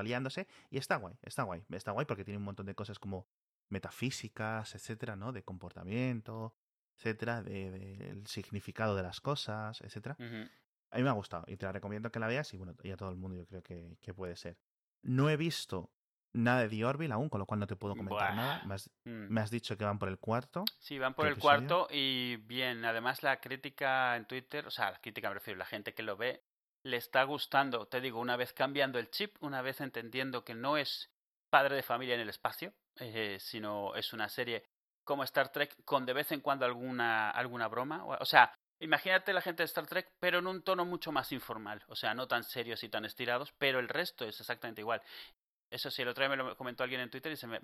y 0.69 0.77
está 0.77 0.95
guay, 0.97 1.15
está 1.21 1.43
guay, 1.43 1.63
está 1.69 1.91
guay 1.91 2.05
porque 2.05 2.23
tiene 2.23 2.37
un 2.37 2.43
montón 2.43 2.65
de 2.65 2.75
cosas 2.75 2.99
como 2.99 3.27
metafísicas, 3.69 4.75
etcétera, 4.75 5.15
¿no? 5.15 5.31
De 5.31 5.43
comportamiento, 5.43 6.55
etcétera, 6.97 7.41
de, 7.43 7.71
de- 7.71 8.09
el 8.09 8.27
significado 8.27 8.95
de 8.95 9.03
las 9.03 9.21
cosas, 9.21 9.81
etcétera. 9.81 10.15
A 10.91 10.97
mí 10.97 11.03
me 11.03 11.09
ha 11.09 11.13
gustado 11.13 11.43
y 11.47 11.57
te 11.57 11.65
la 11.65 11.71
recomiendo 11.73 12.11
que 12.11 12.19
la 12.19 12.27
veas 12.27 12.53
y 12.53 12.57
bueno, 12.57 12.75
y 12.83 12.91
a 12.91 12.97
todo 12.97 13.09
el 13.09 13.17
mundo 13.17 13.35
yo 13.37 13.45
creo 13.45 13.61
que, 13.63 13.97
que 14.01 14.13
puede 14.13 14.35
ser. 14.37 14.57
No 15.01 15.29
he 15.29 15.35
visto 15.37 15.91
nada 16.35 16.61
de 16.61 16.69
The 16.69 16.85
Orville 16.85 17.13
aún, 17.13 17.29
con 17.29 17.39
lo 17.39 17.45
cual 17.45 17.59
no 17.59 17.67
te 17.67 17.75
puedo 17.75 17.95
comentar 17.95 18.33
Buah. 18.33 18.35
nada. 18.35 18.61
Me 18.65 18.75
has, 18.75 18.89
Mm. 19.05 19.27
me 19.33 19.41
has 19.41 19.49
dicho 19.51 19.77
que 19.77 19.85
van 19.85 19.99
por 19.99 20.09
el 20.09 20.19
cuarto. 20.19 20.63
Sí, 20.79 20.99
van 20.99 21.13
por 21.13 21.25
¿Qué 21.25 21.29
el 21.29 21.33
episodio? 21.33 21.67
cuarto 21.67 21.87
y 21.91 22.35
bien, 22.37 22.83
además 22.85 23.23
la 23.23 23.39
crítica 23.39 24.15
en 24.15 24.25
Twitter, 24.25 24.65
o 24.67 24.71
sea, 24.71 24.91
la 24.91 24.99
crítica 24.99 25.29
me 25.29 25.35
refiero, 25.35 25.57
la 25.57 25.65
gente 25.65 25.93
que 25.93 26.03
lo 26.03 26.17
ve, 26.17 26.43
le 26.83 26.97
está 26.97 27.23
gustando, 27.23 27.87
te 27.87 27.99
digo, 28.01 28.19
una 28.19 28.35
vez 28.35 28.53
cambiando 28.53 28.99
el 28.99 29.09
chip, 29.09 29.35
una 29.41 29.61
vez 29.61 29.81
entendiendo 29.81 30.43
que 30.43 30.53
no 30.53 30.77
es 30.77 31.09
padre 31.49 31.75
de 31.75 31.83
familia 31.83 32.15
en 32.15 32.21
el 32.21 32.29
espacio, 32.29 32.73
eh, 32.99 33.37
sino 33.39 33.95
es 33.95 34.13
una 34.13 34.29
serie 34.29 34.63
como 35.03 35.23
Star 35.23 35.49
Trek 35.51 35.75
con 35.83 36.05
de 36.05 36.13
vez 36.13 36.31
en 36.31 36.41
cuando 36.41 36.65
alguna, 36.65 37.29
alguna 37.31 37.67
broma. 37.67 38.05
O 38.05 38.25
sea, 38.25 38.53
imagínate 38.79 39.33
la 39.33 39.41
gente 39.41 39.63
de 39.63 39.65
Star 39.65 39.87
Trek, 39.87 40.11
pero 40.19 40.39
en 40.39 40.47
un 40.47 40.63
tono 40.63 40.83
mucho 40.85 41.11
más 41.11 41.31
informal. 41.31 41.83
O 41.87 41.95
sea, 41.95 42.13
no 42.13 42.27
tan 42.27 42.43
serios 42.43 42.83
y 42.83 42.89
tan 42.89 43.05
estirados, 43.05 43.53
pero 43.57 43.79
el 43.79 43.87
resto 43.87 44.25
es 44.25 44.39
exactamente 44.39 44.81
igual. 44.81 45.01
Eso 45.69 45.91
sí, 45.91 46.01
el 46.01 46.07
otro 46.07 46.23
día 46.23 46.29
me 46.29 46.37
lo 46.37 46.55
comentó 46.55 46.83
alguien 46.83 47.01
en 47.01 47.09
Twitter 47.09 47.31
y 47.31 47.37
se 47.37 47.47
me, 47.47 47.59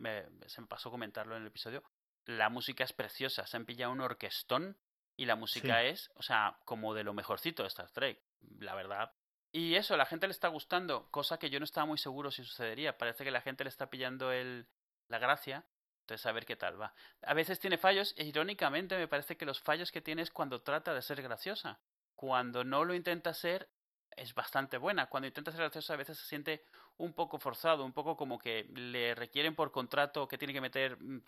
se 0.47 0.61
me 0.61 0.67
pasó 0.67 0.89
comentarlo 0.91 1.35
en 1.35 1.43
el 1.43 1.47
episodio. 1.47 1.83
La 2.25 2.49
música 2.49 2.83
es 2.83 2.93
preciosa, 2.93 3.45
se 3.47 3.57
han 3.57 3.65
pillado 3.65 3.91
un 3.91 4.01
orquestón 4.01 4.77
y 5.17 5.25
la 5.25 5.35
música 5.35 5.83
es, 5.83 6.11
o 6.15 6.23
sea, 6.23 6.59
como 6.65 6.93
de 6.93 7.03
lo 7.03 7.13
mejorcito 7.13 7.63
de 7.63 7.67
Star 7.67 7.89
Trek, 7.91 8.21
la 8.59 8.75
verdad. 8.75 9.13
Y 9.51 9.75
eso, 9.75 9.97
la 9.97 10.05
gente 10.05 10.27
le 10.27 10.31
está 10.31 10.47
gustando, 10.47 11.09
cosa 11.11 11.37
que 11.37 11.49
yo 11.49 11.59
no 11.59 11.65
estaba 11.65 11.85
muy 11.85 11.97
seguro 11.97 12.31
si 12.31 12.43
sucedería. 12.43 12.97
Parece 12.97 13.23
que 13.23 13.31
la 13.31 13.41
gente 13.41 13.63
le 13.63 13.69
está 13.69 13.89
pillando 13.89 14.31
el, 14.31 14.67
la 15.07 15.19
gracia 15.19 15.65
entonces, 16.11 16.25
a 16.25 16.31
ver 16.33 16.45
qué 16.45 16.57
tal 16.57 16.81
va. 16.81 16.93
A 17.21 17.33
veces 17.33 17.59
tiene 17.59 17.77
fallos, 17.77 18.13
e 18.17 18.25
irónicamente 18.25 18.97
me 18.97 19.07
parece 19.07 19.37
que 19.37 19.45
los 19.45 19.61
fallos 19.61 19.91
que 19.91 20.01
tiene 20.01 20.21
es 20.21 20.31
cuando 20.31 20.61
trata 20.61 20.93
de 20.93 21.01
ser 21.01 21.21
graciosa. 21.21 21.79
Cuando 22.15 22.65
no 22.65 22.83
lo 22.83 22.93
intenta 22.93 23.33
ser, 23.33 23.69
es 24.15 24.33
bastante 24.33 24.77
buena. 24.77 25.07
Cuando 25.07 25.27
intenta 25.27 25.51
ser 25.51 25.61
graciosa, 25.61 25.93
a 25.93 25.97
veces 25.97 26.17
se 26.17 26.25
siente 26.25 26.63
un 26.97 27.13
poco 27.13 27.39
forzado, 27.39 27.85
un 27.85 27.93
poco 27.93 28.15
como 28.15 28.37
que 28.37 28.63
le 28.73 29.15
requieren 29.15 29.55
por 29.55 29.71
contrato 29.71 30.27
que 30.27 30.37
tiene 30.37 30.53
que 30.53 30.61
meter 30.61 31.01
mm, 31.01 31.23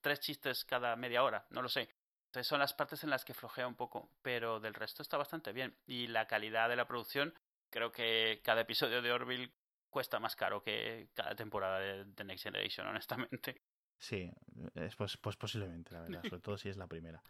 tres 0.00 0.20
chistes 0.20 0.64
cada 0.64 0.96
media 0.96 1.22
hora, 1.22 1.46
no 1.50 1.62
lo 1.62 1.68
sé. 1.68 1.88
Entonces 2.26 2.46
son 2.46 2.60
las 2.60 2.72
partes 2.72 3.02
en 3.02 3.10
las 3.10 3.24
que 3.24 3.34
flojea 3.34 3.66
un 3.66 3.74
poco, 3.74 4.12
pero 4.22 4.60
del 4.60 4.74
resto 4.74 5.02
está 5.02 5.16
bastante 5.16 5.52
bien. 5.52 5.76
Y 5.86 6.06
la 6.06 6.26
calidad 6.26 6.68
de 6.68 6.76
la 6.76 6.86
producción, 6.86 7.34
creo 7.70 7.90
que 7.90 8.40
cada 8.44 8.60
episodio 8.60 9.02
de 9.02 9.10
Orville 9.10 9.52
cuesta 9.90 10.20
más 10.20 10.36
caro 10.36 10.62
que 10.62 11.08
cada 11.12 11.34
temporada 11.34 11.80
de, 11.80 12.04
The 12.14 12.24
Next 12.24 12.44
Generation, 12.44 12.86
honestamente. 12.88 13.62
Sí, 13.98 14.30
es, 14.74 14.96
pues, 14.96 15.16
pues 15.18 15.36
posiblemente, 15.36 15.92
la 15.92 16.02
verdad, 16.02 16.22
sobre 16.30 16.40
todo 16.40 16.56
si 16.56 16.68
es 16.68 16.76
la 16.76 16.86
primera. 16.86 17.20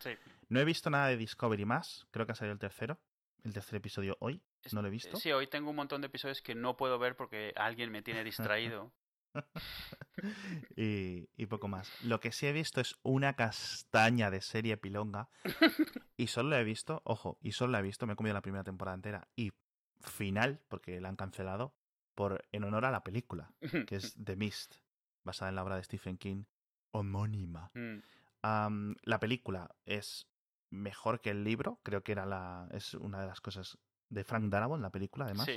No 0.49 0.61
he 0.61 0.65
visto 0.65 0.91
nada 0.91 1.09
de 1.09 1.17
Discovery 1.17 1.65
más, 1.65 2.07
creo 2.11 2.27
que 2.27 2.33
ha 2.33 2.37
salido 2.37 2.53
el 2.53 2.61
tercero, 2.61 3.01
el 3.43 3.55
tercer 3.55 3.77
episodio 3.77 4.17
hoy, 4.21 4.43
no 4.73 4.83
lo 4.83 4.89
he 4.89 4.91
visto. 4.91 5.17
Sí, 5.17 5.33
hoy 5.33 5.47
tengo 5.47 5.71
un 5.71 5.77
montón 5.77 6.01
de 6.01 6.09
episodios 6.09 6.43
que 6.43 6.55
no 6.55 6.77
puedo 6.77 6.99
ver 6.99 7.17
porque 7.17 7.53
alguien 7.57 7.91
me 7.91 8.03
tiene 8.03 8.25
distraído. 8.25 8.93
y, 10.77 11.29
y, 11.37 11.47
poco 11.47 11.69
más. 11.69 11.91
Lo 12.05 12.21
que 12.21 12.33
sí 12.33 12.47
he 12.47 12.53
visto 12.53 12.81
es 12.81 12.97
una 13.03 13.35
castaña 13.35 14.31
de 14.31 14.41
serie 14.41 14.77
pilonga. 14.77 15.29
y 16.17 16.27
solo 16.27 16.51
la 16.51 16.61
he 16.61 16.65
visto, 16.65 17.03
ojo, 17.05 17.39
y 17.41 17.53
solo 17.53 17.73
la 17.73 17.79
he 17.79 17.83
visto, 17.83 18.07
me 18.07 18.15
he 18.15 18.17
comido 18.17 18.35
la 18.35 18.43
primera 18.43 18.65
temporada 18.65 18.97
entera. 18.97 19.29
Y 19.37 19.53
final, 20.01 20.61
porque 20.69 21.01
la 21.01 21.09
han 21.09 21.17
cancelado, 21.17 21.75
por 22.15 22.45
en 22.53 22.65
honor 22.65 22.85
a 22.85 22.91
la 22.91 23.05
película, 23.05 23.55
que 23.87 23.97
es 23.97 24.15
The 24.25 24.37
Mist, 24.37 24.77
basada 25.25 25.49
en 25.49 25.57
la 25.57 25.63
obra 25.63 25.77
de 25.77 25.85
Stephen 25.85 26.19
King 26.19 26.45
homónima. 26.93 27.71
Mm. 27.75 28.95
la 29.03 29.21
película 29.21 29.75
es 29.85 30.27
mejor 30.71 31.21
que 31.21 31.31
el 31.31 31.45
libro, 31.45 31.81
creo 31.83 32.03
que 32.03 32.13
era 32.13 32.27
la 32.27 32.69
es 32.73 32.95
una 32.95 33.21
de 33.21 33.27
las 33.27 33.41
cosas 33.41 33.79
de 34.11 34.25
Frank 34.25 34.51
Darabont, 34.51 34.83
la 34.83 34.91
película 34.91 35.25
además. 35.25 35.49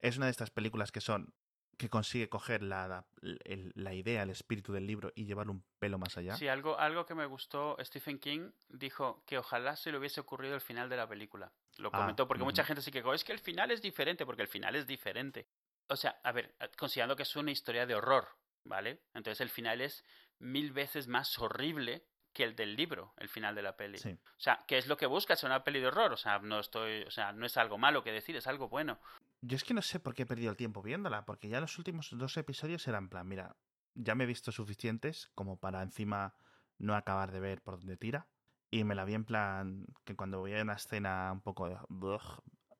Es 0.00 0.16
una 0.16 0.26
de 0.26 0.32
estas 0.32 0.50
películas 0.50 0.92
que 0.92 1.00
son 1.00 1.34
que 1.76 1.90
consigue 1.90 2.28
coger 2.28 2.62
la, 2.62 3.04
la, 3.20 3.94
idea, 3.94 4.22
el 4.22 4.30
espíritu 4.30 4.72
del 4.72 4.86
libro 4.86 5.12
y 5.14 5.24
llevarlo 5.24 5.52
un 5.52 5.64
pelo 5.78 5.98
más 5.98 6.16
allá. 6.16 6.36
Sí, 6.36 6.48
algo, 6.48 6.78
algo 6.78 7.04
que 7.04 7.14
me 7.14 7.26
gustó, 7.26 7.76
Stephen 7.80 8.18
King 8.18 8.52
dijo 8.68 9.24
que 9.26 9.38
ojalá 9.38 9.76
se 9.76 9.90
le 9.90 9.98
hubiese 9.98 10.20
ocurrido 10.20 10.54
el 10.54 10.60
final 10.60 10.88
de 10.88 10.96
la 10.96 11.08
película. 11.08 11.52
Lo 11.78 11.88
ah, 11.88 11.98
comentó, 11.98 12.28
porque 12.28 12.44
mucha 12.44 12.64
gente 12.64 12.82
sí 12.82 12.90
que 12.90 13.02
es 13.12 13.24
que 13.24 13.32
el 13.32 13.40
final 13.40 13.70
es 13.70 13.82
diferente, 13.82 14.24
porque 14.24 14.42
el 14.42 14.48
final 14.48 14.76
es 14.76 14.86
diferente. 14.86 15.48
O 15.88 15.96
sea, 15.96 16.20
a 16.22 16.32
ver, 16.32 16.54
considerando 16.78 17.16
que 17.16 17.24
es 17.24 17.36
una 17.36 17.50
historia 17.50 17.86
de 17.86 17.94
horror, 17.94 18.28
¿vale? 18.64 19.02
Entonces 19.12 19.40
el 19.40 19.50
final 19.50 19.80
es 19.80 20.04
mil 20.38 20.72
veces 20.72 21.08
más 21.08 21.38
horrible 21.38 22.06
que 22.34 22.44
el 22.44 22.54
del 22.54 22.76
libro, 22.76 23.14
el 23.16 23.28
final 23.28 23.54
de 23.54 23.62
la 23.62 23.76
peli. 23.76 23.98
O 23.98 24.40
sea, 24.40 24.64
¿qué 24.66 24.76
es 24.76 24.86
lo 24.86 24.96
que 24.96 25.06
buscas 25.06 25.42
en 25.42 25.50
una 25.50 25.64
peli 25.64 25.80
de 25.80 25.86
horror? 25.86 26.12
O 26.12 26.16
sea, 26.16 26.40
no 26.40 26.60
estoy, 26.60 27.04
o 27.04 27.10
sea, 27.10 27.32
no 27.32 27.46
es 27.46 27.56
algo 27.56 27.78
malo 27.78 28.02
que 28.02 28.12
decir, 28.12 28.36
es 28.36 28.46
algo 28.46 28.68
bueno. 28.68 28.98
Yo 29.40 29.56
es 29.56 29.64
que 29.64 29.72
no 29.72 29.82
sé 29.82 30.00
por 30.00 30.14
qué 30.14 30.22
he 30.22 30.26
perdido 30.26 30.50
el 30.50 30.56
tiempo 30.56 30.82
viéndola, 30.82 31.24
porque 31.24 31.48
ya 31.48 31.60
los 31.60 31.78
últimos 31.78 32.10
dos 32.12 32.36
episodios 32.36 32.86
eran 32.88 33.08
plan, 33.08 33.26
mira, 33.26 33.56
ya 33.94 34.14
me 34.14 34.24
he 34.24 34.26
visto 34.26 34.52
suficientes 34.52 35.30
como 35.34 35.58
para 35.58 35.82
encima 35.82 36.34
no 36.78 36.94
acabar 36.94 37.30
de 37.30 37.40
ver 37.40 37.62
por 37.62 37.78
dónde 37.78 37.96
tira. 37.96 38.26
Y 38.70 38.82
me 38.82 38.96
la 38.96 39.04
vi 39.04 39.14
en 39.14 39.24
plan 39.24 39.86
que 40.04 40.16
cuando 40.16 40.42
veía 40.42 40.60
una 40.60 40.74
escena 40.74 41.30
un 41.32 41.40
poco 41.40 41.68
de... 41.68 41.78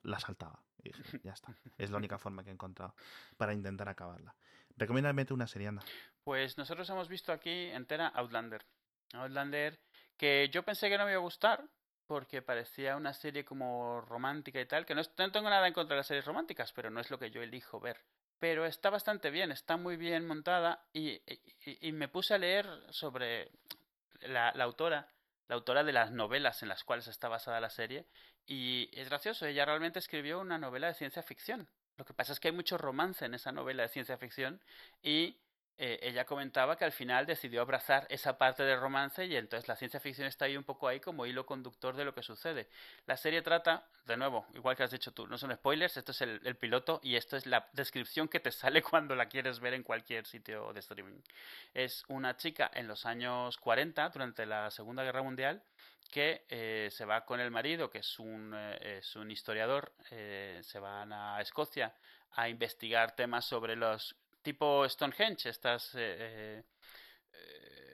la 0.02 0.18
saltaba. 0.18 0.64
Y 0.82 0.90
dije, 0.90 1.20
ya 1.22 1.32
está. 1.32 1.54
Es 1.78 1.90
la 1.90 1.98
única 1.98 2.18
forma 2.18 2.42
que 2.42 2.50
he 2.50 2.52
encontrado 2.52 2.94
para 3.36 3.54
intentar 3.54 3.88
acabarla. 3.88 4.34
Recomiéndame 4.76 5.24
una 5.30 5.46
serie, 5.46 5.68
anda. 5.68 5.84
Pues 6.24 6.58
nosotros 6.58 6.90
hemos 6.90 7.08
visto 7.08 7.32
aquí 7.32 7.70
entera 7.70 8.08
Outlander. 8.08 8.66
Outlander, 9.12 9.78
que 10.16 10.48
yo 10.50 10.62
pensé 10.62 10.88
que 10.88 10.98
no 10.98 11.04
me 11.04 11.12
iba 11.12 11.20
a 11.20 11.22
gustar, 11.22 11.64
porque 12.06 12.42
parecía 12.42 12.96
una 12.96 13.14
serie 13.14 13.44
como 13.44 14.00
romántica 14.02 14.60
y 14.60 14.66
tal, 14.66 14.84
que 14.84 14.94
no, 14.94 15.04
tengo 15.04 15.48
nada 15.48 15.66
en 15.66 15.72
contra 15.72 15.94
de 15.94 16.00
las 16.00 16.06
series 16.06 16.24
románticas, 16.24 16.72
pero 16.72 16.90
no 16.90 17.00
es 17.00 17.10
lo 17.10 17.18
que 17.18 17.30
yo 17.30 17.42
elijo 17.42 17.80
ver. 17.80 18.00
Pero 18.38 18.66
está 18.66 18.90
bastante 18.90 19.30
bien, 19.30 19.52
está 19.52 19.76
muy 19.76 19.96
bien 19.96 20.26
montada 20.26 20.84
y, 20.92 21.22
y, 21.64 21.92
me 21.92 22.08
puse 22.08 22.34
a 22.34 22.38
leer 22.38 22.66
sobre 22.90 23.50
la, 24.20 24.52
la, 24.54 24.64
autora, 24.64 25.08
la 25.48 25.54
autora 25.54 25.82
de 25.84 25.92
las 25.92 26.10
novelas 26.10 26.62
en 26.62 26.68
las 26.68 26.84
cuales 26.84 27.06
está 27.06 27.28
basada 27.28 27.60
la 27.60 27.70
serie, 27.70 28.06
y 28.46 28.90
es 28.92 29.08
gracioso, 29.08 29.46
ella 29.46 29.64
realmente 29.64 29.98
escribió 29.98 30.40
una 30.40 30.58
novela 30.58 30.88
de 30.88 30.94
ciencia 30.94 31.22
ficción. 31.22 31.68
Lo 31.96 32.04
que 32.04 32.12
pasa 32.12 32.32
es 32.32 32.40
que 32.40 32.48
hay 32.48 32.54
mucho 32.54 32.76
romance 32.76 33.24
en 33.24 33.34
esa 33.34 33.52
novela 33.52 33.84
de 33.84 33.88
ciencia 33.88 34.18
ficción 34.18 34.60
y 35.02 35.38
eh, 35.76 35.98
ella 36.02 36.24
comentaba 36.24 36.76
que 36.76 36.84
al 36.84 36.92
final 36.92 37.26
decidió 37.26 37.60
abrazar 37.60 38.06
esa 38.08 38.38
parte 38.38 38.62
del 38.62 38.78
romance 38.78 39.26
y 39.26 39.34
entonces 39.34 39.66
la 39.66 39.74
ciencia 39.74 39.98
ficción 39.98 40.28
está 40.28 40.44
ahí 40.44 40.56
un 40.56 40.62
poco 40.62 40.86
ahí 40.86 41.00
como 41.00 41.26
hilo 41.26 41.44
conductor 41.46 41.96
de 41.96 42.04
lo 42.04 42.14
que 42.14 42.22
sucede. 42.22 42.68
La 43.06 43.16
serie 43.16 43.42
trata, 43.42 43.84
de 44.06 44.16
nuevo, 44.16 44.46
igual 44.54 44.76
que 44.76 44.84
has 44.84 44.92
dicho 44.92 45.12
tú, 45.12 45.26
no 45.26 45.36
son 45.36 45.52
spoilers, 45.52 45.96
esto 45.96 46.12
es 46.12 46.20
el, 46.22 46.56
piloto 46.56 47.00
y 47.02 47.16
esto 47.16 47.36
es 47.36 47.46
la 47.46 47.68
descripción 47.72 48.28
que 48.28 48.38
te 48.38 48.52
sale 48.52 48.82
cuando 48.90 49.16
la 49.16 49.26
quieres 49.26 49.58
ver 49.58 49.74
en 49.74 49.82
cualquier 49.82 50.26
sitio 50.26 50.72
de 50.72 50.78
streaming. 50.78 51.20
Es 51.72 52.04
una 52.06 52.36
chica 52.36 52.70
en 52.72 52.86
los 52.86 53.04
años 53.04 53.56
40, 53.58 54.10
durante 54.10 54.46
la 54.46 54.70
Segunda 54.70 55.02
Guerra 55.02 55.22
Mundial, 55.22 55.60
que 56.12 56.44
eh, 56.48 56.88
se 56.92 57.04
va 57.04 57.24
con 57.24 57.40
el 57.40 57.50
marido, 57.50 57.90
que 57.90 57.98
es 57.98 58.18
un, 58.20 58.52
eh, 58.54 58.98
es 58.98 59.16
un 59.16 59.28
historiador, 59.30 59.92
se 60.08 60.78
van 60.78 61.12
a 61.12 61.40
Escocia 61.40 61.92
a 62.36 62.48
investigar 62.48 63.14
temas 63.16 63.44
sobre 63.44 63.76
los 63.76 64.16
tipo 64.44 64.88
Stonehenge, 64.88 65.48
estas 65.48 65.96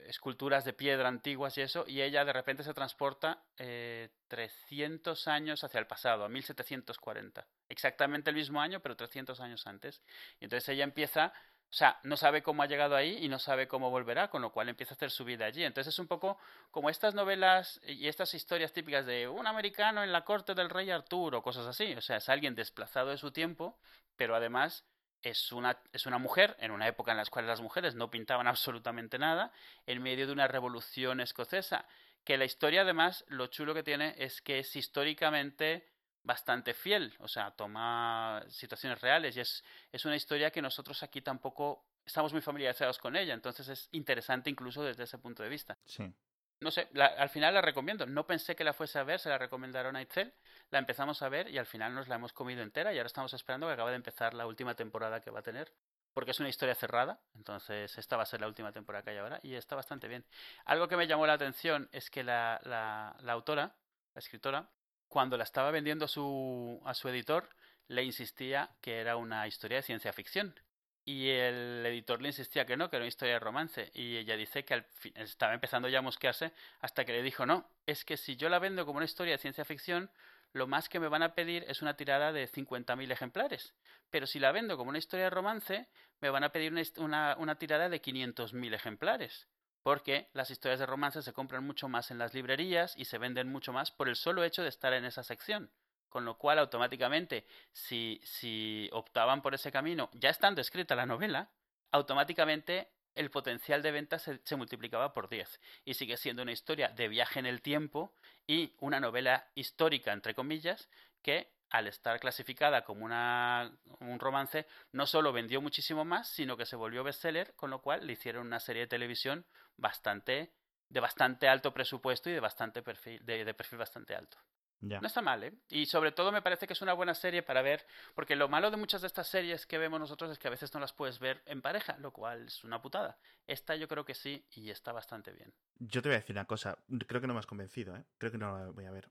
esculturas 0.07 0.65
de 0.65 0.73
piedra 0.73 1.07
antiguas 1.07 1.57
y 1.57 1.61
eso, 1.61 1.85
y 1.87 2.01
ella 2.01 2.25
de 2.25 2.33
repente 2.33 2.63
se 2.63 2.73
transporta 2.73 3.43
300 3.55 5.27
años 5.27 5.63
hacia 5.63 5.79
el 5.79 5.87
pasado, 5.87 6.25
a 6.25 6.29
1740. 6.29 7.47
Exactamente 7.69 8.29
el 8.29 8.35
mismo 8.35 8.61
año, 8.61 8.81
pero 8.81 8.95
300 8.95 9.39
años 9.39 9.65
antes. 9.65 10.03
Y 10.39 10.43
entonces 10.43 10.69
ella 10.69 10.83
empieza 10.83 11.33
o 11.71 11.73
sea, 11.73 12.01
no 12.03 12.17
sabe 12.17 12.43
cómo 12.43 12.63
ha 12.63 12.65
llegado 12.65 12.97
ahí 12.97 13.17
y 13.21 13.29
no 13.29 13.39
sabe 13.39 13.69
cómo 13.69 13.89
volverá, 13.89 14.29
con 14.29 14.41
lo 14.41 14.51
cual 14.51 14.67
empieza 14.67 14.93
a 14.93 14.97
hacer 14.97 15.09
su 15.09 15.23
vida 15.23 15.45
allí. 15.45 15.63
Entonces 15.63 15.93
es 15.93 15.99
un 15.99 16.07
poco 16.07 16.37
como 16.69 16.89
estas 16.89 17.13
novelas 17.15 17.79
y 17.85 18.09
estas 18.09 18.33
historias 18.33 18.73
típicas 18.73 19.05
de 19.05 19.29
un 19.29 19.47
americano 19.47 20.03
en 20.03 20.11
la 20.11 20.25
corte 20.25 20.53
del 20.53 20.69
rey 20.69 20.91
Arturo, 20.91 21.41
cosas 21.41 21.65
así. 21.65 21.93
O 21.93 22.01
sea, 22.01 22.17
es 22.17 22.27
alguien 22.27 22.55
desplazado 22.55 23.11
de 23.11 23.17
su 23.17 23.31
tiempo, 23.31 23.79
pero 24.17 24.35
además 24.35 24.85
es 25.23 25.51
una, 25.51 25.77
es 25.93 26.05
una 26.05 26.17
mujer 26.17 26.55
en 26.59 26.71
una 26.71 26.87
época 26.87 27.11
en 27.11 27.17
la 27.17 27.25
cual 27.25 27.47
las 27.47 27.61
mujeres 27.61 27.95
no 27.95 28.09
pintaban 28.09 28.47
absolutamente 28.47 29.17
nada, 29.19 29.51
en 29.85 30.01
medio 30.01 30.27
de 30.27 30.33
una 30.33 30.47
revolución 30.47 31.21
escocesa. 31.21 31.85
Que 32.23 32.37
la 32.37 32.45
historia, 32.45 32.81
además, 32.81 33.25
lo 33.27 33.47
chulo 33.47 33.73
que 33.73 33.83
tiene 33.83 34.15
es 34.17 34.41
que 34.41 34.59
es 34.59 34.75
históricamente 34.75 35.87
bastante 36.23 36.75
fiel, 36.75 37.15
o 37.19 37.27
sea, 37.27 37.49
toma 37.51 38.43
situaciones 38.47 39.01
reales 39.01 39.35
y 39.35 39.39
es, 39.39 39.63
es 39.91 40.05
una 40.05 40.15
historia 40.15 40.51
que 40.51 40.61
nosotros 40.61 41.01
aquí 41.01 41.21
tampoco 41.21 41.83
estamos 42.05 42.31
muy 42.31 42.41
familiarizados 42.43 42.99
con 42.99 43.15
ella, 43.15 43.33
entonces 43.33 43.67
es 43.69 43.89
interesante 43.91 44.49
incluso 44.49 44.83
desde 44.83 45.03
ese 45.03 45.17
punto 45.17 45.41
de 45.41 45.49
vista. 45.49 45.77
Sí. 45.83 46.13
No 46.61 46.69
sé, 46.69 46.87
al 46.95 47.29
final 47.29 47.55
la 47.55 47.61
recomiendo. 47.61 48.05
No 48.05 48.27
pensé 48.27 48.55
que 48.55 48.63
la 48.63 48.73
fuese 48.73 48.99
a 48.99 49.03
ver, 49.03 49.19
se 49.19 49.29
la 49.29 49.39
recomendaron 49.39 49.95
a 49.95 50.01
Itzel, 50.03 50.31
la 50.69 50.77
empezamos 50.77 51.21
a 51.23 51.29
ver 51.29 51.49
y 51.49 51.57
al 51.57 51.65
final 51.65 51.93
nos 51.95 52.07
la 52.07 52.15
hemos 52.15 52.33
comido 52.33 52.61
entera 52.61 52.93
y 52.93 52.97
ahora 52.97 53.07
estamos 53.07 53.33
esperando 53.33 53.65
que 53.65 53.73
acabe 53.73 53.89
de 53.89 53.95
empezar 53.95 54.35
la 54.35 54.45
última 54.45 54.75
temporada 54.75 55.21
que 55.21 55.31
va 55.31 55.39
a 55.39 55.43
tener, 55.43 55.73
porque 56.13 56.31
es 56.31 56.39
una 56.39 56.49
historia 56.49 56.75
cerrada, 56.75 57.19
entonces 57.33 57.97
esta 57.97 58.15
va 58.15 58.23
a 58.23 58.27
ser 58.27 58.41
la 58.41 58.47
última 58.47 58.71
temporada 58.71 59.03
que 59.03 59.09
hay 59.09 59.17
ahora 59.17 59.39
y 59.41 59.55
está 59.55 59.75
bastante 59.75 60.07
bien. 60.07 60.23
Algo 60.65 60.87
que 60.87 60.97
me 60.97 61.07
llamó 61.07 61.25
la 61.25 61.33
atención 61.33 61.89
es 61.91 62.11
que 62.11 62.23
la, 62.23 62.61
la, 62.63 63.15
la 63.21 63.33
autora, 63.33 63.75
la 64.13 64.19
escritora, 64.19 64.69
cuando 65.07 65.37
la 65.37 65.43
estaba 65.43 65.71
vendiendo 65.71 66.07
su, 66.07 66.79
a 66.85 66.93
su 66.93 67.09
editor, 67.09 67.49
le 67.87 68.03
insistía 68.03 68.69
que 68.81 68.99
era 68.99 69.17
una 69.17 69.47
historia 69.47 69.77
de 69.77 69.83
ciencia 69.83 70.13
ficción. 70.13 70.53
Y 71.03 71.29
el 71.29 71.83
editor 71.85 72.21
le 72.21 72.29
insistía 72.29 72.65
que 72.65 72.77
no, 72.77 72.89
que 72.89 72.97
era 72.97 73.03
una 73.03 73.07
historia 73.09 73.35
de 73.35 73.39
romance. 73.39 73.91
Y 73.93 74.17
ella 74.17 74.37
dice 74.37 74.63
que 74.63 74.75
al 74.75 74.83
fin, 74.83 75.13
estaba 75.15 75.53
empezando 75.53 75.89
ya 75.89 75.99
a 75.99 76.03
mosquearse 76.03 76.51
hasta 76.79 77.05
que 77.05 77.13
le 77.13 77.23
dijo, 77.23 77.45
no, 77.45 77.67
es 77.85 78.05
que 78.05 78.17
si 78.17 78.35
yo 78.35 78.49
la 78.49 78.59
vendo 78.59 78.85
como 78.85 78.97
una 78.97 79.05
historia 79.05 79.33
de 79.33 79.39
ciencia 79.39 79.65
ficción, 79.65 80.11
lo 80.53 80.67
más 80.67 80.89
que 80.89 80.99
me 80.99 81.07
van 81.07 81.23
a 81.23 81.33
pedir 81.33 81.65
es 81.67 81.81
una 81.81 81.95
tirada 81.95 82.31
de 82.31 82.47
50.000 82.47 83.11
ejemplares. 83.11 83.73
Pero 84.09 84.27
si 84.27 84.39
la 84.39 84.51
vendo 84.51 84.77
como 84.77 84.89
una 84.89 84.99
historia 84.99 85.25
de 85.25 85.29
romance, 85.31 85.87
me 86.19 86.29
van 86.29 86.43
a 86.43 86.51
pedir 86.51 86.73
una, 86.97 87.35
una, 87.39 87.55
tirada 87.55 87.89
de 87.89 88.01
500.000 88.01 88.73
ejemplares. 88.73 89.47
Porque 89.81 90.29
las 90.33 90.51
historias 90.51 90.79
de 90.79 90.85
romance 90.85 91.21
se 91.21 91.33
compran 91.33 91.65
mucho 91.65 91.87
más 91.87 92.11
en 92.11 92.19
las 92.19 92.33
librerías 92.33 92.95
y 92.97 93.05
se 93.05 93.17
venden 93.17 93.47
mucho 93.47 93.73
más 93.73 93.91
por 93.91 94.09
el 94.09 94.15
solo 94.15 94.43
hecho 94.43 94.61
de 94.61 94.69
estar 94.69 94.93
en 94.93 95.05
esa 95.05 95.23
sección. 95.23 95.71
Con 96.11 96.25
lo 96.25 96.37
cual, 96.37 96.59
automáticamente, 96.59 97.45
si, 97.71 98.89
optaban 98.91 99.41
por 99.41 99.53
ese 99.53 99.71
camino, 99.71 100.09
ya 100.13 100.29
estando 100.29 100.59
escrita 100.59 100.93
la 100.93 101.05
novela, 101.05 101.49
automáticamente 101.91 102.91
el 103.15 103.31
potencial 103.31 103.81
de 103.81 103.91
venta 103.91 104.19
se, 104.19 104.41
se, 104.43 104.57
multiplicaba 104.57 105.13
por 105.13 105.29
10. 105.29 105.61
Y 105.85 105.93
sigue 105.93 106.17
siendo 106.17 106.41
una 106.41 106.51
historia 106.51 106.89
de 106.89 107.07
viaje 107.07 107.39
en 107.39 107.45
el 107.45 107.61
tiempo 107.61 108.13
y 108.45 108.75
una 108.79 108.99
novela 108.99 109.49
histórica, 109.55 110.11
entre 110.11 110.35
comillas, 110.35 110.89
que 111.21 111.53
al 111.69 111.87
estar 111.87 112.19
clasificada 112.19 112.83
como 112.83 113.05
una, 113.05 113.71
un 114.01 114.19
romance, 114.19 114.67
no 114.91 115.07
solo 115.07 115.31
vendió 115.31 115.61
muchísimo 115.61 116.03
más, 116.03 116.27
sino 116.27 116.57
que 116.57 116.65
se 116.65 116.75
volvió 116.75 117.05
bestseller, 117.05 117.55
con 117.55 117.69
lo 117.69 117.81
cual 117.81 118.05
le 118.05 118.11
hicieron 118.13 118.47
una 118.47 118.59
serie 118.59 118.81
de 118.81 118.87
televisión 118.87 119.45
bastante 119.77 120.51
de 120.89 120.99
bastante 120.99 121.47
alto 121.47 121.73
presupuesto 121.73 122.29
y 122.29 122.33
de 122.33 122.41
bastante 122.41 122.81
perfil, 122.81 123.25
de 123.25 123.53
perfil 123.53 123.79
bastante 123.79 124.13
alto. 124.13 124.37
No 124.81 125.07
está 125.07 125.21
mal, 125.21 125.43
¿eh? 125.43 125.53
Y 125.69 125.85
sobre 125.85 126.11
todo 126.11 126.31
me 126.31 126.41
parece 126.41 126.65
que 126.65 126.73
es 126.73 126.81
una 126.81 126.93
buena 126.93 127.13
serie 127.13 127.43
para 127.43 127.61
ver, 127.61 127.85
porque 128.15 128.35
lo 128.35 128.49
malo 128.49 128.71
de 128.71 128.77
muchas 128.77 129.01
de 129.01 129.07
estas 129.07 129.27
series 129.27 129.65
que 129.65 129.77
vemos 129.77 129.99
nosotros 129.99 130.31
es 130.31 130.39
que 130.39 130.47
a 130.47 130.51
veces 130.51 130.73
no 130.73 130.79
las 130.79 130.91
puedes 130.91 131.19
ver 131.19 131.41
en 131.45 131.61
pareja, 131.61 131.97
lo 131.99 132.11
cual 132.11 132.47
es 132.47 132.63
una 132.63 132.81
putada. 132.81 133.17
Esta 133.45 133.75
yo 133.75 133.87
creo 133.87 134.03
que 134.03 134.15
sí 134.15 134.43
y 134.55 134.71
está 134.71 134.91
bastante 134.91 135.31
bien. 135.31 135.53
Yo 135.79 136.01
te 136.01 136.09
voy 136.09 136.15
a 136.15 136.19
decir 136.19 136.35
una 136.35 136.45
cosa, 136.45 136.77
creo 137.07 137.21
que 137.21 137.27
no 137.27 137.33
me 137.33 137.39
has 137.39 137.45
convencido, 137.45 137.95
¿eh? 137.95 138.03
Creo 138.17 138.31
que 138.31 138.37
no 138.37 138.57
la 138.57 138.71
voy 138.71 138.85
a 138.85 138.91
ver. 138.91 139.09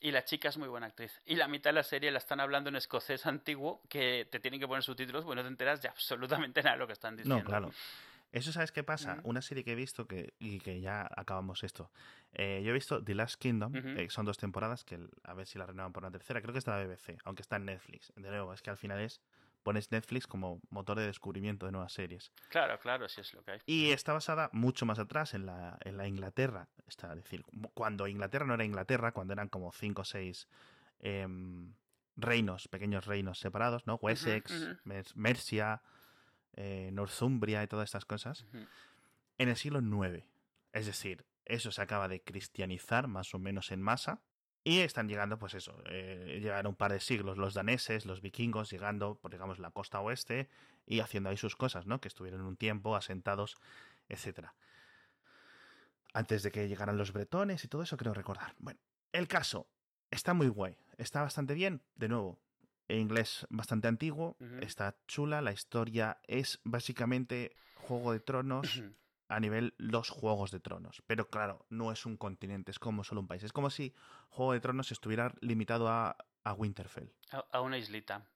Y 0.00 0.10
la 0.10 0.24
chica 0.24 0.48
es 0.48 0.58
muy 0.58 0.66
buena 0.66 0.86
actriz. 0.86 1.20
Y 1.24 1.36
la 1.36 1.46
mitad 1.46 1.70
de 1.70 1.74
la 1.74 1.84
serie 1.84 2.10
la 2.10 2.18
están 2.18 2.40
hablando 2.40 2.70
en 2.70 2.76
escocés 2.76 3.24
antiguo, 3.24 3.82
que 3.88 4.26
te 4.28 4.40
tienen 4.40 4.58
que 4.58 4.66
poner 4.66 4.82
subtítulos, 4.82 5.24
pues 5.24 5.36
no 5.36 5.42
te 5.42 5.48
enteras 5.48 5.80
de 5.80 5.88
absolutamente 5.88 6.60
nada 6.60 6.74
de 6.74 6.80
lo 6.80 6.86
que 6.88 6.94
están 6.94 7.16
diciendo. 7.16 7.38
No, 7.38 7.44
claro. 7.44 7.70
Eso, 8.32 8.50
¿sabes 8.50 8.72
qué 8.72 8.82
pasa? 8.82 9.20
Una 9.24 9.42
serie 9.42 9.62
que 9.62 9.72
he 9.72 9.76
visto 9.76 10.06
que, 10.06 10.32
y 10.38 10.60
que 10.60 10.80
ya 10.80 11.06
acabamos 11.16 11.62
esto. 11.64 11.90
Eh, 12.32 12.62
yo 12.64 12.70
he 12.70 12.74
visto 12.74 13.04
The 13.04 13.14
Last 13.14 13.38
Kingdom, 13.38 13.72
eh, 13.74 14.08
son 14.08 14.24
dos 14.24 14.38
temporadas, 14.38 14.84
que 14.84 14.98
a 15.22 15.34
ver 15.34 15.46
si 15.46 15.58
la 15.58 15.66
renuevan 15.66 15.92
por 15.92 16.02
una 16.02 16.10
tercera. 16.10 16.40
Creo 16.40 16.52
que 16.52 16.58
está 16.58 16.76
la 16.76 16.84
BBC, 16.84 17.18
aunque 17.24 17.42
está 17.42 17.56
en 17.56 17.66
Netflix. 17.66 18.10
De 18.16 18.30
nuevo, 18.30 18.54
es 18.54 18.62
que 18.62 18.70
al 18.70 18.78
final 18.78 19.00
es 19.00 19.20
pones 19.62 19.90
Netflix 19.92 20.26
como 20.26 20.60
motor 20.70 20.98
de 20.98 21.06
descubrimiento 21.06 21.66
de 21.66 21.72
nuevas 21.72 21.92
series. 21.92 22.32
Claro, 22.48 22.78
claro, 22.80 23.08
sí 23.08 23.20
es 23.20 23.32
lo 23.34 23.42
que 23.42 23.52
hay. 23.52 23.60
Y 23.66 23.90
está 23.90 24.12
basada 24.12 24.50
mucho 24.52 24.86
más 24.86 24.98
atrás 24.98 25.34
en 25.34 25.46
la, 25.46 25.78
en 25.82 25.96
la 25.96 26.06
Inglaterra. 26.06 26.68
Está, 26.86 27.12
es 27.12 27.22
decir, 27.22 27.44
cuando 27.74 28.08
Inglaterra 28.08 28.46
no 28.46 28.54
era 28.54 28.64
Inglaterra, 28.64 29.12
cuando 29.12 29.32
eran 29.32 29.48
como 29.48 29.72
cinco 29.72 30.02
o 30.02 30.04
seis 30.04 30.48
em, 31.00 31.74
reinos, 32.16 32.68
pequeños 32.68 33.06
reinos 33.06 33.38
separados, 33.38 33.86
¿no? 33.86 33.96
Wessex, 33.96 34.68
Mercia, 35.14 35.82
eh, 36.54 36.90
Northumbria 36.92 37.62
y 37.62 37.66
todas 37.66 37.88
estas 37.88 38.04
cosas, 38.04 38.46
en 39.38 39.48
el 39.48 39.56
siglo 39.56 39.80
IX. 39.80 40.24
Es 40.72 40.86
decir, 40.86 41.26
eso 41.44 41.70
se 41.72 41.82
acaba 41.82 42.08
de 42.08 42.22
cristianizar 42.22 43.08
más 43.08 43.34
o 43.34 43.38
menos 43.38 43.70
en 43.72 43.82
masa. 43.82 44.22
Y 44.64 44.78
están 44.78 45.08
llegando, 45.08 45.40
pues 45.40 45.54
eso, 45.54 45.82
eh, 45.86 46.38
llegaron 46.40 46.68
un 46.68 46.76
par 46.76 46.92
de 46.92 47.00
siglos 47.00 47.36
los 47.36 47.52
daneses, 47.52 48.06
los 48.06 48.20
vikingos, 48.20 48.70
llegando 48.70 49.16
por, 49.16 49.32
digamos, 49.32 49.58
la 49.58 49.72
costa 49.72 50.00
oeste 50.00 50.48
y 50.86 51.00
haciendo 51.00 51.30
ahí 51.30 51.36
sus 51.36 51.56
cosas, 51.56 51.86
¿no? 51.86 52.00
Que 52.00 52.06
estuvieron 52.06 52.42
un 52.42 52.56
tiempo 52.56 52.94
asentados, 52.94 53.56
etcétera. 54.08 54.54
Antes 56.14 56.44
de 56.44 56.52
que 56.52 56.68
llegaran 56.68 56.96
los 56.96 57.12
bretones 57.12 57.64
y 57.64 57.68
todo 57.68 57.82
eso, 57.82 57.96
creo 57.96 58.14
recordar. 58.14 58.54
Bueno, 58.58 58.78
el 59.10 59.26
caso 59.26 59.66
está 60.12 60.32
muy 60.32 60.46
guay, 60.46 60.78
está 60.96 61.22
bastante 61.22 61.54
bien. 61.54 61.82
De 61.96 62.08
nuevo, 62.08 62.38
inglés 62.98 63.46
bastante 63.50 63.88
antiguo, 63.88 64.36
está 64.60 64.96
chula, 65.06 65.40
la 65.40 65.52
historia 65.52 66.20
es 66.26 66.60
básicamente 66.64 67.54
Juego 67.74 68.12
de 68.12 68.20
Tronos 68.20 68.82
a 69.28 69.40
nivel 69.40 69.74
los 69.78 70.10
Juegos 70.10 70.50
de 70.50 70.60
Tronos, 70.60 71.02
pero 71.06 71.28
claro, 71.28 71.64
no 71.70 71.90
es 71.90 72.04
un 72.06 72.16
continente, 72.16 72.70
es 72.70 72.78
como 72.78 73.04
solo 73.04 73.20
un 73.20 73.28
país, 73.28 73.42
es 73.42 73.52
como 73.52 73.70
si 73.70 73.94
Juego 74.28 74.52
de 74.52 74.60
Tronos 74.60 74.92
estuviera 74.92 75.34
limitado 75.40 75.88
a, 75.88 76.16
a 76.44 76.52
Winterfell. 76.52 77.12
A, 77.30 77.60
una 77.60 77.78
islita. 77.78 78.26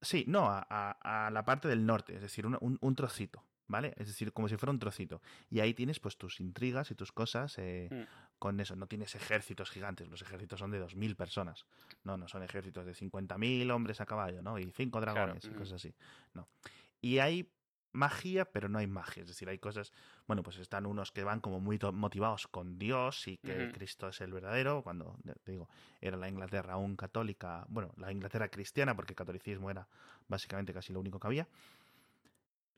Sí, 0.00 0.24
no, 0.26 0.46
a, 0.48 0.66
a, 0.68 1.30
la 1.30 1.44
parte 1.44 1.68
del 1.68 1.86
norte, 1.86 2.16
es 2.16 2.22
decir, 2.22 2.46
un, 2.46 2.78
un, 2.80 2.94
trocito. 2.94 3.44
¿Vale? 3.68 3.94
Es 3.98 4.08
decir, 4.08 4.32
como 4.32 4.48
si 4.48 4.56
fuera 4.56 4.72
un 4.72 4.80
trocito. 4.80 5.22
Y 5.48 5.60
ahí 5.60 5.74
tienes 5.74 6.00
pues 6.00 6.18
tus 6.18 6.40
intrigas 6.40 6.90
y 6.90 6.96
tus 6.96 7.12
cosas. 7.12 7.56
Eh, 7.56 7.88
mm 7.88 8.29
con 8.40 8.58
eso. 8.58 8.74
No 8.74 8.88
tienes 8.88 9.14
ejércitos 9.14 9.70
gigantes, 9.70 10.08
los 10.08 10.22
ejércitos 10.22 10.58
son 10.58 10.72
de 10.72 10.82
2.000 10.82 11.14
personas. 11.14 11.66
No, 12.02 12.16
no 12.16 12.26
son 12.26 12.42
ejércitos 12.42 12.84
de 12.84 12.94
50.000 12.94 13.70
hombres 13.70 14.00
a 14.00 14.06
caballo, 14.06 14.42
¿no? 14.42 14.58
Y 14.58 14.72
cinco 14.72 15.00
dragones 15.00 15.44
y 15.44 15.50
cosas 15.50 15.74
así. 15.74 15.94
No. 16.34 16.48
Y 17.00 17.18
hay 17.18 17.52
magia, 17.92 18.46
pero 18.46 18.68
no 18.68 18.78
hay 18.78 18.86
magia. 18.86 19.22
Es 19.22 19.28
decir, 19.28 19.48
hay 19.48 19.58
cosas. 19.58 19.92
Bueno, 20.26 20.42
pues 20.42 20.56
están 20.56 20.86
unos 20.86 21.12
que 21.12 21.22
van 21.22 21.40
como 21.40 21.60
muy 21.60 21.78
motivados 21.92 22.46
con 22.48 22.78
Dios 22.78 23.28
y 23.28 23.36
que 23.36 23.70
Cristo 23.72 24.08
es 24.08 24.20
el 24.20 24.32
verdadero. 24.32 24.82
Cuando, 24.82 25.16
te 25.44 25.52
digo, 25.52 25.68
era 26.00 26.16
la 26.16 26.28
Inglaterra 26.28 26.74
aún 26.74 26.96
católica. 26.96 27.66
Bueno, 27.68 27.92
la 27.98 28.10
Inglaterra 28.10 28.48
cristiana, 28.48 28.96
porque 28.96 29.12
el 29.12 29.16
catolicismo 29.16 29.70
era 29.70 29.86
básicamente 30.28 30.72
casi 30.72 30.92
lo 30.92 31.00
único 31.00 31.20
que 31.20 31.26
había. 31.26 31.48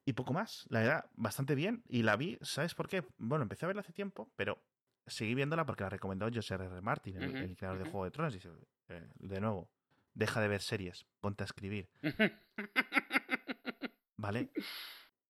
Y 0.04 0.14
poco 0.14 0.32
más. 0.32 0.66
La 0.68 0.80
verdad, 0.80 1.10
bastante 1.14 1.54
bien. 1.54 1.84
Y 1.88 2.02
la 2.02 2.16
vi, 2.16 2.36
¿sabes 2.42 2.74
por 2.74 2.88
qué? 2.88 3.04
Bueno, 3.18 3.44
empecé 3.44 3.66
a 3.66 3.68
verla 3.68 3.80
hace 3.80 3.92
tiempo, 3.92 4.28
pero 4.34 4.58
seguí 5.06 5.34
viéndola 5.34 5.64
porque 5.64 5.84
la 5.84 5.90
recomendó 5.90 6.28
José 6.32 6.54
R. 6.54 6.80
Martin, 6.80 7.22
el, 7.22 7.56
creador 7.56 7.78
de 7.78 7.84
Juego 7.84 8.04
de 8.04 8.10
Tronos. 8.10 8.34
Dice, 8.34 8.50
eh, 8.88 9.08
de 9.18 9.40
nuevo, 9.40 9.70
deja 10.14 10.40
de 10.40 10.48
ver 10.48 10.62
series, 10.62 11.06
ponte 11.20 11.44
a 11.44 11.46
escribir. 11.46 11.88
¿Vale? 14.16 14.50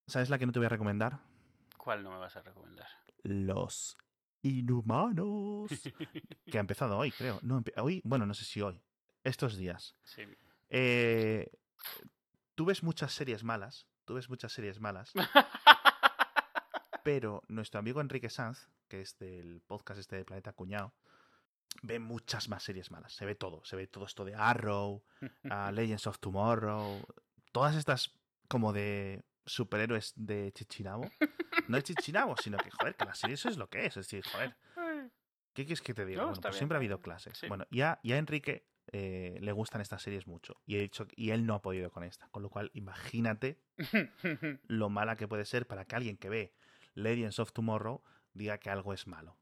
¿Sabes 0.07 0.29
la 0.29 0.37
que 0.37 0.45
no 0.45 0.51
te 0.51 0.59
voy 0.59 0.67
a 0.67 0.69
recomendar? 0.69 1.19
¿Cuál 1.77 2.03
no 2.03 2.11
me 2.11 2.17
vas 2.17 2.35
a 2.35 2.41
recomendar? 2.41 2.87
Los 3.23 3.97
Inhumanos. 4.43 5.71
que 6.51 6.57
ha 6.57 6.61
empezado 6.61 6.97
hoy, 6.97 7.11
creo. 7.11 7.39
No, 7.41 7.63
hoy, 7.77 8.01
bueno, 8.03 8.25
no 8.25 8.33
sé 8.33 8.45
si 8.45 8.61
hoy. 8.61 8.81
Estos 9.23 9.57
días. 9.57 9.95
Sí. 10.03 10.23
Eh, 10.69 11.49
tú 12.55 12.65
ves 12.65 12.83
muchas 12.83 13.13
series 13.13 13.43
malas. 13.43 13.87
Tú 14.05 14.15
ves 14.15 14.29
muchas 14.29 14.51
series 14.51 14.79
malas. 14.79 15.13
pero 17.03 17.43
nuestro 17.47 17.79
amigo 17.79 18.01
Enrique 18.01 18.29
Sanz, 18.29 18.69
que 18.87 19.01
es 19.01 19.17
del 19.19 19.61
podcast 19.61 19.99
este 19.99 20.15
de 20.15 20.25
Planeta 20.25 20.53
Cuñado, 20.53 20.93
ve 21.81 21.99
muchas 21.99 22.49
más 22.49 22.63
series 22.63 22.91
malas. 22.91 23.13
Se 23.13 23.25
ve 23.25 23.35
todo. 23.35 23.63
Se 23.65 23.75
ve 23.75 23.87
todo 23.87 24.05
esto 24.05 24.25
de 24.25 24.35
Arrow, 24.35 25.03
uh, 25.21 25.21
Legends 25.73 26.07
of 26.07 26.19
Tomorrow, 26.19 27.05
todas 27.51 27.75
estas 27.75 28.17
como 28.47 28.73
de 28.73 29.23
superhéroes 29.45 30.13
de 30.15 30.51
Chichinabo. 30.53 31.09
No 31.67 31.77
es 31.77 31.83
Chichinabo, 31.83 32.35
sino 32.37 32.57
que, 32.57 32.71
joder, 32.71 32.95
que 32.95 33.05
la 33.05 33.15
serie 33.15 33.35
eso 33.35 33.49
es 33.49 33.57
lo 33.57 33.69
que 33.69 33.85
es. 33.85 33.97
Es 33.97 34.07
decir, 34.07 34.23
joder. 34.31 34.55
¿Qué 35.53 35.65
quieres 35.65 35.81
que 35.81 35.93
te 35.93 36.05
diga? 36.05 36.23
bueno, 36.23 36.41
pues 36.41 36.55
siempre 36.55 36.77
ha 36.77 36.79
habido 36.79 36.99
clases. 36.99 37.39
Bueno, 37.47 37.67
ya, 37.69 37.99
ya 38.03 38.15
a 38.15 38.17
Enrique 38.17 38.65
eh, 38.91 39.37
le 39.39 39.51
gustan 39.51 39.81
estas 39.81 40.01
series 40.01 40.25
mucho. 40.25 40.61
Y 40.65 40.75
he 40.75 40.79
dicho, 40.79 41.07
y 41.15 41.29
él 41.29 41.45
no 41.45 41.53
ha 41.53 41.61
podido 41.61 41.91
con 41.91 42.03
esta. 42.03 42.27
Con 42.29 42.41
lo 42.41 42.49
cual, 42.49 42.71
imagínate 42.73 43.61
lo 44.67 44.89
mala 44.89 45.15
que 45.15 45.27
puede 45.27 45.45
ser 45.45 45.67
para 45.67 45.85
que 45.85 45.95
alguien 45.95 46.17
que 46.17 46.29
ve 46.29 46.53
Legends 46.95 47.39
of 47.39 47.51
Tomorrow 47.53 48.01
diga 48.33 48.57
que 48.57 48.69
algo 48.69 48.93
es 48.93 49.07
malo. 49.07 49.37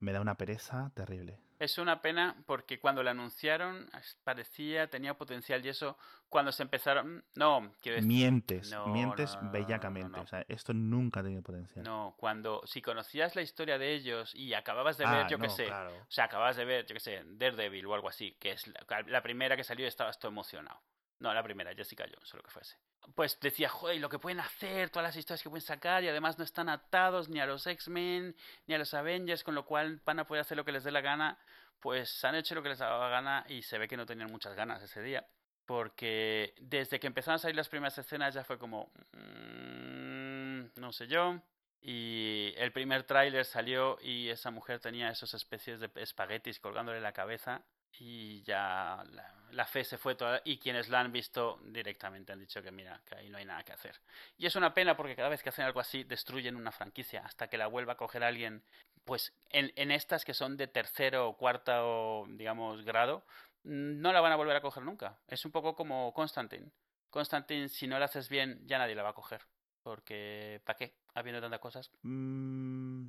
me 0.00 0.12
da 0.12 0.20
una 0.20 0.36
pereza 0.36 0.90
terrible. 0.94 1.40
Es 1.58 1.76
una 1.78 2.00
pena 2.00 2.36
porque 2.46 2.78
cuando 2.78 3.02
la 3.02 3.10
anunciaron 3.10 3.90
parecía, 4.22 4.88
tenía 4.88 5.14
potencial 5.14 5.64
y 5.66 5.70
eso, 5.70 5.98
cuando 6.28 6.52
se 6.52 6.62
empezaron... 6.62 7.24
No, 7.34 7.72
quiero 7.80 7.96
decir... 7.96 8.08
Mientes, 8.08 8.72
mientes 8.86 9.36
bellacamente. 9.50 10.20
O 10.20 10.26
sea, 10.26 10.44
esto 10.46 10.72
nunca 10.72 11.18
ha 11.18 11.22
tenido 11.24 11.42
potencial. 11.42 11.84
No, 11.84 12.14
cuando... 12.16 12.62
Si 12.64 12.80
conocías 12.80 13.34
la 13.34 13.42
historia 13.42 13.76
de 13.76 13.92
ellos 13.92 14.32
y 14.36 14.54
acababas 14.54 14.98
de 14.98 15.06
ver, 15.06 15.24
ah, 15.24 15.28
yo 15.28 15.38
qué 15.38 15.48
sé... 15.48 15.68
O 15.72 16.10
sea, 16.10 16.26
acababas 16.26 16.56
de 16.56 16.64
ver, 16.64 16.86
yo 16.86 16.94
qué 16.94 17.00
sé, 17.00 17.22
Daredevil 17.26 17.86
o 17.86 17.94
algo 17.94 18.08
así, 18.08 18.36
que 18.38 18.52
es 18.52 18.68
la, 18.68 19.02
la 19.08 19.22
primera 19.22 19.56
que 19.56 19.64
salió 19.64 19.84
y 19.84 19.88
estabas 19.88 20.16
todo 20.20 20.30
emocionado. 20.30 20.80
No, 21.20 21.34
la 21.34 21.42
primera, 21.42 21.74
Jessica 21.74 22.04
Jones, 22.04 22.32
o 22.32 22.36
lo 22.36 22.42
que 22.42 22.50
fuese. 22.50 22.76
Pues 23.14 23.38
decía, 23.40 23.68
joder, 23.68 24.00
lo 24.00 24.08
que 24.08 24.18
pueden 24.18 24.40
hacer, 24.40 24.90
todas 24.90 25.08
las 25.08 25.16
historias 25.16 25.42
que 25.42 25.50
pueden 25.50 25.66
sacar, 25.66 26.04
y 26.04 26.08
además 26.08 26.38
no 26.38 26.44
están 26.44 26.68
atados 26.68 27.28
ni 27.28 27.40
a 27.40 27.46
los 27.46 27.66
X-Men, 27.66 28.36
ni 28.66 28.74
a 28.74 28.78
los 28.78 28.94
Avengers, 28.94 29.42
con 29.42 29.54
lo 29.54 29.64
cual 29.64 30.00
van 30.04 30.20
a 30.20 30.26
poder 30.26 30.42
hacer 30.42 30.56
lo 30.56 30.64
que 30.64 30.72
les 30.72 30.84
dé 30.84 30.92
la 30.92 31.00
gana. 31.00 31.38
Pues 31.80 32.24
han 32.24 32.34
hecho 32.34 32.54
lo 32.54 32.62
que 32.62 32.70
les 32.70 32.78
daba 32.78 33.08
gana 33.08 33.44
y 33.48 33.62
se 33.62 33.78
ve 33.78 33.88
que 33.88 33.96
no 33.96 34.06
tenían 34.06 34.30
muchas 34.30 34.54
ganas 34.54 34.82
ese 34.82 35.00
día. 35.02 35.26
Porque 35.64 36.54
desde 36.60 36.98
que 36.98 37.06
empezaron 37.06 37.36
a 37.36 37.38
salir 37.38 37.56
las 37.56 37.68
primeras 37.68 37.96
escenas 37.98 38.34
ya 38.34 38.44
fue 38.44 38.58
como. 38.58 38.90
Mmm, 39.12 40.66
no 40.76 40.92
sé 40.92 41.06
yo. 41.06 41.40
Y 41.80 42.52
el 42.56 42.72
primer 42.72 43.04
tráiler 43.04 43.44
salió 43.44 43.98
y 44.00 44.28
esa 44.28 44.50
mujer 44.50 44.80
tenía 44.80 45.10
esas 45.10 45.34
especies 45.34 45.78
de 45.78 45.90
espaguetis 45.94 46.58
colgándole 46.58 47.00
la 47.00 47.12
cabeza 47.12 47.64
y 47.98 48.42
ya 48.42 49.04
la, 49.10 49.34
la, 49.52 49.64
fe 49.66 49.84
se 49.84 49.98
fue 49.98 50.14
toda 50.14 50.40
y 50.44 50.58
quienes 50.58 50.88
la 50.88 51.00
han 51.00 51.10
visto 51.12 51.58
directamente 51.64 52.32
han 52.32 52.40
dicho 52.40 52.62
que 52.62 52.70
mira, 52.70 53.00
que 53.04 53.16
ahí 53.16 53.28
no 53.28 53.38
hay 53.38 53.44
nada 53.44 53.64
que 53.64 53.72
hacer. 53.72 54.00
Y 54.36 54.46
es 54.46 54.56
una 54.56 54.74
pena 54.74 54.96
porque 54.96 55.16
cada 55.16 55.28
vez 55.28 55.42
que 55.42 55.48
hacen 55.48 55.64
algo 55.64 55.80
así 55.80 56.04
destruyen 56.04 56.56
una 56.56 56.72
franquicia 56.72 57.22
hasta 57.24 57.48
que 57.48 57.58
la 57.58 57.66
vuelva 57.66 57.94
a 57.94 57.96
coger 57.96 58.22
alguien, 58.22 58.62
pues 59.04 59.32
en, 59.50 59.72
en 59.76 59.90
estas 59.90 60.24
que 60.24 60.34
son 60.34 60.56
de 60.56 60.68
tercero 60.68 61.28
o 61.28 61.36
cuarto, 61.36 62.26
digamos, 62.28 62.84
grado, 62.84 63.24
no 63.64 64.12
la 64.12 64.20
van 64.20 64.32
a 64.32 64.36
volver 64.36 64.56
a 64.56 64.60
coger 64.60 64.82
nunca. 64.82 65.18
Es 65.26 65.44
un 65.44 65.52
poco 65.52 65.74
como 65.74 66.12
Constantine. 66.14 66.70
Constantine, 67.10 67.68
si 67.68 67.86
no 67.86 67.98
la 67.98 68.06
haces 68.06 68.28
bien, 68.28 68.60
ya 68.66 68.78
nadie 68.78 68.94
la 68.94 69.02
va 69.02 69.10
a 69.10 69.14
coger. 69.14 69.42
Porque, 69.82 70.60
¿para 70.64 70.76
qué? 70.76 70.94
Habiendo 71.14 71.40
tantas 71.40 71.60
cosas. 71.60 71.90
Mm, 72.02 73.06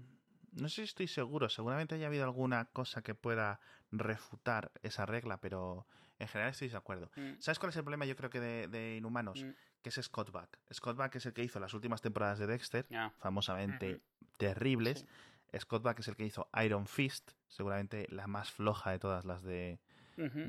no 0.62 0.70
sé 0.70 0.76
si 0.76 0.82
estoy 0.84 1.08
seguro. 1.08 1.50
Seguramente 1.50 1.96
haya 1.96 2.08
habido 2.08 2.24
alguna 2.24 2.66
cosa 2.66 3.02
que 3.02 3.16
pueda 3.16 3.60
refutar 3.92 4.72
esa 4.84 5.06
regla, 5.06 5.40
pero 5.40 5.88
en 6.20 6.28
general 6.28 6.52
estoy 6.52 6.70
de 6.70 6.78
acuerdo. 6.78 7.12
Mm. 7.16 7.40
¿Sabes 7.40 7.60
cuál 7.60 7.72
es 7.72 7.78
el 7.78 7.84
problema, 7.84 8.06
yo 8.06 8.16
creo 8.16 8.30
que 8.30 8.40
de, 8.40 8.68
de 8.68 8.98
Inhumanos? 8.98 9.44
Mm. 9.44 9.52
Que 9.82 9.90
es 9.90 9.96
Scott 10.02 10.32
Back. 10.32 10.60
Scott 10.74 10.98
Back 10.98 11.16
es 11.16 11.26
el 11.26 11.34
que 11.34 11.44
hizo 11.44 11.60
las 11.60 11.74
últimas 11.74 12.02
temporadas 12.02 12.40
de 12.40 12.48
Dexter, 12.48 12.86
famosamente 13.18 14.02
terribles. 14.38 15.00
Sí. 15.00 15.60
Scott 15.60 15.84
Back 15.84 16.00
es 16.00 16.08
el 16.10 16.16
que 16.16 16.26
hizo 16.26 16.50
Iron 16.64 16.86
Fist, 16.86 17.32
seguramente 17.48 18.06
la 18.10 18.28
más 18.28 18.52
floja 18.52 18.92
de 18.92 19.00
todas 19.00 19.26
las 19.26 19.44
de. 19.44 19.80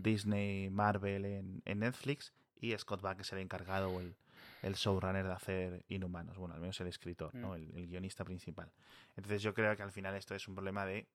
Disney, 0.03 0.68
Marvel 0.68 1.25
en, 1.25 1.62
en 1.64 1.79
Netflix. 1.79 2.33
Y 2.61 2.77
Scott 2.77 3.01
Back 3.01 3.20
es 3.20 3.33
el 3.33 3.38
encargado 3.38 3.88
o 3.88 4.01
el, 4.01 4.16
el 4.62 4.75
showrunner 4.75 5.27
de 5.27 5.33
hacer 5.33 5.85
Inhumanos. 5.88 6.38
Bueno, 6.38 6.55
al 6.55 6.61
menos 6.61 6.81
el 6.81 6.87
escritor, 6.88 7.35
¿no? 7.35 7.51
Mm. 7.51 7.55
El, 7.55 7.77
el 7.77 7.87
guionista 7.88 8.25
principal. 8.25 8.70
Entonces 9.16 9.42
yo 9.42 9.55
creo 9.55 9.77
que 9.77 9.83
al 9.83 9.92
final 9.92 10.14
esto 10.14 10.35
es 10.35 10.46
un 10.49 10.55
problema 10.55 10.85
de 10.87 11.07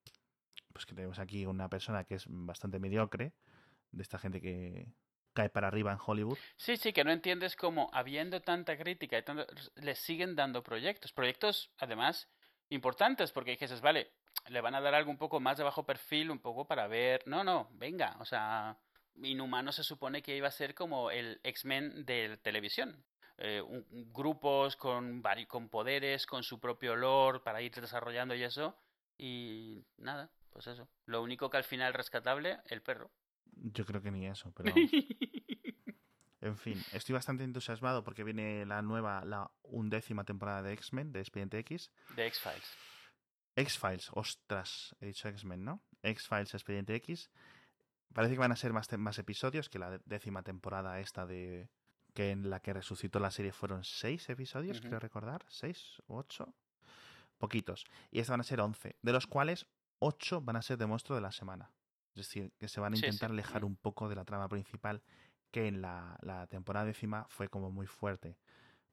pues 0.72 0.84
que 0.84 0.94
tenemos 0.94 1.18
aquí 1.18 1.46
una 1.46 1.70
persona 1.70 2.04
que 2.04 2.16
es 2.16 2.26
bastante 2.28 2.78
mediocre, 2.78 3.32
de 3.92 4.02
esta 4.02 4.18
gente 4.18 4.42
que 4.42 4.86
cae 5.32 5.48
para 5.48 5.68
arriba 5.68 5.90
en 5.90 5.98
Hollywood. 6.04 6.36
Sí, 6.56 6.76
sí, 6.76 6.92
que 6.92 7.02
no 7.02 7.12
entiendes 7.12 7.56
cómo, 7.56 7.88
habiendo 7.92 8.42
tanta 8.42 8.76
crítica 8.76 9.16
y 9.18 9.22
tanto, 9.22 9.46
le 9.76 9.94
siguen 9.94 10.36
dando 10.36 10.62
proyectos. 10.62 11.12
Proyectos, 11.12 11.70
además, 11.78 12.28
importantes, 12.68 13.32
porque 13.32 13.52
dices, 13.52 13.80
vale, 13.80 14.12
le 14.48 14.60
van 14.60 14.74
a 14.74 14.80
dar 14.82 14.94
algo 14.94 15.10
un 15.10 15.18
poco 15.18 15.40
más 15.40 15.56
de 15.56 15.64
bajo 15.64 15.84
perfil, 15.84 16.30
un 16.30 16.40
poco 16.40 16.66
para 16.66 16.86
ver. 16.88 17.22
No, 17.26 17.42
no, 17.42 17.70
venga, 17.72 18.16
o 18.20 18.24
sea, 18.24 18.78
Inhumano 19.22 19.72
se 19.72 19.82
supone 19.82 20.22
que 20.22 20.36
iba 20.36 20.48
a 20.48 20.50
ser 20.50 20.74
como 20.74 21.10
el 21.10 21.40
X-Men 21.42 22.04
de 22.04 22.38
televisión. 22.42 23.02
Eh, 23.38 23.60
un- 23.60 23.86
grupos 24.12 24.76
con, 24.76 25.22
con 25.48 25.68
poderes, 25.68 26.26
con 26.26 26.42
su 26.42 26.58
propio 26.58 26.96
lore 26.96 27.40
para 27.40 27.60
ir 27.62 27.72
desarrollando 27.74 28.34
y 28.34 28.42
eso. 28.42 28.76
Y 29.18 29.84
nada, 29.98 30.30
pues 30.50 30.66
eso. 30.66 30.88
Lo 31.06 31.22
único 31.22 31.50
que 31.50 31.56
al 31.58 31.64
final 31.64 31.92
rescatable, 31.94 32.58
el 32.66 32.82
perro. 32.82 33.10
Yo 33.52 33.84
creo 33.86 34.00
que 34.02 34.10
ni 34.10 34.26
eso, 34.26 34.52
pero. 34.52 34.72
En 36.42 36.56
fin, 36.58 36.80
estoy 36.92 37.14
bastante 37.14 37.42
entusiasmado 37.44 38.04
porque 38.04 38.22
viene 38.22 38.66
la 38.66 38.80
nueva, 38.82 39.24
la 39.24 39.50
undécima 39.62 40.22
temporada 40.24 40.62
de 40.62 40.74
X-Men, 40.74 41.10
de 41.12 41.20
Expediente 41.20 41.58
X. 41.60 41.90
de 42.14 42.26
X-Files. 42.26 42.76
X-Files, 43.56 44.10
ostras, 44.12 44.94
he 45.00 45.06
dicho 45.06 45.28
X-Men, 45.28 45.64
¿no? 45.64 45.82
X-Files, 46.02 46.54
Expediente 46.54 46.94
X. 46.96 47.30
Parece 48.12 48.34
que 48.34 48.38
van 48.40 48.52
a 48.52 48.56
ser 48.56 48.72
más, 48.72 48.86
más 48.98 49.18
episodios 49.18 49.68
que 49.70 49.78
la 49.78 49.98
décima 50.04 50.42
temporada 50.42 51.00
esta 51.00 51.26
de... 51.26 51.68
que 52.16 52.30
en 52.30 52.48
la 52.48 52.60
que 52.60 52.72
resucitó 52.72 53.20
la 53.20 53.30
serie 53.30 53.52
fueron 53.52 53.84
seis 53.84 54.28
episodios, 54.30 54.80
creo 54.80 54.98
recordar. 54.98 55.44
¿Seis 55.48 56.02
o 56.06 56.16
ocho? 56.16 56.54
Poquitos. 57.36 57.84
Y 58.10 58.20
esta 58.20 58.32
van 58.32 58.40
a 58.40 58.44
ser 58.44 58.60
once, 58.62 58.96
de 59.02 59.12
los 59.12 59.26
cuales 59.26 59.66
ocho 59.98 60.40
van 60.40 60.56
a 60.56 60.62
ser 60.62 60.78
de 60.78 60.86
monstruo 60.86 61.14
de 61.14 61.20
la 61.20 61.30
semana. 61.30 61.70
Es 62.14 62.26
decir, 62.26 62.52
que 62.58 62.68
se 62.68 62.80
van 62.80 62.94
a 62.94 62.96
Sí, 62.96 63.00
sí. 63.02 63.06
intentar 63.08 63.30
alejar 63.30 63.64
un 63.66 63.76
poco 63.76 64.08
de 64.08 64.16
la 64.16 64.24
trama 64.24 64.48
principal 64.48 65.02
que 65.50 65.68
en 65.68 65.82
la, 65.82 66.18
la 66.22 66.46
temporada 66.46 66.86
décima 66.86 67.26
fue 67.28 67.48
como 67.48 67.70
muy 67.70 67.86
fuerte 67.86 68.38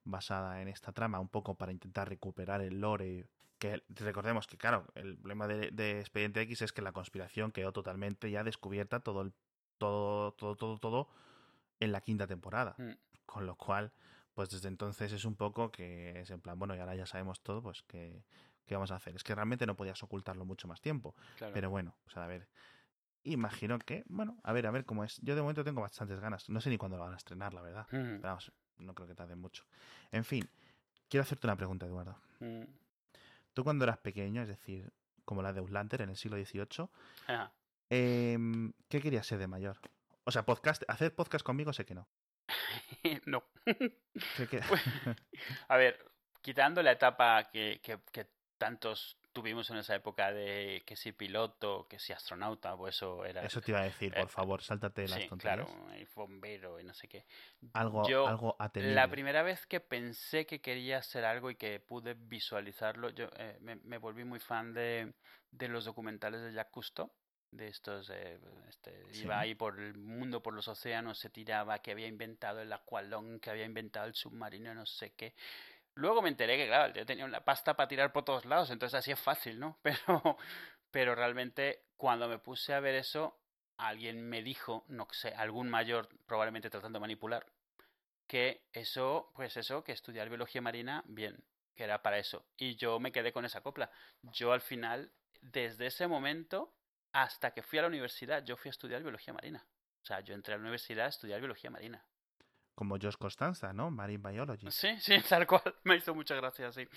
basada 0.03 0.62
en 0.62 0.67
esta 0.67 0.91
trama, 0.91 1.21
un 1.21 1.29
poco 1.29 1.55
para 1.55 1.71
intentar 1.71 2.09
recuperar 2.09 2.62
el 2.62 2.81
lore. 2.81 3.25
Que 3.57 3.81
recordemos 3.88 4.47
que, 4.47 4.57
claro, 4.57 4.86
el 4.95 5.15
problema 5.17 5.47
de, 5.47 5.71
de 5.71 6.01
Expediente 6.01 6.41
X 6.41 6.62
es 6.63 6.73
que 6.73 6.81
la 6.81 6.91
conspiración 6.91 7.53
quedó 7.53 7.71
totalmente 7.71 8.29
ya 8.29 8.43
descubierta 8.43 8.99
todo 8.99 9.21
el, 9.21 9.31
todo, 9.77 10.33
todo, 10.33 10.57
todo, 10.57 10.77
todo 10.77 11.07
en 11.79 11.93
la 11.93 12.01
quinta 12.01 12.27
temporada. 12.27 12.75
Mm. 12.77 12.91
Con 13.34 13.48
lo 13.48 13.56
cual, 13.56 13.91
pues 14.36 14.52
desde 14.52 14.67
entonces 14.67 15.12
es 15.12 15.26
un 15.26 15.36
poco 15.36 15.72
que 15.72 16.19
es 16.22 16.30
en 16.30 16.39
plan, 16.39 16.60
bueno, 16.60 16.76
y 16.76 16.80
ahora 16.80 16.93
ya 16.96 17.08
sabemos 17.08 17.41
todo, 17.41 17.63
pues 17.63 17.82
que 17.82 18.24
qué 18.67 18.76
vamos 18.76 18.91
a 18.91 18.96
hacer. 18.98 19.15
Es 19.15 19.24
que 19.24 19.34
realmente 19.34 19.65
no 19.65 19.76
podías 19.76 20.02
ocultarlo 20.04 20.46
mucho 20.46 20.67
más 20.67 20.82
tiempo. 20.82 21.15
Claro. 21.38 21.52
Pero 21.56 21.69
bueno, 21.72 21.96
pues 22.04 22.15
a 22.17 22.28
ver. 22.28 22.48
Imagino 23.24 23.80
que, 23.80 24.04
bueno, 24.08 24.38
a 24.43 24.54
ver, 24.54 24.67
a 24.67 24.72
ver 24.72 24.86
cómo 24.86 25.04
es. 25.04 25.17
Yo 25.24 25.34
de 25.36 25.41
momento 25.41 25.63
tengo 25.63 25.82
bastantes 25.82 26.19
ganas. 26.19 26.48
No 26.50 26.62
sé 26.62 26.69
ni 26.69 26.78
cuándo 26.78 26.98
lo 26.98 27.04
van 27.06 27.13
a 27.13 27.17
estrenar, 27.17 27.54
la 27.56 27.62
verdad. 27.62 27.88
Mm, 27.89 28.19
Pero 28.19 28.22
vamos, 28.22 28.52
no 28.78 28.93
creo 28.93 29.08
que 29.08 29.15
tarde 29.15 29.36
mucho. 29.36 29.63
En 30.12 30.24
fin, 30.26 30.48
quiero 31.10 31.24
hacerte 31.24 31.48
una 31.48 31.56
pregunta, 31.56 31.86
Eduardo. 31.88 32.15
mm. 32.39 32.63
Tú 33.54 33.63
cuando 33.63 33.86
eras 33.86 33.98
pequeño, 33.98 34.41
es 34.43 34.48
decir, 34.48 34.91
como 35.26 35.41
la 35.41 35.54
de 35.54 35.60
Outlander 35.60 36.02
en 36.04 36.10
el 36.10 36.17
siglo 36.17 36.38
XVIII, 36.38 36.88
Ajá. 37.28 37.52
em, 37.89 38.74
¿qué 38.89 39.02
querías 39.02 39.26
ser 39.26 39.39
de 39.39 39.48
mayor? 39.48 39.80
O 40.26 40.32
sea, 40.32 40.46
podcast, 40.46 40.84
hacer 40.88 41.13
podcast 41.15 41.43
conmigo 41.46 41.72
sé 41.74 41.86
que 41.86 41.96
no. 41.96 42.08
no. 43.26 43.43
¿Qué- 44.36 44.47
qué- 44.47 44.62
Pues, 44.67 44.82
A 45.69 45.78
ver, 45.78 45.99
quitando 46.41 46.82
la 46.84 46.91
etapa 46.93 47.49
que, 47.52 47.80
que, 47.84 47.99
que 48.12 48.28
tantos 48.58 49.17
tuvimos 49.34 49.69
en 49.71 49.78
esa 49.78 49.95
época 49.95 50.32
de 50.32 50.84
que 50.86 50.95
si 50.95 51.12
piloto, 51.12 51.88
que 51.89 51.99
si 51.99 52.13
astronauta, 52.13 52.76
pues 52.78 52.95
eso 52.95 53.26
era... 53.26 53.43
Eso 53.45 53.62
te 53.62 53.71
iba 53.71 53.82
a 53.82 53.84
decir, 53.84 54.13
eh, 54.13 54.21
por 54.21 54.30
favor, 54.30 54.62
sáltate 54.62 55.08
las 55.08 55.19
sí, 55.19 55.30
tonterías. 55.30 55.67
claro, 55.67 55.95
y 55.99 56.08
bombero 56.15 56.80
y 56.80 56.84
no 56.84 56.93
sé 56.93 57.08
qué. 57.08 57.26
Algo, 57.73 58.08
Yo, 58.08 58.28
algo 58.28 58.56
atenible. 58.60 58.95
La 58.95 59.08
primera 59.10 59.43
vez 59.43 59.65
que 59.65 59.80
pensé 59.80 60.45
que 60.45 60.62
quería 60.62 60.97
hacer 60.99 61.26
algo 61.26 61.49
y 61.49 61.56
que 61.56 61.80
pude 61.80 62.15
visualizarlo, 62.15 63.10
yo 63.10 63.28
eh, 63.38 63.58
me, 63.62 63.76
me 63.78 63.97
volví 63.97 64.23
muy 64.23 64.39
fan 64.39 64.73
de, 64.73 65.13
de 65.52 65.67
los 65.67 65.86
documentales 65.86 66.41
de 66.41 66.54
Jacques 66.54 66.71
Cousteau. 66.71 67.12
De 67.54 67.68
estos, 67.68 68.10
eh, 68.10 68.39
este, 68.68 69.06
Sí. 69.12 69.24
iba 69.26 69.39
ahí 69.39 69.54
por 69.54 69.80
el 69.80 69.96
mundo, 69.96 70.42
por 70.42 70.54
los 70.56 70.68
océanos, 70.68 71.20
se 71.20 71.30
tiraba, 71.30 71.80
que 71.80 71.92
había 71.92 72.08
inventado 72.08 72.62
el 72.62 72.74
aqualón, 72.74 73.39
que 73.39 73.52
había 73.52 73.66
inventado 73.66 74.08
el 74.08 74.16
submarino, 74.16 74.74
no 74.74 74.86
sé 74.88 75.13
qué. 75.13 75.36
Luego 75.94 76.24
me 76.24 76.30
enteré 76.30 76.58
que, 76.58 76.66
claro, 76.66 76.92
yo 76.94 77.06
tenía 77.06 77.26
una 77.26 77.42
pasta 77.42 77.76
para 77.76 77.88
tirar 77.88 78.12
por 78.12 78.26
todos 78.26 78.46
lados, 78.46 78.72
entonces 78.72 78.98
así 78.98 79.12
es 79.12 79.20
fácil, 79.20 79.60
¿no? 79.60 79.78
Pero, 79.84 80.38
pero 80.89 81.16
realmente 81.16 81.84
cuando 81.96 82.28
me 82.28 82.39
puse 82.39 82.74
a 82.74 82.80
ver 82.80 82.96
eso, 82.96 83.38
alguien 83.78 84.28
me 84.28 84.42
dijo, 84.42 84.84
no 84.88 85.08
sé, 85.12 85.30
algún 85.30 85.70
mayor 85.70 86.10
probablemente 86.26 86.70
tratando 86.70 86.98
de 86.98 87.02
manipular, 87.02 87.46
que 88.28 88.63
eso, 88.74 89.32
pues 89.36 89.58
eso, 89.58 89.84
que 89.84 89.92
estudiar 89.92 90.30
biología 90.30 90.62
marina, 90.62 91.04
bien, 91.06 91.44
que 91.76 91.84
era 91.84 92.02
para 92.02 92.18
eso. 92.18 92.46
Y 92.58 92.76
yo 92.76 93.00
me 93.00 93.12
quedé 93.12 93.32
con 93.32 93.46
esa 93.46 93.62
copla. 93.62 93.92
Yo 94.24 94.54
al 94.54 94.62
final, 94.62 95.12
desde 95.42 95.88
ese 95.88 96.08
momento 96.08 96.74
hasta 97.13 97.52
que 97.52 97.62
fui 97.62 97.80
a 97.80 97.84
la 97.84 97.88
universidad, 97.88 98.43
yo 98.43 98.58
fui 98.58 98.69
a 98.69 98.71
estudiar 98.71 99.02
biología 99.02 99.34
marina. 99.34 99.65
O 100.02 100.06
sea, 100.06 100.19
yo 100.19 100.34
entré 100.34 100.56
a 100.56 100.58
la 100.58 100.62
universidad 100.62 101.06
a 101.06 101.10
estudiar 101.10 101.39
biología 101.39 101.69
marina. 101.69 102.04
Como 102.76 102.97
Josh 102.99 103.15
Costanza, 103.15 103.71
¿no? 103.71 103.91
Marine 103.91 104.30
Biology. 104.30 104.69
Sí, 104.71 104.89
sí, 104.99 105.15
tal 105.30 105.47
cual. 105.47 105.62
Me 105.84 105.95
hizo 105.95 106.13
mucha 106.13 106.36
gracia, 106.36 106.71
sí. 106.71 106.88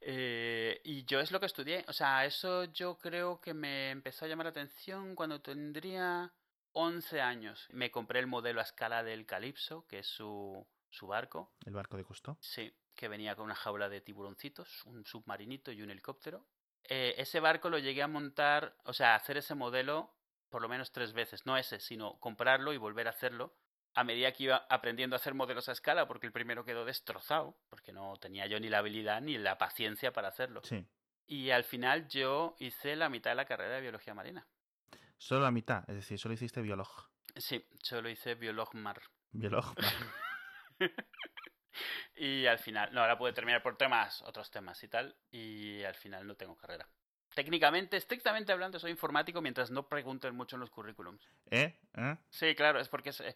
Eh, 0.00 0.80
y 0.84 1.04
yo 1.04 1.18
es 1.20 1.32
lo 1.32 1.40
que 1.40 1.46
estudié. 1.46 1.84
O 1.88 1.92
sea, 1.92 2.24
eso 2.24 2.64
yo 2.64 2.98
creo 2.98 3.40
que 3.40 3.52
me 3.52 3.90
empezó 3.90 4.24
a 4.24 4.28
llamar 4.28 4.46
la 4.46 4.50
atención 4.50 5.16
cuando 5.16 5.40
tendría 5.42 6.32
11 6.72 7.20
años. 7.20 7.66
Me 7.72 7.90
compré 7.90 8.20
el 8.20 8.28
modelo 8.28 8.60
a 8.60 8.62
escala 8.62 9.02
del 9.02 9.26
Calypso, 9.26 9.86
que 9.88 9.98
es 9.98 10.06
su, 10.06 10.64
su 10.88 11.08
barco. 11.08 11.52
El 11.66 11.74
barco 11.74 11.96
de 11.96 12.04
Cousteau. 12.04 12.38
Sí, 12.40 12.72
que 12.94 13.08
venía 13.08 13.34
con 13.34 13.46
una 13.46 13.56
jaula 13.56 13.88
de 13.88 14.00
tiburoncitos, 14.00 14.86
un 14.86 15.04
submarinito 15.04 15.72
y 15.72 15.82
un 15.82 15.90
helicóptero. 15.90 16.46
Eh, 16.84 17.14
ese 17.18 17.40
barco 17.40 17.68
lo 17.70 17.78
llegué 17.78 18.02
a 18.02 18.08
montar, 18.08 18.76
o 18.84 18.92
sea, 18.92 19.12
a 19.12 19.16
hacer 19.16 19.36
ese 19.36 19.54
modelo 19.54 20.14
por 20.48 20.62
lo 20.62 20.68
menos 20.68 20.92
tres 20.92 21.12
veces. 21.12 21.46
No 21.46 21.56
ese, 21.56 21.80
sino 21.80 22.18
comprarlo 22.20 22.72
y 22.72 22.76
volver 22.76 23.06
a 23.06 23.10
hacerlo 23.10 23.54
a 23.94 24.04
medida 24.04 24.32
que 24.32 24.44
iba 24.44 24.66
aprendiendo 24.68 25.16
a 25.16 25.18
hacer 25.18 25.34
modelos 25.34 25.68
a 25.68 25.72
escala, 25.72 26.06
porque 26.06 26.26
el 26.26 26.32
primero 26.32 26.64
quedó 26.64 26.84
destrozado, 26.84 27.58
porque 27.68 27.92
no 27.92 28.16
tenía 28.16 28.46
yo 28.46 28.60
ni 28.60 28.68
la 28.68 28.78
habilidad 28.78 29.20
ni 29.20 29.38
la 29.38 29.58
paciencia 29.58 30.12
para 30.12 30.28
hacerlo. 30.28 30.60
Sí. 30.62 30.86
Y 31.26 31.50
al 31.50 31.64
final 31.64 32.08
yo 32.08 32.54
hice 32.58 32.96
la 32.96 33.08
mitad 33.08 33.32
de 33.32 33.36
la 33.36 33.44
carrera 33.44 33.74
de 33.74 33.80
biología 33.80 34.14
marina. 34.14 34.46
Solo 35.16 35.42
la 35.42 35.50
mitad, 35.50 35.84
es 35.88 35.96
decir, 35.96 36.18
solo 36.18 36.34
hiciste 36.34 36.62
biolog. 36.62 36.88
Sí, 37.34 37.66
solo 37.82 38.08
hice 38.08 38.34
biolog 38.34 38.74
mar. 38.74 39.02
Biolog. 39.32 39.74
y 42.18 42.46
al 42.46 42.58
final, 42.58 42.92
no, 42.92 43.00
ahora 43.00 43.16
pude 43.18 43.32
terminar 43.32 43.62
por 43.62 43.76
temas, 43.76 44.22
otros 44.22 44.50
temas 44.50 44.82
y 44.82 44.88
tal, 44.88 45.14
y 45.30 45.82
al 45.84 45.94
final 45.94 46.26
no 46.26 46.34
tengo 46.34 46.56
carrera. 46.56 46.88
Técnicamente, 47.34 47.96
estrictamente 47.96 48.52
hablando, 48.52 48.78
soy 48.78 48.90
informático 48.90 49.40
mientras 49.40 49.70
no 49.70 49.88
pregunten 49.88 50.34
mucho 50.34 50.56
en 50.56 50.60
los 50.60 50.70
currículums. 50.70 51.22
¿Eh? 51.50 51.78
¿Eh? 51.94 52.16
Sí, 52.30 52.54
claro, 52.54 52.80
es 52.80 52.88
porque 52.88 53.10
eh, 53.20 53.34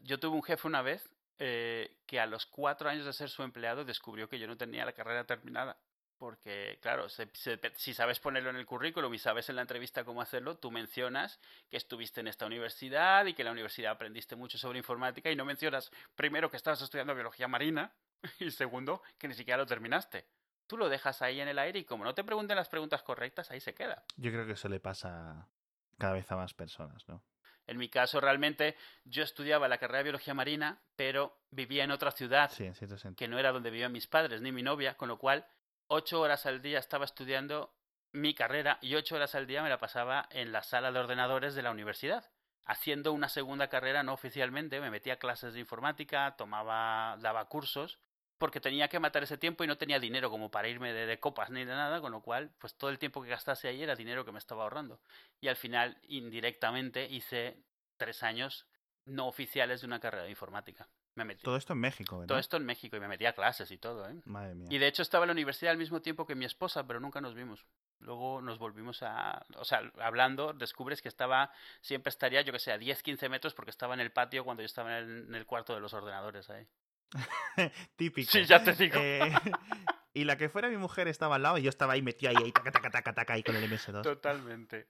yo 0.00 0.18
tuve 0.18 0.34
un 0.36 0.42
jefe 0.42 0.66
una 0.66 0.82
vez 0.82 1.08
eh, 1.38 1.98
que 2.06 2.18
a 2.18 2.26
los 2.26 2.46
cuatro 2.46 2.88
años 2.88 3.04
de 3.06 3.12
ser 3.12 3.28
su 3.28 3.42
empleado 3.42 3.84
descubrió 3.84 4.28
que 4.28 4.38
yo 4.38 4.46
no 4.46 4.56
tenía 4.56 4.84
la 4.84 4.92
carrera 4.92 5.24
terminada. 5.24 5.78
Porque, 6.16 6.80
claro, 6.82 7.08
se- 7.08 7.30
se- 7.32 7.60
si 7.76 7.94
sabes 7.94 8.18
ponerlo 8.18 8.50
en 8.50 8.56
el 8.56 8.66
currículum 8.66 9.14
y 9.14 9.20
sabes 9.20 9.48
en 9.50 9.54
la 9.54 9.62
entrevista 9.62 10.02
cómo 10.02 10.20
hacerlo, 10.20 10.56
tú 10.58 10.72
mencionas 10.72 11.38
que 11.70 11.76
estuviste 11.76 12.18
en 12.20 12.26
esta 12.26 12.44
universidad 12.44 13.24
y 13.26 13.34
que 13.34 13.42
en 13.42 13.46
la 13.46 13.52
universidad 13.52 13.92
aprendiste 13.92 14.34
mucho 14.34 14.58
sobre 14.58 14.78
informática 14.78 15.30
y 15.30 15.36
no 15.36 15.44
mencionas, 15.44 15.92
primero, 16.16 16.50
que 16.50 16.56
estabas 16.56 16.82
estudiando 16.82 17.14
biología 17.14 17.46
marina 17.46 17.92
y 18.40 18.50
segundo, 18.50 19.02
que 19.18 19.28
ni 19.28 19.34
siquiera 19.34 19.58
lo 19.58 19.66
terminaste. 19.66 20.26
Tú 20.66 20.76
lo 20.76 20.88
dejas 20.88 21.22
ahí 21.22 21.40
en 21.40 21.48
el 21.48 21.58
aire 21.58 21.78
y 21.78 21.84
como 21.84 22.04
no 22.04 22.14
te 22.14 22.24
pregunten 22.24 22.56
las 22.56 22.68
preguntas 22.68 23.02
correctas, 23.02 23.50
ahí 23.50 23.60
se 23.60 23.74
queda. 23.74 24.04
Yo 24.16 24.30
creo 24.30 24.46
que 24.46 24.52
eso 24.52 24.68
le 24.68 24.80
pasa 24.80 25.48
cada 25.96 26.12
vez 26.12 26.30
a 26.30 26.36
más 26.36 26.52
personas, 26.54 27.08
¿no? 27.08 27.22
En 27.66 27.76
mi 27.76 27.88
caso, 27.90 28.20
realmente, 28.20 28.76
yo 29.04 29.22
estudiaba 29.22 29.68
la 29.68 29.76
carrera 29.78 29.98
de 29.98 30.04
biología 30.04 30.32
marina, 30.32 30.80
pero 30.96 31.38
vivía 31.50 31.84
en 31.84 31.90
otra 31.90 32.10
ciudad 32.12 32.50
Sí, 32.50 32.64
en 32.64 32.74
cierto 32.74 32.96
sentido. 32.96 33.16
que 33.16 33.28
no 33.28 33.38
era 33.38 33.52
donde 33.52 33.70
vivían 33.70 33.92
mis 33.92 34.06
padres 34.06 34.40
ni 34.40 34.52
mi 34.52 34.62
novia, 34.62 34.96
con 34.96 35.08
lo 35.08 35.18
cual 35.18 35.46
ocho 35.86 36.20
horas 36.20 36.46
al 36.46 36.62
día 36.62 36.78
estaba 36.78 37.04
estudiando 37.04 37.74
mi 38.12 38.34
carrera 38.34 38.78
y 38.80 38.94
ocho 38.94 39.16
horas 39.16 39.34
al 39.34 39.46
día 39.46 39.62
me 39.62 39.68
la 39.68 39.78
pasaba 39.78 40.28
en 40.30 40.50
la 40.50 40.62
sala 40.62 40.92
de 40.92 40.98
ordenadores 40.98 41.54
de 41.54 41.62
la 41.62 41.70
universidad, 41.70 42.30
haciendo 42.64 43.12
una 43.12 43.28
segunda 43.28 43.68
carrera 43.68 44.02
no 44.02 44.14
oficialmente, 44.14 44.80
me 44.80 44.90
metía 44.90 45.14
a 45.14 45.18
clases 45.18 45.52
de 45.52 45.60
informática, 45.60 46.36
tomaba, 46.36 47.16
daba 47.20 47.48
cursos, 47.48 47.98
porque 48.38 48.60
tenía 48.60 48.88
que 48.88 49.00
matar 49.00 49.22
ese 49.22 49.36
tiempo 49.36 49.64
y 49.64 49.66
no 49.66 49.76
tenía 49.76 49.98
dinero 49.98 50.30
como 50.30 50.50
para 50.50 50.68
irme 50.68 50.92
de, 50.92 51.06
de 51.06 51.20
copas 51.20 51.50
ni 51.50 51.64
de 51.64 51.74
nada, 51.74 52.00
con 52.00 52.12
lo 52.12 52.22
cual, 52.22 52.50
pues 52.58 52.74
todo 52.74 52.90
el 52.90 52.98
tiempo 52.98 53.22
que 53.22 53.28
gastase 53.28 53.68
ahí 53.68 53.82
era 53.82 53.96
dinero 53.96 54.24
que 54.24 54.32
me 54.32 54.38
estaba 54.38 54.62
ahorrando. 54.62 55.00
Y 55.40 55.48
al 55.48 55.56
final, 55.56 55.98
indirectamente, 56.08 57.06
hice 57.06 57.62
tres 57.96 58.22
años 58.22 58.66
no 59.04 59.26
oficiales 59.26 59.80
de 59.80 59.86
una 59.86 60.00
carrera 60.00 60.24
de 60.24 60.30
informática. 60.30 60.88
Me 61.14 61.24
metí. 61.24 61.42
Todo 61.42 61.56
esto 61.56 61.72
en 61.72 61.80
México, 61.80 62.18
¿verdad? 62.18 62.28
Todo 62.28 62.38
esto 62.38 62.56
en 62.58 62.64
México 62.64 62.96
y 62.96 63.00
me 63.00 63.08
metí 63.08 63.26
a 63.26 63.32
clases 63.32 63.70
y 63.72 63.78
todo, 63.78 64.08
¿eh? 64.08 64.14
Madre 64.24 64.54
mía. 64.54 64.68
Y 64.70 64.78
de 64.78 64.86
hecho 64.86 65.02
estaba 65.02 65.24
en 65.24 65.28
la 65.28 65.32
universidad 65.32 65.72
al 65.72 65.78
mismo 65.78 66.00
tiempo 66.00 66.26
que 66.26 66.36
mi 66.36 66.44
esposa, 66.44 66.86
pero 66.86 67.00
nunca 67.00 67.20
nos 67.20 67.34
vimos. 67.34 67.66
Luego 67.98 68.40
nos 68.40 68.58
volvimos 68.58 69.02
a... 69.02 69.44
O 69.56 69.64
sea, 69.64 69.82
hablando, 69.98 70.52
descubres 70.52 71.02
que 71.02 71.08
estaba... 71.08 71.50
Siempre 71.80 72.10
estaría, 72.10 72.42
yo 72.42 72.52
que 72.52 72.60
sé, 72.60 72.70
a 72.70 72.78
10, 72.78 73.02
15 73.02 73.28
metros 73.28 73.54
porque 73.54 73.72
estaba 73.72 73.94
en 73.94 74.00
el 74.00 74.12
patio 74.12 74.44
cuando 74.44 74.62
yo 74.62 74.66
estaba 74.66 74.96
en 74.96 75.04
el, 75.04 75.24
en 75.24 75.34
el 75.34 75.44
cuarto 75.44 75.74
de 75.74 75.80
los 75.80 75.92
ordenadores 75.92 76.48
ahí. 76.50 76.68
Típico. 77.96 78.30
Sí, 78.30 78.44
ya 78.44 78.62
te 78.62 78.72
digo. 78.74 78.96
Eh, 78.98 79.32
y 80.14 80.24
la 80.24 80.36
que 80.36 80.48
fuera 80.48 80.68
mi 80.68 80.76
mujer 80.76 81.08
estaba 81.08 81.36
al 81.36 81.42
lado 81.42 81.58
y 81.58 81.62
yo 81.62 81.68
estaba 81.70 81.94
ahí 81.94 82.02
metido 82.02 82.30
ahí, 82.30 82.36
ahí 82.44 82.52
taca, 82.52 82.70
taca, 82.72 82.90
taca, 82.90 83.14
taca, 83.14 83.32
ahí 83.34 83.42
con 83.42 83.56
el 83.56 83.70
MS2. 83.70 84.02
Totalmente. 84.02 84.88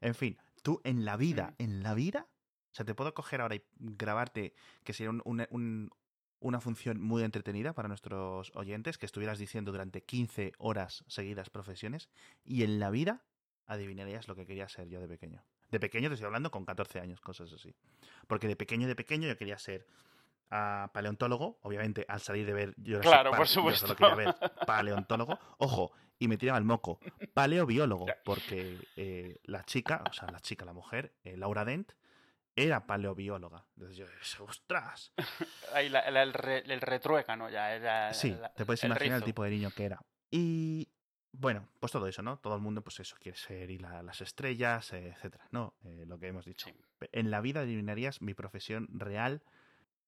En 0.00 0.14
fin, 0.14 0.38
tú 0.62 0.80
en 0.84 1.04
la 1.04 1.16
vida, 1.16 1.54
en 1.58 1.82
la 1.82 1.94
vida, 1.94 2.26
o 2.72 2.74
sea, 2.74 2.84
te 2.84 2.94
puedo 2.94 3.14
coger 3.14 3.40
ahora 3.40 3.54
y 3.56 3.62
grabarte, 3.78 4.54
que 4.84 4.92
sería 4.92 5.10
un- 5.10 5.22
un- 5.24 5.46
un- 5.50 5.90
una 6.40 6.60
función 6.60 7.00
muy 7.00 7.22
entretenida 7.22 7.72
para 7.72 7.86
nuestros 7.86 8.50
oyentes, 8.56 8.98
que 8.98 9.06
estuvieras 9.06 9.38
diciendo 9.38 9.70
durante 9.70 10.02
15 10.02 10.52
horas 10.58 11.04
seguidas 11.06 11.50
profesiones, 11.50 12.08
y 12.44 12.64
en 12.64 12.80
la 12.80 12.90
vida 12.90 13.22
adivinarías 13.66 14.26
lo 14.26 14.34
que 14.34 14.44
quería 14.46 14.68
ser 14.68 14.88
yo 14.88 15.00
de 15.00 15.06
pequeño. 15.06 15.44
De 15.70 15.78
pequeño 15.78 16.08
te 16.08 16.14
estoy 16.14 16.26
hablando 16.26 16.50
con 16.50 16.64
14 16.64 16.98
años, 16.98 17.20
cosas 17.20 17.52
así. 17.52 17.74
Porque 18.26 18.48
de 18.48 18.56
pequeño, 18.56 18.88
de 18.88 18.96
pequeño 18.96 19.28
yo 19.28 19.38
quería 19.38 19.56
ser 19.58 19.86
paleontólogo, 20.92 21.58
obviamente 21.62 22.04
al 22.08 22.20
salir 22.20 22.44
de 22.46 22.52
ver 22.52 22.74
Jurassic 22.76 23.02
Claro, 23.10 23.30
por 23.30 23.38
Park, 23.38 23.48
yo 23.50 23.54
supuesto. 23.54 23.86
solo 23.86 23.96
quería 23.96 24.14
ver 24.14 24.34
paleontólogo. 24.66 25.38
Ojo, 25.58 25.92
y 26.18 26.28
me 26.28 26.36
tiraba 26.36 26.58
el 26.58 26.64
moco. 26.64 27.00
Paleobiólogo, 27.34 28.06
porque 28.24 28.78
eh, 28.96 29.38
la 29.44 29.64
chica, 29.64 30.04
o 30.08 30.12
sea, 30.12 30.28
la 30.30 30.40
chica, 30.40 30.64
la 30.64 30.72
mujer, 30.72 31.14
eh, 31.24 31.36
Laura 31.36 31.64
Dent, 31.64 31.92
era 32.54 32.86
paleobióloga. 32.86 33.64
Entonces 33.76 33.96
yo 33.96 34.06
dije, 34.06 34.42
ostras. 34.42 35.12
Ahí 35.74 35.88
la- 35.88 36.10
la- 36.10 36.22
el, 36.22 36.34
re- 36.34 36.62
el 36.72 36.80
retrueca, 36.80 37.34
¿no? 37.34 37.48
Ya 37.48 37.74
era... 37.74 38.12
Sí, 38.12 38.30
la- 38.38 38.52
te 38.52 38.66
puedes 38.66 38.84
el 38.84 38.90
imaginar 38.90 39.18
el 39.18 39.24
tipo 39.24 39.42
de 39.42 39.50
niño 39.50 39.70
que 39.70 39.84
era. 39.86 40.00
Y 40.30 40.88
bueno, 41.32 41.66
pues 41.80 41.90
todo 41.92 42.06
eso, 42.06 42.20
¿no? 42.22 42.38
Todo 42.38 42.54
el 42.54 42.60
mundo, 42.60 42.82
pues 42.82 43.00
eso, 43.00 43.16
quiere 43.18 43.38
ser 43.38 43.70
y 43.70 43.78
la- 43.78 44.02
las 44.02 44.20
estrellas, 44.20 44.92
etcétera, 44.92 45.48
¿no? 45.50 45.74
Eh, 45.82 46.04
lo 46.06 46.18
que 46.18 46.28
hemos 46.28 46.44
dicho. 46.44 46.66
Sí. 46.68 46.74
En 47.12 47.30
la 47.30 47.40
vida 47.40 47.60
adivinarías 47.60 48.20
mi 48.20 48.34
profesión 48.34 48.86
real. 48.90 49.42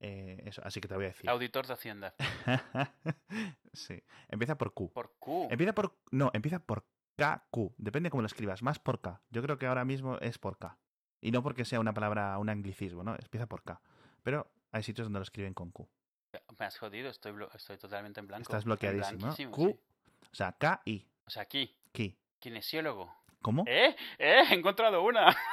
Eh, 0.01 0.43
eso, 0.47 0.63
así 0.65 0.81
que 0.81 0.89
te 0.89 0.95
voy 0.95 1.05
a 1.05 1.09
decir. 1.09 1.29
Auditor 1.29 1.67
de 1.67 1.73
Hacienda. 1.73 2.15
sí. 3.73 4.03
Empieza 4.29 4.59
por 4.59 4.75
Q. 4.75 4.93
Por 4.93 5.15
Q. 5.19 5.49
Empieza 5.51 5.75
por. 5.75 5.99
No, 6.11 6.31
empieza 6.35 6.59
por 6.59 6.85
KQ. 7.17 7.75
Depende 7.79 8.11
cómo 8.11 8.23
lo 8.23 8.27
escribas. 8.27 8.63
Más 8.63 8.79
por 8.79 9.01
K. 9.01 9.23
Yo 9.31 9.43
creo 9.43 9.59
que 9.59 9.67
ahora 9.67 9.85
mismo 9.85 10.19
es 10.19 10.39
por 10.39 10.59
K. 10.59 10.79
Y 11.21 11.31
no 11.31 11.43
porque 11.43 11.65
sea 11.65 11.81
una 11.81 11.95
palabra, 11.95 12.37
un 12.39 12.49
anglicismo, 12.51 13.03
¿no? 13.03 13.15
Empieza 13.15 13.47
por 13.47 13.63
K. 13.63 13.81
Pero 14.23 14.51
hay 14.73 14.83
sitios 14.83 15.07
donde 15.07 15.21
lo 15.21 15.23
escriben 15.23 15.55
con 15.55 15.71
Q. 15.71 15.89
Me 16.59 16.67
has 16.67 16.77
jodido, 16.79 17.09
estoy, 17.09 17.33
totalmente 17.79 18.21
en 18.21 18.27
blanco. 18.27 18.43
Estás 18.43 18.65
bloqueadísimo, 18.65 19.29
¿no? 19.29 19.35
Q. 19.51 19.67
sí. 19.67 19.81
O 20.33 20.35
sea, 20.35 20.53
K-I. 20.53 21.07
O 21.27 21.31
sea, 21.31 21.43
aquí, 21.43 21.77
Ki. 21.93 22.19
kinesiólogo. 22.41 23.15
¿Cómo? 23.41 23.65
¿Eh? 23.67 23.95
¿Eh? 24.19 24.43
He 24.51 24.55
encontrado 24.55 25.03
una. 25.03 25.35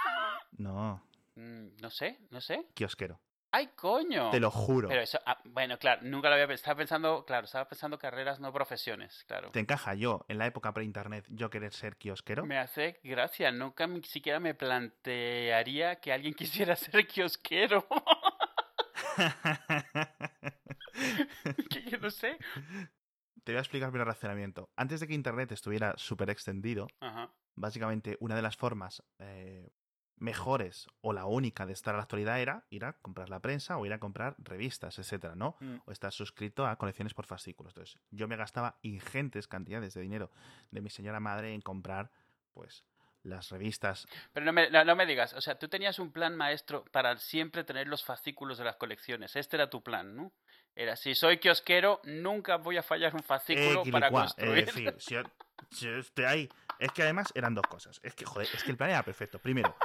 No. 0.57 1.01
Mm, 1.35 1.77
no 1.81 1.89
sé, 1.89 2.19
no 2.29 2.41
sé. 2.41 2.67
Kiosquero. 2.73 3.21
¡Ay, 3.53 3.67
coño! 3.75 4.31
Te 4.31 4.39
lo 4.39 4.49
juro. 4.49 4.87
Pero 4.87 5.01
eso, 5.01 5.19
ah, 5.25 5.37
bueno, 5.43 5.77
claro, 5.77 6.01
nunca 6.03 6.29
lo 6.29 6.35
había 6.35 6.47
pensado. 6.47 6.61
Estaba 6.61 6.77
pensando, 6.77 7.25
claro, 7.25 7.45
estaba 7.45 7.67
pensando 7.67 7.99
carreras, 7.99 8.39
no 8.39 8.53
profesiones, 8.53 9.25
claro. 9.27 9.51
¿Te 9.51 9.59
encaja 9.59 9.93
yo, 9.93 10.23
en 10.29 10.37
la 10.37 10.45
época 10.45 10.73
pre-internet, 10.73 11.25
yo 11.29 11.49
querer 11.49 11.73
ser 11.73 11.97
kiosquero? 11.97 12.45
Me 12.45 12.57
hace 12.57 13.01
gracia, 13.03 13.51
nunca 13.51 13.87
ni 13.87 14.03
siquiera 14.03 14.39
me 14.39 14.53
plantearía 14.53 15.97
que 15.97 16.13
alguien 16.13 16.33
quisiera 16.33 16.77
ser 16.77 17.05
kiosquero. 17.07 17.85
que 21.69 21.83
yo 21.89 21.97
no 21.97 22.09
sé. 22.09 22.37
Te 23.43 23.51
voy 23.51 23.57
a 23.57 23.61
explicar 23.61 23.91
mi 23.91 23.99
razonamiento. 23.99 24.69
Antes 24.77 25.01
de 25.01 25.07
que 25.07 25.13
Internet 25.13 25.51
estuviera 25.51 25.93
súper 25.97 26.29
extendido, 26.29 26.87
Ajá. 27.01 27.33
básicamente 27.55 28.15
una 28.21 28.35
de 28.35 28.43
las 28.43 28.55
formas 28.55 29.03
eh, 29.19 29.69
mejores 30.21 30.87
o 31.01 31.13
la 31.13 31.25
única 31.25 31.65
de 31.65 31.73
estar 31.73 31.95
a 31.95 31.97
la 31.97 32.03
actualidad 32.03 32.39
era 32.39 32.63
ir 32.69 32.85
a 32.85 32.93
comprar 32.93 33.29
la 33.29 33.39
prensa 33.39 33.77
o 33.77 33.85
ir 33.85 33.93
a 33.93 33.99
comprar 33.99 34.35
revistas, 34.37 34.99
etcétera, 34.99 35.35
¿no? 35.35 35.57
Mm. 35.59 35.77
O 35.85 35.91
estar 35.91 36.13
suscrito 36.13 36.65
a 36.67 36.75
colecciones 36.77 37.13
por 37.13 37.25
fascículos. 37.25 37.73
Entonces, 37.73 37.99
yo 38.11 38.27
me 38.27 38.35
gastaba 38.37 38.77
ingentes 38.83 39.47
cantidades 39.47 39.93
de 39.95 40.01
dinero 40.01 40.29
de 40.69 40.81
mi 40.81 40.89
señora 40.89 41.19
madre 41.19 41.53
en 41.53 41.61
comprar, 41.61 42.11
pues, 42.53 42.85
las 43.23 43.49
revistas. 43.49 44.07
Pero 44.33 44.45
no 44.45 44.53
me, 44.53 44.69
no, 44.69 44.95
me 44.95 45.05
digas, 45.05 45.33
o 45.33 45.41
sea, 45.41 45.57
tú 45.57 45.67
tenías 45.67 45.99
un 45.99 46.11
plan 46.11 46.35
maestro 46.35 46.85
para 46.91 47.17
siempre 47.17 47.63
tener 47.63 47.87
los 47.87 48.03
fascículos 48.03 48.57
de 48.57 48.63
las 48.65 48.75
colecciones. 48.77 49.35
Este 49.35 49.57
era 49.57 49.69
tu 49.69 49.81
plan, 49.83 50.15
¿no? 50.15 50.31
Era, 50.75 50.95
si 50.95 51.15
soy 51.15 51.37
kiosquero, 51.39 51.99
nunca 52.03 52.57
voy 52.57 52.77
a 52.77 52.83
fallar 52.83 53.13
un 53.15 53.23
fascículo 53.23 53.83
Eh, 53.85 53.91
para 53.91 54.09
construir. 54.09 54.59
Es 54.59 54.65
decir, 54.67 54.95
si 54.99 55.13
yo- 55.15 55.23
si 55.71 55.85
yo 55.85 55.97
estoy 55.97 56.25
ahí. 56.25 56.49
Es 56.79 56.91
que 56.93 57.03
además 57.03 57.31
eran 57.35 57.53
dos 57.53 57.67
cosas. 57.67 57.99
Es 58.01 58.15
que, 58.15 58.25
joder, 58.25 58.47
es 58.51 58.63
que 58.63 58.71
el 58.71 58.77
plan 58.77 58.89
era 58.89 59.03
perfecto. 59.03 59.37
Primero, 59.37 59.75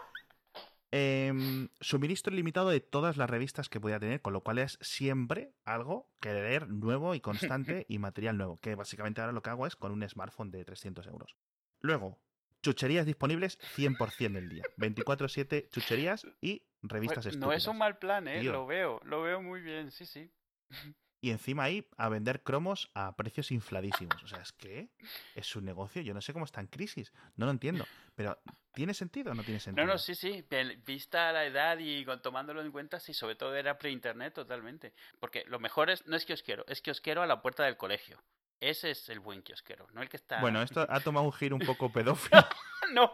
em, 0.93 1.68
suministro 1.80 2.32
ilimitado 2.32 2.70
de 2.70 2.80
todas 2.80 3.16
las 3.16 3.28
revistas 3.28 3.68
que 3.68 3.80
podía 3.80 3.99
tener, 3.99 4.22
con 4.22 4.32
lo 4.32 4.43
cual 4.43 4.59
es 4.59 4.78
siempre 4.80 5.53
algo 5.64 6.11
que 6.20 6.32
leer 6.32 6.68
nuevo 6.68 7.14
y 7.14 7.20
constante 7.20 7.84
y 7.89 7.99
material 7.99 8.37
nuevo. 8.37 8.59
Que 8.61 8.74
básicamente 8.74 9.20
ahora 9.20 9.32
lo 9.32 9.43
que 9.43 9.51
hago 9.51 9.66
es 9.66 9.76
con 9.76 9.93
un 9.93 10.09
smartphone 10.09 10.51
de 10.51 10.64
300 10.64 11.07
euros. 11.09 11.37
Luego, 11.80 12.20
chucherías 12.62 13.07
disponibles 13.07 13.59
100% 13.76 14.32
del 14.32 14.49
día. 14.49 14.64
24-7 14.78 15.68
chucherías 15.70 16.26
y 16.41 16.66
revistas 16.82 17.24
Pues, 17.24 17.26
estúpidas. 17.26 17.47
no 17.49 17.53
es 17.53 17.66
un 17.66 17.78
mal 17.78 17.99
plan, 17.99 18.26
¿eh? 18.28 18.41
Tío. 18.41 18.53
Lo 18.53 18.66
veo, 18.66 19.01
lo 19.05 19.22
veo 19.22 19.43
muy 19.43 19.61
bien, 19.61 19.91
sí, 19.91 20.07
sí. 20.07 20.30
Y 21.27 21.33
encima 21.33 21.64
ahí 21.64 21.85
a 21.97 22.09
vender 22.09 22.45
cromos 22.45 22.89
a 22.95 23.16
precios 23.16 23.51
infladísimos. 23.51 24.22
O 24.22 24.29
sea, 24.29 24.43
es 24.43 24.53
que 24.53 24.91
es 25.35 25.57
un 25.57 25.64
negocio, 25.64 26.01
yo 26.01 26.14
no 26.14 26.20
sé 26.20 26.33
cómo 26.33 26.45
está 26.45 26.61
en 26.61 26.68
crisis, 26.68 27.12
no 27.35 27.47
lo 27.47 27.51
entiendo. 27.51 27.85
Pero, 28.14 28.39
¿tiene 28.72 28.95
sentido 28.95 29.33
o 29.33 29.35
no 29.35 29.43
tiene 29.43 29.59
sentido? 29.59 29.85
No, 29.85 29.93
no, 29.95 29.99
sí, 29.99 30.14
sí. 30.14 30.47
Vista 30.87 31.33
la 31.33 31.45
edad 31.45 31.79
y 31.81 32.05
con- 32.05 32.22
tomándolo 32.22 32.62
en 32.62 32.70
cuenta, 32.70 33.01
sí, 33.01 33.12
sobre 33.12 33.35
todo 33.35 33.57
era 33.57 33.77
pre-internet 33.77 34.35
totalmente. 34.35 34.95
Porque 35.18 35.43
lo 35.49 35.59
mejor 35.59 35.91
es, 35.91 36.07
no 36.07 36.14
es 36.14 36.24
kiosquero, 36.24 36.64
es 36.68 36.81
kiosquero 36.81 37.22
a 37.22 37.27
la 37.27 37.43
puerta 37.43 37.64
del 37.64 37.77
colegio. 37.77 38.22
Ese 38.61 38.93
es 38.93 39.09
el 39.09 39.18
buen 39.18 39.43
kiosquero, 39.43 39.89
no 39.95 40.03
el 40.03 40.09
que 40.09 40.18
está. 40.18 40.41
Bueno, 40.41 40.62
esto 40.62 40.87
ha 40.89 41.01
tomado 41.01 41.27
un 41.27 41.33
giro 41.33 41.57
un 41.57 41.62
poco 41.66 41.91
pedófilo. 41.93 42.47
¡No! 42.93 43.11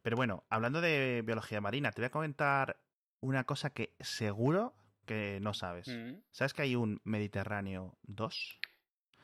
Pero 0.00 0.16
bueno, 0.16 0.46
hablando 0.48 0.80
de 0.80 1.22
biología 1.22 1.60
marina, 1.60 1.92
te 1.92 2.00
voy 2.00 2.06
a 2.06 2.10
comentar 2.10 2.80
una 3.20 3.44
cosa 3.44 3.70
que 3.70 3.94
seguro 4.00 4.74
que 5.06 5.38
no 5.40 5.54
sabes. 5.54 5.88
Mm. 5.88 6.20
¿Sabes 6.30 6.54
que 6.54 6.62
hay 6.62 6.76
un 6.76 7.00
Mediterráneo 7.04 7.96
2? 8.02 8.58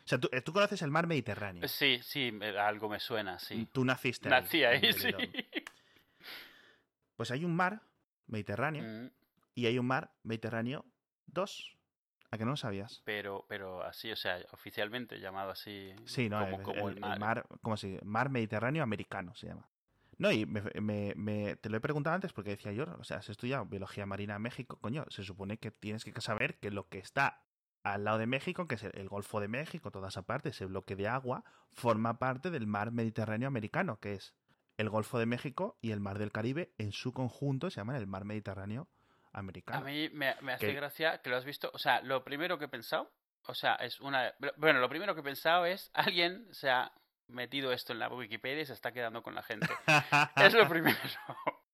O 0.05 0.09
sea, 0.09 0.19
tú, 0.19 0.29
eh, 0.33 0.41
tú 0.41 0.53
conoces 0.53 0.83
el 0.83 0.91
mar 0.91 1.07
Mediterráneo. 1.07 1.67
Sí, 1.69 2.01
sí, 2.03 2.31
me- 2.33 2.57
algo 2.59 2.89
me 2.89 3.01
suena, 3.01 3.39
sí. 3.39 3.67
Tú 3.73 3.85
naciste 3.85 4.29
Nací 4.29 4.65
ahí. 4.65 4.93
sí. 4.93 5.11
Pues 7.17 7.31
hay 7.31 7.45
un 7.45 7.55
mar 7.57 7.83
Mediterráneo 8.27 8.83
Mm, 8.83 9.11
y 9.55 9.67
hay 9.67 9.79
un 9.79 9.87
mar 9.87 10.13
Mediterráneo 10.23 10.85
2. 11.27 11.77
¿A 12.31 12.39
que 12.39 12.45
no 12.45 12.51
lo 12.51 12.57
sabías? 12.57 13.03
Pero, 13.05 13.47
pero 13.49 13.83
así, 13.85 14.11
o 14.11 14.17
sea, 14.17 14.39
oficialmente 14.51 15.19
llamado 15.21 15.51
así. 15.51 15.95
Sí, 16.05 16.29
no, 16.29 16.41
como, 16.41 16.57
el, 16.59 16.63
como 16.63 16.89
el- 16.89 16.99
el, 16.99 17.05
el 17.05 17.11
mar. 17.11 17.19
mar, 17.19 17.47
¿cómo 17.63 17.77
se 17.77 17.87
dice? 17.89 18.05
Mar 18.05 18.31
Mediterráneo 18.31 18.83
americano 18.83 19.35
se 19.35 19.47
llama. 19.47 19.69
No, 20.19 20.33
y 20.33 20.47
me, 20.47 20.63
me- 20.81 21.13
me- 21.15 21.57
te 21.57 21.69
lo 21.69 21.77
he 21.77 21.81
preguntado 21.81 22.15
antes 22.15 22.33
porque 22.33 22.51
decía 22.51 22.73
yo, 22.73 22.85
o 22.99 23.05
sea, 23.05 23.19
has 23.19 23.29
estudiado 23.29 23.67
biología 23.67 24.07
marina 24.07 24.37
en 24.37 24.43
México, 24.43 24.79
coño, 24.81 25.05
se 25.11 25.23
supone 25.25 25.59
que 25.59 25.71
tienes 25.71 26.05
que 26.05 26.21
saber 26.21 26.59
que 26.59 26.71
lo 26.71 26.89
que 26.89 26.99
está 26.99 27.43
al 27.83 28.05
lado 28.05 28.19
de 28.19 28.27
México, 28.27 28.67
que 28.67 28.77
es 28.77 28.83
el 28.85 29.09
Golfo 29.09 29.41
de 29.41 29.49
México, 29.49 29.91
toda 29.91 30.09
esa 30.09 30.23
parte, 30.23 30.49
ese 30.49 30.65
bloque 30.67 30.97
de 30.97 31.07
agua, 31.07 31.45
forma 31.73 32.19
parte 32.19 32.51
del 32.51 32.67
mar 32.67 32.91
Mediterráneo 32.93 33.47
americano, 33.47 34.01
que 34.01 34.15
es 34.15 34.35
el 34.79 34.89
Golfo 34.91 35.19
de 35.19 35.27
México 35.27 35.79
y 35.81 35.93
el 35.93 36.01
mar 36.01 36.19
del 36.19 36.33
Caribe 36.33 36.73
en 36.79 36.93
su 36.93 37.13
conjunto 37.13 37.71
se 37.71 37.77
llaman 37.81 37.97
el 37.97 38.07
mar 38.07 38.25
Mediterráneo 38.25 38.89
americano. 39.33 39.81
A 39.81 39.85
mí 39.85 40.09
me, 40.13 40.35
me 40.43 40.53
hace 40.55 40.69
Que- 40.69 40.73
gracia 40.75 41.21
que 41.23 41.31
lo 41.31 41.37
has 41.37 41.45
visto. 41.45 41.71
O 41.75 41.79
sea, 41.79 42.01
lo 42.03 42.25
primero 42.25 42.59
que 42.59 42.65
he 42.65 42.69
pensado, 42.69 43.13
o 43.47 43.55
sea, 43.55 43.75
es 43.77 44.01
una. 44.01 44.35
Bueno, 44.57 44.81
lo 44.81 44.89
primero 44.89 45.15
que 45.15 45.21
he 45.21 45.25
pensado 45.25 45.65
es 45.67 45.91
alguien 45.95 46.47
se 46.53 46.71
ha 46.71 46.91
metido 47.29 47.73
esto 47.73 47.93
en 47.93 47.99
la 47.99 48.09
Wikipedia 48.09 48.63
y 48.63 48.67
se 48.67 48.73
está 48.73 48.93
quedando 48.93 49.23
con 49.23 49.35
la 49.35 49.43
gente. 49.43 49.69
Es 50.37 50.55
lo 50.55 50.69
primero. 50.69 50.99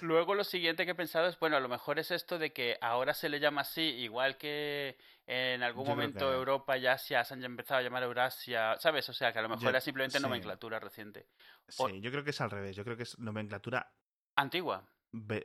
Luego 0.00 0.34
lo 0.34 0.42
siguiente 0.42 0.84
que 0.86 0.92
he 0.92 0.94
pensado 0.94 1.26
es, 1.26 1.38
bueno, 1.38 1.56
a 1.56 1.60
lo 1.60 1.68
mejor 1.68 1.98
es 1.98 2.10
esto 2.10 2.38
de 2.38 2.52
que 2.52 2.78
ahora 2.80 3.12
se 3.12 3.28
le 3.28 3.40
llama 3.40 3.60
así, 3.60 3.82
igual 3.82 4.38
que 4.38 4.96
en 5.26 5.62
algún 5.62 5.84
Yo 5.84 5.90
momento 5.90 6.28
que- 6.30 6.34
Europa 6.34 6.78
y 6.78 6.86
Asia 6.86 7.22
se 7.24 7.34
han 7.34 7.44
empezado 7.44 7.80
a 7.80 7.82
llamar 7.82 8.02
Eurasia, 8.02 8.76
¿sabes? 8.78 9.06
O 9.10 9.12
sea, 9.12 9.32
que 9.32 9.38
a 9.38 9.42
lo 9.42 9.48
mejor 9.50 9.64
Yo- 9.64 9.68
era 9.70 9.80
simplemente 9.80 10.16
sí. 10.18 10.22
nomenclatura 10.22 10.80
reciente. 10.80 11.28
Sí, 11.68 12.00
yo 12.00 12.10
creo 12.10 12.24
que 12.24 12.30
es 12.30 12.40
al 12.40 12.50
revés. 12.50 12.74
Yo 12.74 12.84
creo 12.84 12.96
que 12.96 13.02
es 13.02 13.18
nomenclatura 13.18 13.92
Antigua. 14.34 14.88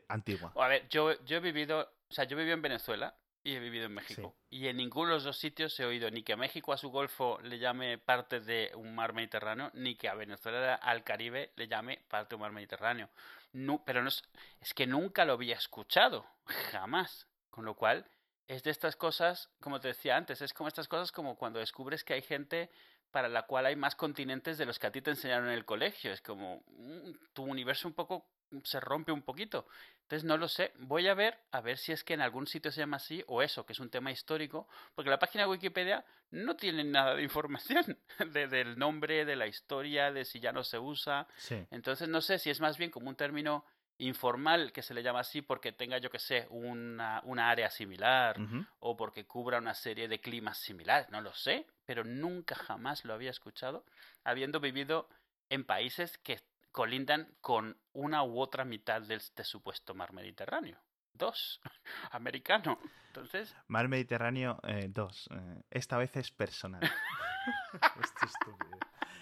antigua. 0.08 0.54
A 0.56 0.68
ver, 0.68 0.88
yo, 0.90 1.22
yo 1.26 1.38
he 1.38 1.40
vivido, 1.42 1.82
o 2.10 2.14
sea, 2.14 2.24
yo 2.24 2.36
vivido 2.38 2.56
en 2.56 2.62
Venezuela 2.62 3.16
y 3.44 3.56
he 3.56 3.60
vivido 3.60 3.86
en 3.86 3.94
México. 3.94 4.36
Y 4.50 4.68
en 4.68 4.78
ninguno 4.78 5.10
de 5.10 5.16
los 5.16 5.24
dos 5.24 5.38
sitios 5.38 5.80
he 5.80 5.86
oído 5.86 6.10
ni 6.12 6.24
que 6.24 6.34
a 6.34 6.38
México 6.38 6.74
a 6.74 6.78
su 6.78 6.90
golfo 6.90 7.40
le 7.44 7.60
llame 7.60 7.98
parte 7.98 8.40
de 8.40 8.72
un 8.76 8.94
mar 8.94 9.14
Mediterráneo, 9.14 9.72
ni 9.74 9.96
que 9.96 10.10
a 10.10 10.16
Venezuela 10.16 10.76
al 10.76 11.04
Caribe 11.04 11.52
le 11.56 11.68
llame 11.68 12.04
parte 12.08 12.30
de 12.30 12.36
un 12.36 12.42
mar 12.42 12.52
Mediterráneo. 12.52 13.10
No, 13.54 13.84
pero 13.84 14.02
no 14.02 14.10
es, 14.10 14.24
es 14.60 14.74
que 14.74 14.88
nunca 14.88 15.26
lo 15.26 15.34
había 15.34 15.56
escuchado, 15.56 16.26
jamás. 16.72 17.28
Con 17.50 17.66
lo 17.66 17.76
cual, 17.76 18.06
es 18.48 18.64
de 18.64 18.72
estas 18.72 18.96
cosas, 18.96 19.50
como 19.60 19.80
te 19.80 19.90
decía 19.90 20.16
antes, 20.16 20.42
es 20.42 20.54
como 20.54 20.68
estas 20.68 20.88
cosas 20.88 21.12
como 21.12 21.36
cuando 21.36 21.60
descubres 21.60 22.04
que 22.04 22.14
hay 22.14 22.22
gente 22.22 22.70
para 23.12 23.28
la 23.28 23.44
cual 23.44 23.66
hay 23.66 23.76
más 23.76 23.96
continentes 23.96 24.58
de 24.58 24.66
los 24.66 24.80
que 24.80 24.88
a 24.88 24.92
ti 24.92 25.02
te 25.02 25.12
enseñaron 25.12 25.48
en 25.48 25.54
el 25.54 25.66
colegio. 25.66 26.14
Es 26.14 26.22
como 26.22 26.64
mm, 26.68 27.12
tu 27.34 27.44
universo 27.44 27.88
un 27.88 27.94
poco 27.94 28.26
se 28.64 28.80
rompe 28.80 29.12
un 29.12 29.22
poquito. 29.22 29.68
Entonces 30.04 30.26
no 30.26 30.36
lo 30.38 30.48
sé. 30.50 30.74
Voy 30.80 31.08
a 31.08 31.14
ver 31.14 31.40
a 31.52 31.62
ver 31.62 31.78
si 31.78 31.92
es 31.94 32.04
que 32.04 32.14
en 32.14 32.22
algún 32.22 32.46
sitio 32.46 32.72
se 32.72 32.82
llama 32.82 32.98
así 32.98 33.24
o 33.28 33.42
eso, 33.42 33.66
que 33.66 33.74
es 33.74 33.80
un 33.80 33.90
tema 33.90 34.12
histórico, 34.12 34.68
porque 34.94 35.10
la 35.10 35.20
página 35.20 35.46
de 35.46 35.50
Wikipedia 35.52 36.04
no 36.32 36.56
tiene 36.58 36.84
nada 36.84 37.16
de 37.16 37.24
información 37.24 37.98
de- 38.34 38.48
del 38.48 38.78
nombre, 38.78 39.24
de 39.26 39.36
la 39.38 39.48
historia, 39.48 40.12
de 40.12 40.26
si 40.26 40.40
ya 40.40 40.52
no 40.52 40.64
se 40.64 40.78
usa. 40.80 41.28
Sí. 41.38 41.66
Entonces 41.72 42.10
no 42.10 42.20
sé 42.22 42.40
si 42.40 42.50
es 42.50 42.60
más 42.60 42.78
bien 42.78 42.92
como 42.92 43.08
un 43.10 43.16
término 43.16 43.64
informal 44.06 44.72
que 44.74 44.82
se 44.82 44.94
le 44.96 45.04
llama 45.04 45.20
así 45.20 45.42
porque 45.44 45.72
tenga, 45.72 46.00
yo 46.00 46.10
que 46.10 46.18
sé, 46.20 46.48
una, 46.50 47.22
una 47.24 47.50
área 47.52 47.70
similar 47.70 48.36
o 48.80 48.98
porque 48.98 49.26
cubra 49.26 49.60
una 49.60 49.76
serie 49.76 50.08
de 50.08 50.20
climas 50.20 50.58
similares, 50.58 51.08
no 51.10 51.22
lo 51.22 51.34
sé, 51.34 51.68
pero 51.86 52.04
nunca 52.04 52.56
jamás 52.56 53.06
lo 53.06 53.14
había 53.14 53.30
escuchado, 53.30 53.86
habiendo 54.24 54.60
vivido 54.60 55.08
en 55.50 55.64
países 55.66 56.18
que 56.18 56.40
colindan 56.72 57.36
con 57.42 57.78
una 57.94 58.24
u 58.24 58.40
otra 58.40 58.66
mitad 58.66 59.02
del 59.02 59.18
este 59.20 59.44
supuesto 59.44 59.94
mar 59.94 60.14
Mediterráneo. 60.14 60.80
Dos, 61.14 61.62
americano. 62.12 62.80
Entonces, 63.08 63.56
Mar 63.68 63.90
Mediterráneo 63.90 64.60
2. 64.64 65.30
esta 65.70 65.98
vez 65.98 66.16
es 66.16 66.32
personal. 66.32 66.82
Esto 68.02 68.26
es 68.26 68.32
estúpido. 68.32 68.78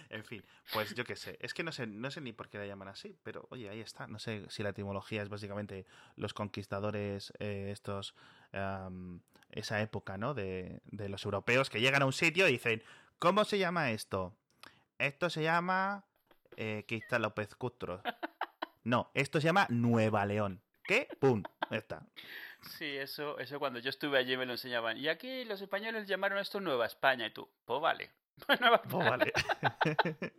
En 0.10 0.24
fin, 0.24 0.43
pues 0.74 0.95
yo 0.95 1.04
qué 1.04 1.16
sé. 1.16 1.38
Es 1.39 1.54
que 1.54 1.64
no 1.64 1.72
sé, 1.72 1.86
no 1.86 2.10
sé 2.10 2.20
ni 2.22 2.34
por 2.34 2.50
qué 2.50 2.58
la 2.58 2.66
llaman 2.66 2.88
así, 2.88 3.16
pero 3.22 3.47
oye, 3.52 3.70
ahí 3.70 3.80
está. 3.80 4.08
No 4.08 4.18
sé 4.18 4.45
si 4.50 4.64
la 4.64 4.70
etimología 4.70 5.22
es 5.22 5.30
básicamente 5.30 5.86
los 6.16 6.34
conquistadores, 6.34 7.32
eh, 7.39 7.70
estos, 7.72 8.16
esa 9.52 9.82
época, 9.82 10.18
¿no? 10.18 10.34
De, 10.34 10.82
de 10.86 11.10
los 11.10 11.26
europeos 11.26 11.70
que 11.70 11.80
llegan 11.80 12.02
a 12.02 12.08
un 12.08 12.14
sitio 12.14 12.47
y 12.47 12.54
dicen, 12.54 12.84
¿cómo 13.20 13.45
se 13.45 13.60
llama 13.60 13.91
esto? 13.91 14.36
Esto 14.97 15.30
se 15.30 15.43
llama 15.43 16.09
eh, 16.58 16.86
Quista 16.88 17.20
López 17.20 17.56
Custros. 17.56 18.02
No, 18.84 19.12
esto 19.14 19.39
se 19.39 19.45
llama 19.45 19.68
Nueva 19.70 20.26
León. 20.26 20.62
¿Qué? 20.84 21.08
¡Pum! 21.20 21.43
Está. 21.70 22.08
sí, 22.62 22.97
eso, 22.97 23.38
eso 23.38 23.60
cuando 23.60 23.80
yo 23.80 23.89
estuve 23.89 24.18
allí 24.18 24.36
me 24.38 24.45
lo 24.45 24.54
enseñaban. 24.54 24.97
Y 24.97 25.08
aquí 25.08 25.45
los 25.45 25.62
españoles 25.62 26.08
llamaron 26.08 26.39
esto 26.39 26.60
Nueva 26.60 26.88
España 26.88 27.28
y 27.28 27.34
tú, 27.34 27.47
pues 27.66 27.80
vale. 27.82 28.12
Nueva 28.60 28.82
Pues 28.82 29.10
vale. 29.10 29.34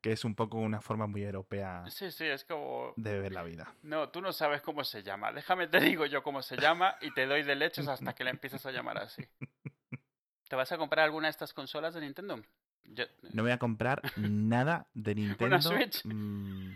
que 0.00 0.12
es 0.12 0.24
un 0.24 0.34
poco 0.34 0.56
una 0.58 0.80
forma 0.80 1.06
muy 1.06 1.22
europea 1.22 1.84
Sí, 1.90 2.10
sí, 2.10 2.24
es 2.24 2.44
como... 2.44 2.94
de 2.96 3.18
ver 3.20 3.32
la 3.32 3.42
vida. 3.42 3.74
No, 3.82 4.08
tú 4.08 4.22
no 4.22 4.32
sabes 4.32 4.62
cómo 4.62 4.84
se 4.84 5.02
llama. 5.02 5.32
Déjame 5.32 5.66
te 5.66 5.80
digo 5.80 6.06
yo 6.06 6.22
cómo 6.22 6.42
se 6.42 6.56
llama 6.56 6.96
y 7.00 7.12
te 7.12 7.26
doy 7.26 7.42
de 7.42 7.54
leches 7.54 7.88
hasta 7.88 8.14
que 8.14 8.24
la 8.24 8.30
empiezas 8.30 8.64
a 8.66 8.72
llamar 8.72 8.98
así. 8.98 9.22
¿Te 10.48 10.56
vas 10.56 10.72
a 10.72 10.78
comprar 10.78 11.04
alguna 11.04 11.26
de 11.26 11.32
estas 11.32 11.52
consolas 11.52 11.94
de 11.94 12.00
Nintendo? 12.00 12.40
Yo- 12.88 13.04
No 13.32 13.42
voy 13.42 13.52
a 13.52 13.58
comprar 13.58 14.00
nada 14.16 14.88
de 14.94 15.14
Nintendo. 15.14 15.60
Switch? 15.60 16.04
mm, 16.04 16.72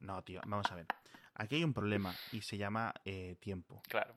No, 0.00 0.22
tío, 0.24 0.40
vamos 0.46 0.70
a 0.70 0.74
ver. 0.74 0.86
Aquí 1.34 1.56
hay 1.56 1.64
un 1.64 1.74
problema 1.74 2.14
y 2.32 2.42
se 2.42 2.56
llama 2.58 2.92
eh, 3.04 3.36
tiempo. 3.40 3.80
Claro. 3.88 4.16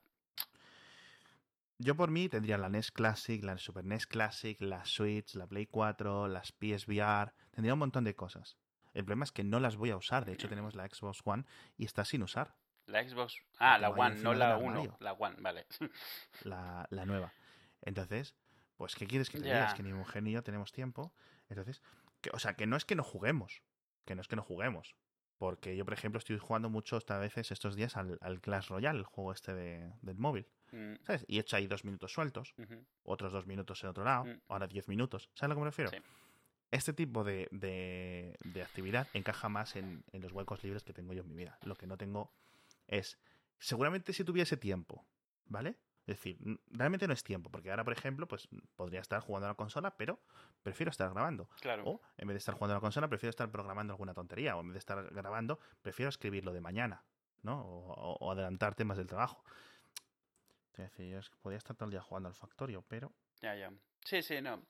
Yo 1.78 1.96
por 1.96 2.10
mí 2.10 2.28
tendría 2.28 2.58
la 2.58 2.68
NES 2.68 2.92
Classic, 2.92 3.42
la 3.42 3.58
Super 3.58 3.84
NES 3.84 4.06
Classic, 4.06 4.60
la 4.60 4.84
Switch, 4.84 5.34
la 5.34 5.46
Play 5.46 5.66
4, 5.66 6.28
las 6.28 6.52
PSVR. 6.52 7.32
Tendría 7.50 7.72
un 7.72 7.78
montón 7.80 8.04
de 8.04 8.14
cosas. 8.14 8.56
El 8.94 9.04
problema 9.04 9.24
es 9.24 9.32
que 9.32 9.42
no 9.42 9.58
las 9.58 9.76
voy 9.76 9.90
a 9.90 9.96
usar. 9.96 10.24
De 10.24 10.32
hecho, 10.32 10.48
tenemos 10.48 10.74
la 10.74 10.86
Xbox 10.88 11.20
One 11.24 11.44
y 11.76 11.84
está 11.84 12.04
sin 12.04 12.22
usar. 12.22 12.54
La 12.86 13.02
Xbox. 13.08 13.36
Ah, 13.58 13.78
la 13.78 13.90
One, 13.90 14.16
no 14.16 14.34
la 14.34 14.54
del 14.54 14.64
1. 14.64 14.68
armario. 14.70 14.96
La 15.00 15.12
One, 15.14 15.36
vale. 15.40 15.66
la, 16.44 16.86
la 16.90 17.04
nueva. 17.06 17.32
Entonces, 17.80 18.34
pues, 18.82 18.96
¿qué 18.96 19.06
quieres 19.06 19.30
que 19.30 19.38
te 19.38 19.44
diga? 19.44 19.66
Es 19.68 19.74
que 19.74 19.82
ni 19.84 19.92
mujer 19.92 20.24
ni 20.24 20.32
yo 20.32 20.42
tenemos 20.42 20.72
tiempo. 20.72 21.14
Entonces, 21.48 21.80
que, 22.20 22.30
o 22.32 22.38
sea, 22.40 22.54
que 22.54 22.66
no 22.66 22.76
es 22.76 22.84
que 22.84 22.96
no 22.96 23.04
juguemos. 23.04 23.62
Que 24.04 24.16
no 24.16 24.20
es 24.22 24.26
que 24.26 24.34
no 24.34 24.42
juguemos. 24.42 24.96
Porque 25.38 25.76
yo, 25.76 25.84
por 25.84 25.94
ejemplo, 25.94 26.18
estoy 26.18 26.36
jugando 26.38 26.68
mucho 26.68 26.96
esta 26.96 27.16
veces 27.18 27.52
estos 27.52 27.76
días 27.76 27.96
al, 27.96 28.18
al 28.20 28.40
Clash 28.40 28.68
Royale, 28.70 28.98
el 28.98 29.04
juego 29.04 29.30
este 29.32 29.54
de- 29.54 29.92
del 30.02 30.18
móvil. 30.18 30.48
Mm, 30.72 30.94
¿Sabes? 31.04 31.24
Y 31.28 31.36
he 31.36 31.40
hecho 31.42 31.54
ahí 31.56 31.68
dos 31.68 31.84
minutos 31.84 32.12
sueltos, 32.12 32.54
otros 33.04 33.32
dos 33.32 33.46
minutos 33.46 33.82
en 33.84 33.90
otro 33.90 34.02
lado, 34.02 34.24
Mm. 34.24 34.40
ahora 34.48 34.66
diez 34.66 34.88
minutos. 34.88 35.30
¿Sabes 35.34 35.42
a 35.44 35.48
lo 35.48 35.54
que 35.54 35.60
me 35.60 35.66
refiero? 35.66 35.90
Sí. 35.92 35.98
Este 36.72 36.92
tipo 36.92 37.22
de, 37.22 37.48
de- 37.52 38.36
de 38.44 38.62
actividad 38.62 39.06
encaja 39.12 39.48
más 39.48 39.76
en, 39.76 40.04
en 40.12 40.22
los 40.22 40.32
huecos 40.32 40.62
libres 40.64 40.82
que 40.82 40.92
tengo 40.92 41.12
yo 41.12 41.22
en 41.22 41.28
mi 41.28 41.36
vida. 41.36 41.56
Lo 41.62 41.76
que 41.76 41.86
no 41.86 41.96
tengo 41.96 42.32
es, 42.88 43.18
seguramente 43.58 44.12
si 44.12 44.24
tuviese 44.24 44.56
tiempo, 44.56 45.06
¿vale? 45.46 45.76
Es 46.12 46.18
decir, 46.18 46.38
realmente 46.70 47.06
no 47.08 47.14
es 47.14 47.22
tiempo, 47.24 47.50
porque 47.50 47.70
ahora, 47.70 47.84
por 47.84 47.92
ejemplo, 47.94 48.28
pues 48.28 48.48
podría 48.76 49.00
estar 49.00 49.20
jugando 49.20 49.46
a 49.46 49.50
la 49.50 49.54
consola, 49.54 49.96
pero 49.96 50.20
prefiero 50.62 50.90
estar 50.90 51.10
grabando. 51.10 51.48
Claro. 51.60 51.84
O 51.86 52.00
en 52.18 52.28
vez 52.28 52.34
de 52.34 52.38
estar 52.38 52.54
jugando 52.54 52.74
a 52.74 52.76
la 52.76 52.80
consola, 52.80 53.08
prefiero 53.08 53.30
estar 53.30 53.50
programando 53.50 53.92
alguna 53.94 54.12
tontería. 54.12 54.56
O 54.56 54.60
en 54.60 54.68
vez 54.68 54.74
de 54.74 54.78
estar 54.80 55.10
grabando, 55.12 55.58
prefiero 55.80 56.10
escribirlo 56.10 56.52
de 56.52 56.60
mañana, 56.60 57.02
¿no? 57.42 57.60
O, 57.62 58.16
o- 58.20 58.32
adelantar 58.32 58.74
temas 58.74 58.98
del 58.98 59.06
trabajo. 59.06 59.42
Es 60.72 60.78
decir, 60.90 61.10
yo 61.12 61.20
podría 61.40 61.58
estar 61.58 61.76
todo 61.76 61.86
el 61.86 61.90
día 61.92 62.02
jugando 62.02 62.28
al 62.28 62.34
factorio, 62.34 62.82
pero 62.88 63.12
Ya, 63.40 63.54
ya. 63.56 63.72
Sí, 64.04 64.22
sí, 64.22 64.40
no. 64.40 64.66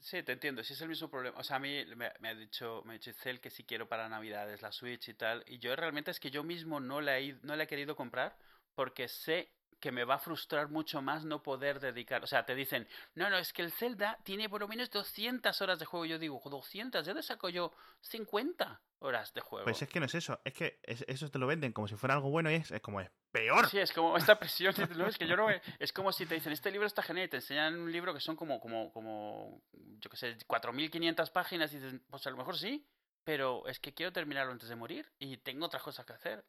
Sí, 0.00 0.22
te 0.22 0.32
entiendo. 0.32 0.62
Sí 0.62 0.74
es 0.74 0.80
el 0.80 0.88
mismo 0.88 1.08
problema. 1.08 1.38
O 1.38 1.42
sea, 1.42 1.56
a 1.56 1.60
mí 1.60 1.84
me, 1.96 2.12
me 2.20 2.28
ha 2.28 2.34
dicho, 2.34 2.82
me 2.84 2.92
ha 2.92 2.94
dicho 2.94 3.10
Itzel 3.10 3.40
que 3.40 3.50
si 3.50 3.64
quiero 3.64 3.88
para 3.88 4.08
Navidades 4.08 4.62
la 4.62 4.70
Switch 4.70 5.08
y 5.08 5.14
tal. 5.14 5.42
Y 5.46 5.58
yo 5.58 5.74
realmente 5.74 6.10
es 6.10 6.20
que 6.20 6.30
yo 6.30 6.44
mismo 6.44 6.78
no 6.78 7.00
la 7.00 7.18
he, 7.18 7.32
no 7.42 7.56
la 7.56 7.64
he 7.64 7.66
querido 7.66 7.96
comprar 7.96 8.36
porque 8.74 9.08
sé 9.08 9.50
que 9.80 9.92
me 9.92 10.04
va 10.04 10.14
a 10.14 10.18
frustrar 10.18 10.68
mucho 10.70 11.00
más 11.02 11.24
no 11.24 11.42
poder 11.42 11.80
dedicar. 11.80 12.22
O 12.24 12.26
sea, 12.26 12.44
te 12.44 12.54
dicen, 12.54 12.86
no, 13.14 13.30
no, 13.30 13.36
es 13.38 13.52
que 13.52 13.62
el 13.62 13.72
Zelda 13.72 14.18
tiene 14.24 14.48
por 14.48 14.60
lo 14.60 14.68
menos 14.68 14.90
200 14.90 15.60
horas 15.62 15.78
de 15.78 15.84
juego. 15.84 16.04
Yo 16.06 16.18
digo, 16.18 16.40
200, 16.44 17.04
¿de 17.04 17.10
dónde 17.10 17.22
saco 17.22 17.48
yo 17.48 17.72
50 18.00 18.80
horas 19.00 19.32
de 19.34 19.40
juego? 19.40 19.64
Pues 19.64 19.80
es 19.82 19.88
que 19.88 20.00
no 20.00 20.06
es 20.06 20.14
eso, 20.14 20.40
es 20.44 20.52
que 20.54 20.80
es- 20.82 21.04
eso 21.06 21.30
te 21.30 21.38
lo 21.38 21.46
venden 21.46 21.72
como 21.72 21.86
si 21.88 21.94
fuera 21.94 22.14
algo 22.14 22.30
bueno 22.30 22.50
y 22.50 22.54
es, 22.54 22.70
es 22.70 22.80
como 22.80 23.00
es 23.00 23.10
peor. 23.30 23.68
Sí, 23.68 23.78
es 23.78 23.92
como 23.92 24.16
esta 24.16 24.38
presión, 24.38 24.74
no, 24.96 25.06
es 25.06 25.16
que 25.18 25.26
yo 25.26 25.36
no 25.36 25.46
me- 25.46 25.60
es 25.78 25.92
como 25.92 26.10
si 26.12 26.26
te 26.26 26.34
dicen, 26.34 26.52
este 26.52 26.70
libro 26.70 26.86
está 26.86 27.02
genial, 27.02 27.26
y 27.26 27.30
te 27.30 27.36
enseñan 27.36 27.78
un 27.78 27.92
libro 27.92 28.12
que 28.14 28.20
son 28.20 28.34
como, 28.36 28.58
como, 28.60 28.92
como, 28.92 29.62
yo 29.72 30.10
qué 30.10 30.16
sé, 30.16 30.36
4.500 30.46 31.30
páginas, 31.30 31.72
y 31.72 31.78
dices, 31.78 32.00
pues 32.10 32.26
a 32.26 32.30
lo 32.30 32.36
mejor 32.36 32.56
sí, 32.58 32.84
pero 33.28 33.66
es 33.66 33.78
que 33.78 33.92
quiero 33.92 34.10
terminarlo 34.10 34.52
antes 34.52 34.70
de 34.70 34.74
morir 34.74 35.12
y 35.18 35.36
tengo 35.36 35.66
otras 35.66 35.82
cosas 35.82 36.06
que 36.06 36.14
hacer. 36.14 36.46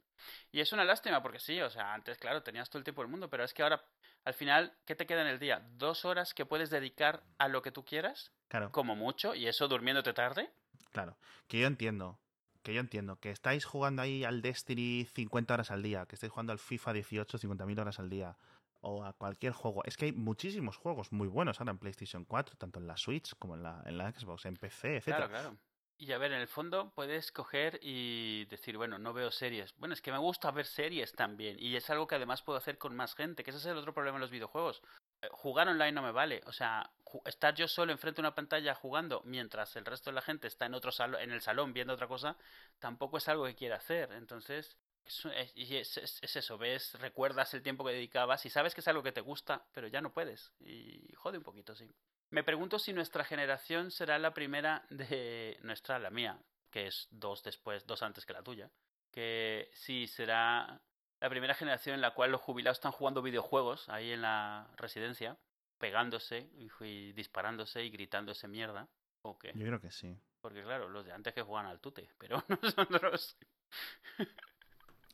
Y 0.50 0.62
es 0.62 0.72
una 0.72 0.86
lástima, 0.86 1.22
porque 1.22 1.38
sí, 1.38 1.60
o 1.60 1.70
sea, 1.70 1.94
antes, 1.94 2.18
claro, 2.18 2.42
tenías 2.42 2.70
todo 2.70 2.78
el 2.78 2.86
tiempo 2.86 3.02
del 3.02 3.12
mundo, 3.12 3.30
pero 3.30 3.44
es 3.44 3.54
que 3.54 3.64
ahora, 3.64 3.84
al 4.24 4.34
final, 4.34 4.74
¿qué 4.86 4.96
te 4.96 5.06
queda 5.06 5.24
en 5.24 5.28
el 5.28 5.40
día? 5.40 5.68
¿Dos 5.74 6.06
horas 6.06 6.34
que 6.34 6.46
puedes 6.46 6.70
dedicar 6.70 7.22
a 7.38 7.50
lo 7.50 7.62
que 7.62 7.74
tú 7.74 7.84
quieras? 7.84 8.32
Claro, 8.48 8.72
Como 8.72 8.96
mucho, 8.96 9.36
y 9.36 9.46
eso 9.48 9.68
durmiéndote 9.68 10.14
tarde. 10.14 10.54
claro. 10.92 11.18
Que 11.50 11.60
yo 11.60 11.68
entiendo, 11.68 12.18
que 12.64 12.74
yo 12.74 12.80
entiendo, 12.80 13.18
que 13.20 13.32
estáis 13.32 13.66
jugando 13.66 14.02
ahí 14.02 14.24
al 14.24 14.42
Destiny 14.42 15.04
50 15.04 15.56
horas 15.56 15.72
al 15.72 15.84
día, 15.84 16.06
que 16.06 16.16
estáis 16.16 16.32
jugando 16.32 16.54
al 16.54 16.60
FIFA 16.60 16.94
18 16.94 17.40
50.000 17.40 17.78
horas 17.82 18.00
al 18.00 18.10
día, 18.10 18.38
o 18.80 19.04
a 19.04 19.12
cualquier 19.12 19.52
juego. 19.52 19.84
Es 19.84 19.98
que 19.98 20.06
hay 20.06 20.12
muchísimos 20.14 20.78
juegos 20.78 21.12
muy 21.12 21.28
buenos 21.28 21.60
ahora 21.60 21.72
en 21.72 21.78
PlayStation 21.78 22.24
4, 22.24 22.56
tanto 22.56 22.80
en 22.80 22.88
la 22.88 22.96
Switch 22.96 23.36
como 23.38 23.56
en 23.56 23.64
la, 23.64 23.84
en 23.86 23.98
la 23.98 24.10
Xbox, 24.14 24.46
en 24.46 24.56
PC, 24.56 24.96
etcétera. 24.96 25.28
Claro, 25.28 25.30
claro. 25.32 25.58
Y 26.02 26.14
a 26.14 26.18
ver, 26.18 26.32
en 26.32 26.40
el 26.40 26.48
fondo 26.48 26.92
puedes 26.96 27.32
coger 27.32 27.78
y 27.82 28.46
decir, 28.46 28.78
bueno, 28.78 28.98
no 28.98 29.12
veo 29.14 29.32
series. 29.32 29.76
Bueno, 29.78 29.94
es 29.94 30.02
que 30.02 30.14
me 30.14 30.18
gusta 30.18 30.50
ver 30.50 30.66
series 30.66 31.14
también. 31.14 31.58
Y 31.60 31.76
es 31.76 31.90
algo 31.90 32.08
que 32.08 32.16
además 32.16 32.42
puedo 32.42 32.58
hacer 32.58 32.78
con 32.78 32.96
más 32.96 33.16
gente, 33.16 33.44
que 33.44 33.50
ese 33.52 33.60
es 33.60 33.66
el 33.66 33.78
otro 33.78 33.94
problema 33.94 34.16
en 34.18 34.22
los 34.22 34.32
videojuegos. 34.32 34.82
eh, 35.22 35.28
jugar 35.32 35.68
online 35.68 35.92
no 35.92 36.02
me 36.02 36.12
vale. 36.14 36.42
O 36.46 36.54
sea, 36.54 36.90
estar 37.26 37.54
yo 37.54 37.68
solo 37.68 37.92
enfrente 37.92 38.22
de 38.22 38.28
una 38.28 38.36
pantalla 38.36 38.74
jugando 38.76 39.22
mientras 39.26 39.76
el 39.76 39.86
resto 39.86 40.10
de 40.10 40.16
la 40.16 40.22
gente 40.22 40.48
está 40.48 40.66
en 40.68 40.74
otro 40.74 40.92
salón, 40.92 41.22
en 41.22 41.32
el 41.32 41.42
salón 41.42 41.74
viendo 41.74 41.94
otra 41.94 42.08
cosa, 42.08 42.38
tampoco 42.80 43.18
es 43.18 43.28
algo 43.28 43.46
que 43.46 43.56
quiera 43.56 43.76
hacer. 43.76 44.14
Entonces, 44.14 44.78
es, 45.06 45.98
es, 45.98 46.36
eso, 46.36 46.58
ves, 46.58 46.94
recuerdas 47.00 47.54
el 47.54 47.62
tiempo 47.62 47.84
que 47.86 47.92
dedicabas 47.92 48.46
y 48.46 48.50
sabes 48.50 48.74
que 48.74 48.82
es 48.82 48.88
algo 48.88 49.04
que 49.04 49.12
te 49.12 49.22
gusta, 49.22 49.66
pero 49.74 49.88
ya 49.88 50.00
no 50.02 50.14
puedes. 50.14 50.54
Y 50.62 51.14
jode 51.16 51.38
un 51.40 51.44
poquito, 51.44 51.76
sí. 51.76 51.90
Me 52.32 52.44
pregunto 52.44 52.78
si 52.78 52.94
nuestra 52.94 53.24
generación 53.24 53.90
será 53.90 54.20
la 54.20 54.34
primera 54.34 54.86
de 54.90 55.58
nuestra, 55.64 56.00
la 56.00 56.10
mía, 56.10 56.40
que 56.70 56.88
es 56.88 57.08
dos 57.12 57.44
después, 57.44 57.86
dos 57.88 58.04
antes 58.04 58.26
que 58.26 58.34
la 58.34 58.44
tuya. 58.44 58.70
Que 59.12 59.70
si 59.74 60.08
será 60.08 60.82
la 61.20 61.30
primera 61.30 61.56
generación 61.56 61.96
en 61.96 62.02
la 62.02 62.14
cual 62.14 62.32
los 62.32 62.42
jubilados 62.42 62.78
están 62.78 62.92
jugando 62.92 63.22
videojuegos 63.22 63.90
ahí 63.90 64.12
en 64.12 64.22
la 64.22 64.70
residencia, 64.78 65.38
pegándose 65.80 66.50
y, 66.54 67.12
disparándose 67.14 67.84
y 67.84 67.90
gritándose 67.90 68.48
mierda. 68.48 68.88
¿O 69.24 69.38
qué? 69.38 69.52
Yo 69.56 69.66
creo 69.66 69.82
que 69.82 69.92
sí. 69.92 70.16
Porque 70.42 70.64
claro, 70.64 70.88
los 70.88 71.06
de 71.06 71.12
antes 71.12 71.34
que 71.34 71.42
juegan 71.42 71.66
al 71.66 71.82
tute, 71.82 72.10
pero 72.18 72.44
nosotros... 72.62 73.38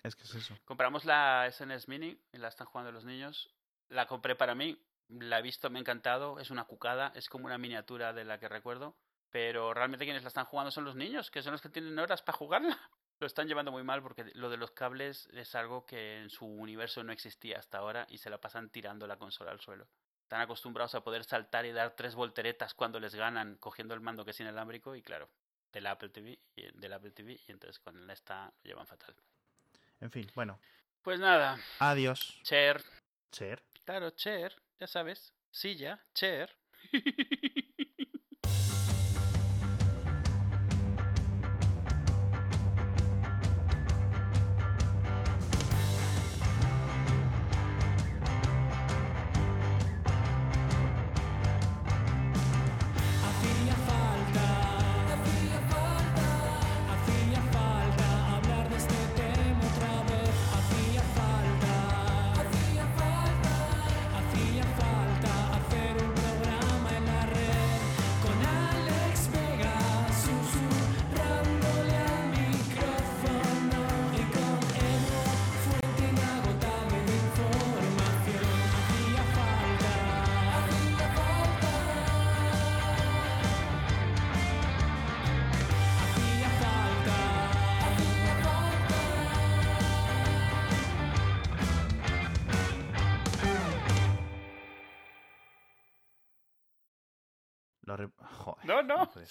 es 0.03 0.15
que 0.15 0.23
es 0.23 0.35
eso. 0.35 0.55
Compramos 0.65 1.05
la 1.05 1.49
SNES 1.49 1.87
Mini 1.87 2.19
y 2.33 2.37
la 2.37 2.49
están 2.49 2.67
jugando 2.67 2.91
los 2.91 3.05
niños. 3.05 3.49
La 3.89 4.05
compré 4.05 4.35
para 4.35 4.53
mí, 4.53 4.79
la 5.09 5.39
he 5.39 5.41
visto, 5.41 5.69
me 5.69 5.79
ha 5.79 5.81
encantado, 5.81 6.39
es 6.39 6.51
una 6.51 6.65
cucada, 6.65 7.11
es 7.15 7.29
como 7.29 7.45
una 7.45 7.57
miniatura 7.57 8.13
de 8.13 8.25
la 8.25 8.39
que 8.39 8.49
recuerdo. 8.49 8.95
Pero 9.31 9.73
realmente 9.73 10.05
quienes 10.05 10.23
la 10.23 10.29
están 10.29 10.45
jugando 10.45 10.71
son 10.71 10.85
los 10.85 10.95
niños, 10.95 11.29
que 11.29 11.43
son 11.43 11.51
los 11.51 11.61
que 11.61 11.69
tienen 11.69 11.99
horas 11.99 12.21
para 12.21 12.37
jugarla. 12.37 12.79
Lo 13.19 13.27
están 13.27 13.47
llevando 13.47 13.71
muy 13.71 13.83
mal 13.83 14.01
porque 14.01 14.25
lo 14.33 14.49
de 14.49 14.57
los 14.57 14.71
cables 14.71 15.29
es 15.31 15.55
algo 15.55 15.85
que 15.85 16.19
en 16.19 16.29
su 16.29 16.45
universo 16.45 17.01
no 17.01 17.13
existía 17.13 17.57
hasta 17.59 17.77
ahora 17.77 18.05
y 18.09 18.17
se 18.17 18.29
la 18.29 18.41
pasan 18.41 18.69
tirando 18.69 19.07
la 19.07 19.17
consola 19.17 19.51
al 19.51 19.61
suelo. 19.61 19.87
Están 20.23 20.41
acostumbrados 20.41 20.95
a 20.95 21.01
poder 21.01 21.23
saltar 21.23 21.65
y 21.65 21.71
dar 21.71 21.95
tres 21.95 22.13
volteretas 22.13 22.73
cuando 22.73 22.99
les 22.99 23.15
ganan 23.15 23.55
cogiendo 23.55 23.93
el 23.93 24.01
mando 24.01 24.25
que 24.25 24.31
es 24.31 24.39
inalámbrico 24.41 24.97
y 24.97 25.01
claro, 25.01 25.29
del 25.71 25.87
Apple 25.87 26.09
TV 26.09 26.37
y 26.55 26.77
del 26.77 26.91
Apple 26.91 27.11
TV 27.11 27.39
y 27.47 27.51
entonces 27.51 27.79
con 27.79 28.09
esta 28.09 28.51
lo 28.63 28.69
llevan 28.69 28.85
fatal. 28.85 29.15
En 30.01 30.11
fin, 30.11 30.29
bueno. 30.35 30.59
Pues 31.01 31.19
nada. 31.19 31.57
Adiós. 31.79 32.39
Cher. 32.43 32.83
Cher. 33.31 33.63
Claro, 33.85 34.11
Cher, 34.15 34.51
ya 34.79 34.87
sabes. 34.87 35.33
Silla, 35.51 35.99
Cher. 36.13 36.49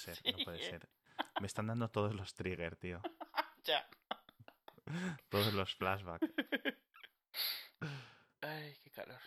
no. 0.06 0.12
No 0.12 0.14
puede 0.14 0.14
ser, 0.16 0.38
no 0.38 0.44
puede 0.44 0.58
ser. 0.58 0.88
Me 1.40 1.46
están 1.46 1.66
dando 1.66 1.88
todos 1.88 2.14
los 2.14 2.34
triggers, 2.34 2.78
tío. 2.78 3.00
ya. 3.64 3.88
Todos 5.28 5.52
los 5.54 5.74
flashbacks. 5.74 6.28
Ay, 8.40 8.76
qué 8.82 8.90
calor. 8.90 9.20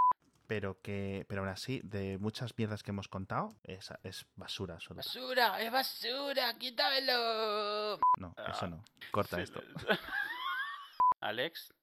Pero 0.47 0.79
que, 0.81 1.25
pero 1.27 1.41
aún 1.41 1.49
así, 1.49 1.81
de 1.83 2.17
muchas 2.19 2.57
mierdas 2.57 2.81
que 2.81 2.91
hemos 2.91 3.09
contado, 3.09 3.59
es, 3.63 3.91
es 4.03 4.25
basura 4.35 4.79
solo. 4.79 4.97
¡Basura! 4.97 5.61
¡Es 5.61 5.71
basura! 5.71 6.57
¡Quítamelo! 6.57 7.99
No, 8.17 8.33
eso 8.47 8.65
ah, 8.65 8.67
no. 8.67 8.85
Corta 9.11 9.41
esto. 9.41 9.61
Alex. 11.19 11.73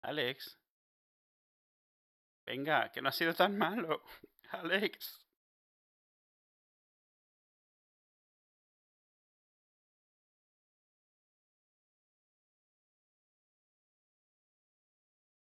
Alex. 0.00 0.58
Venga, 2.46 2.90
que 2.90 3.02
no 3.02 3.10
ha 3.10 3.12
sido 3.12 3.34
tan 3.34 3.58
malo. 3.58 4.02
Alex. 4.50 5.27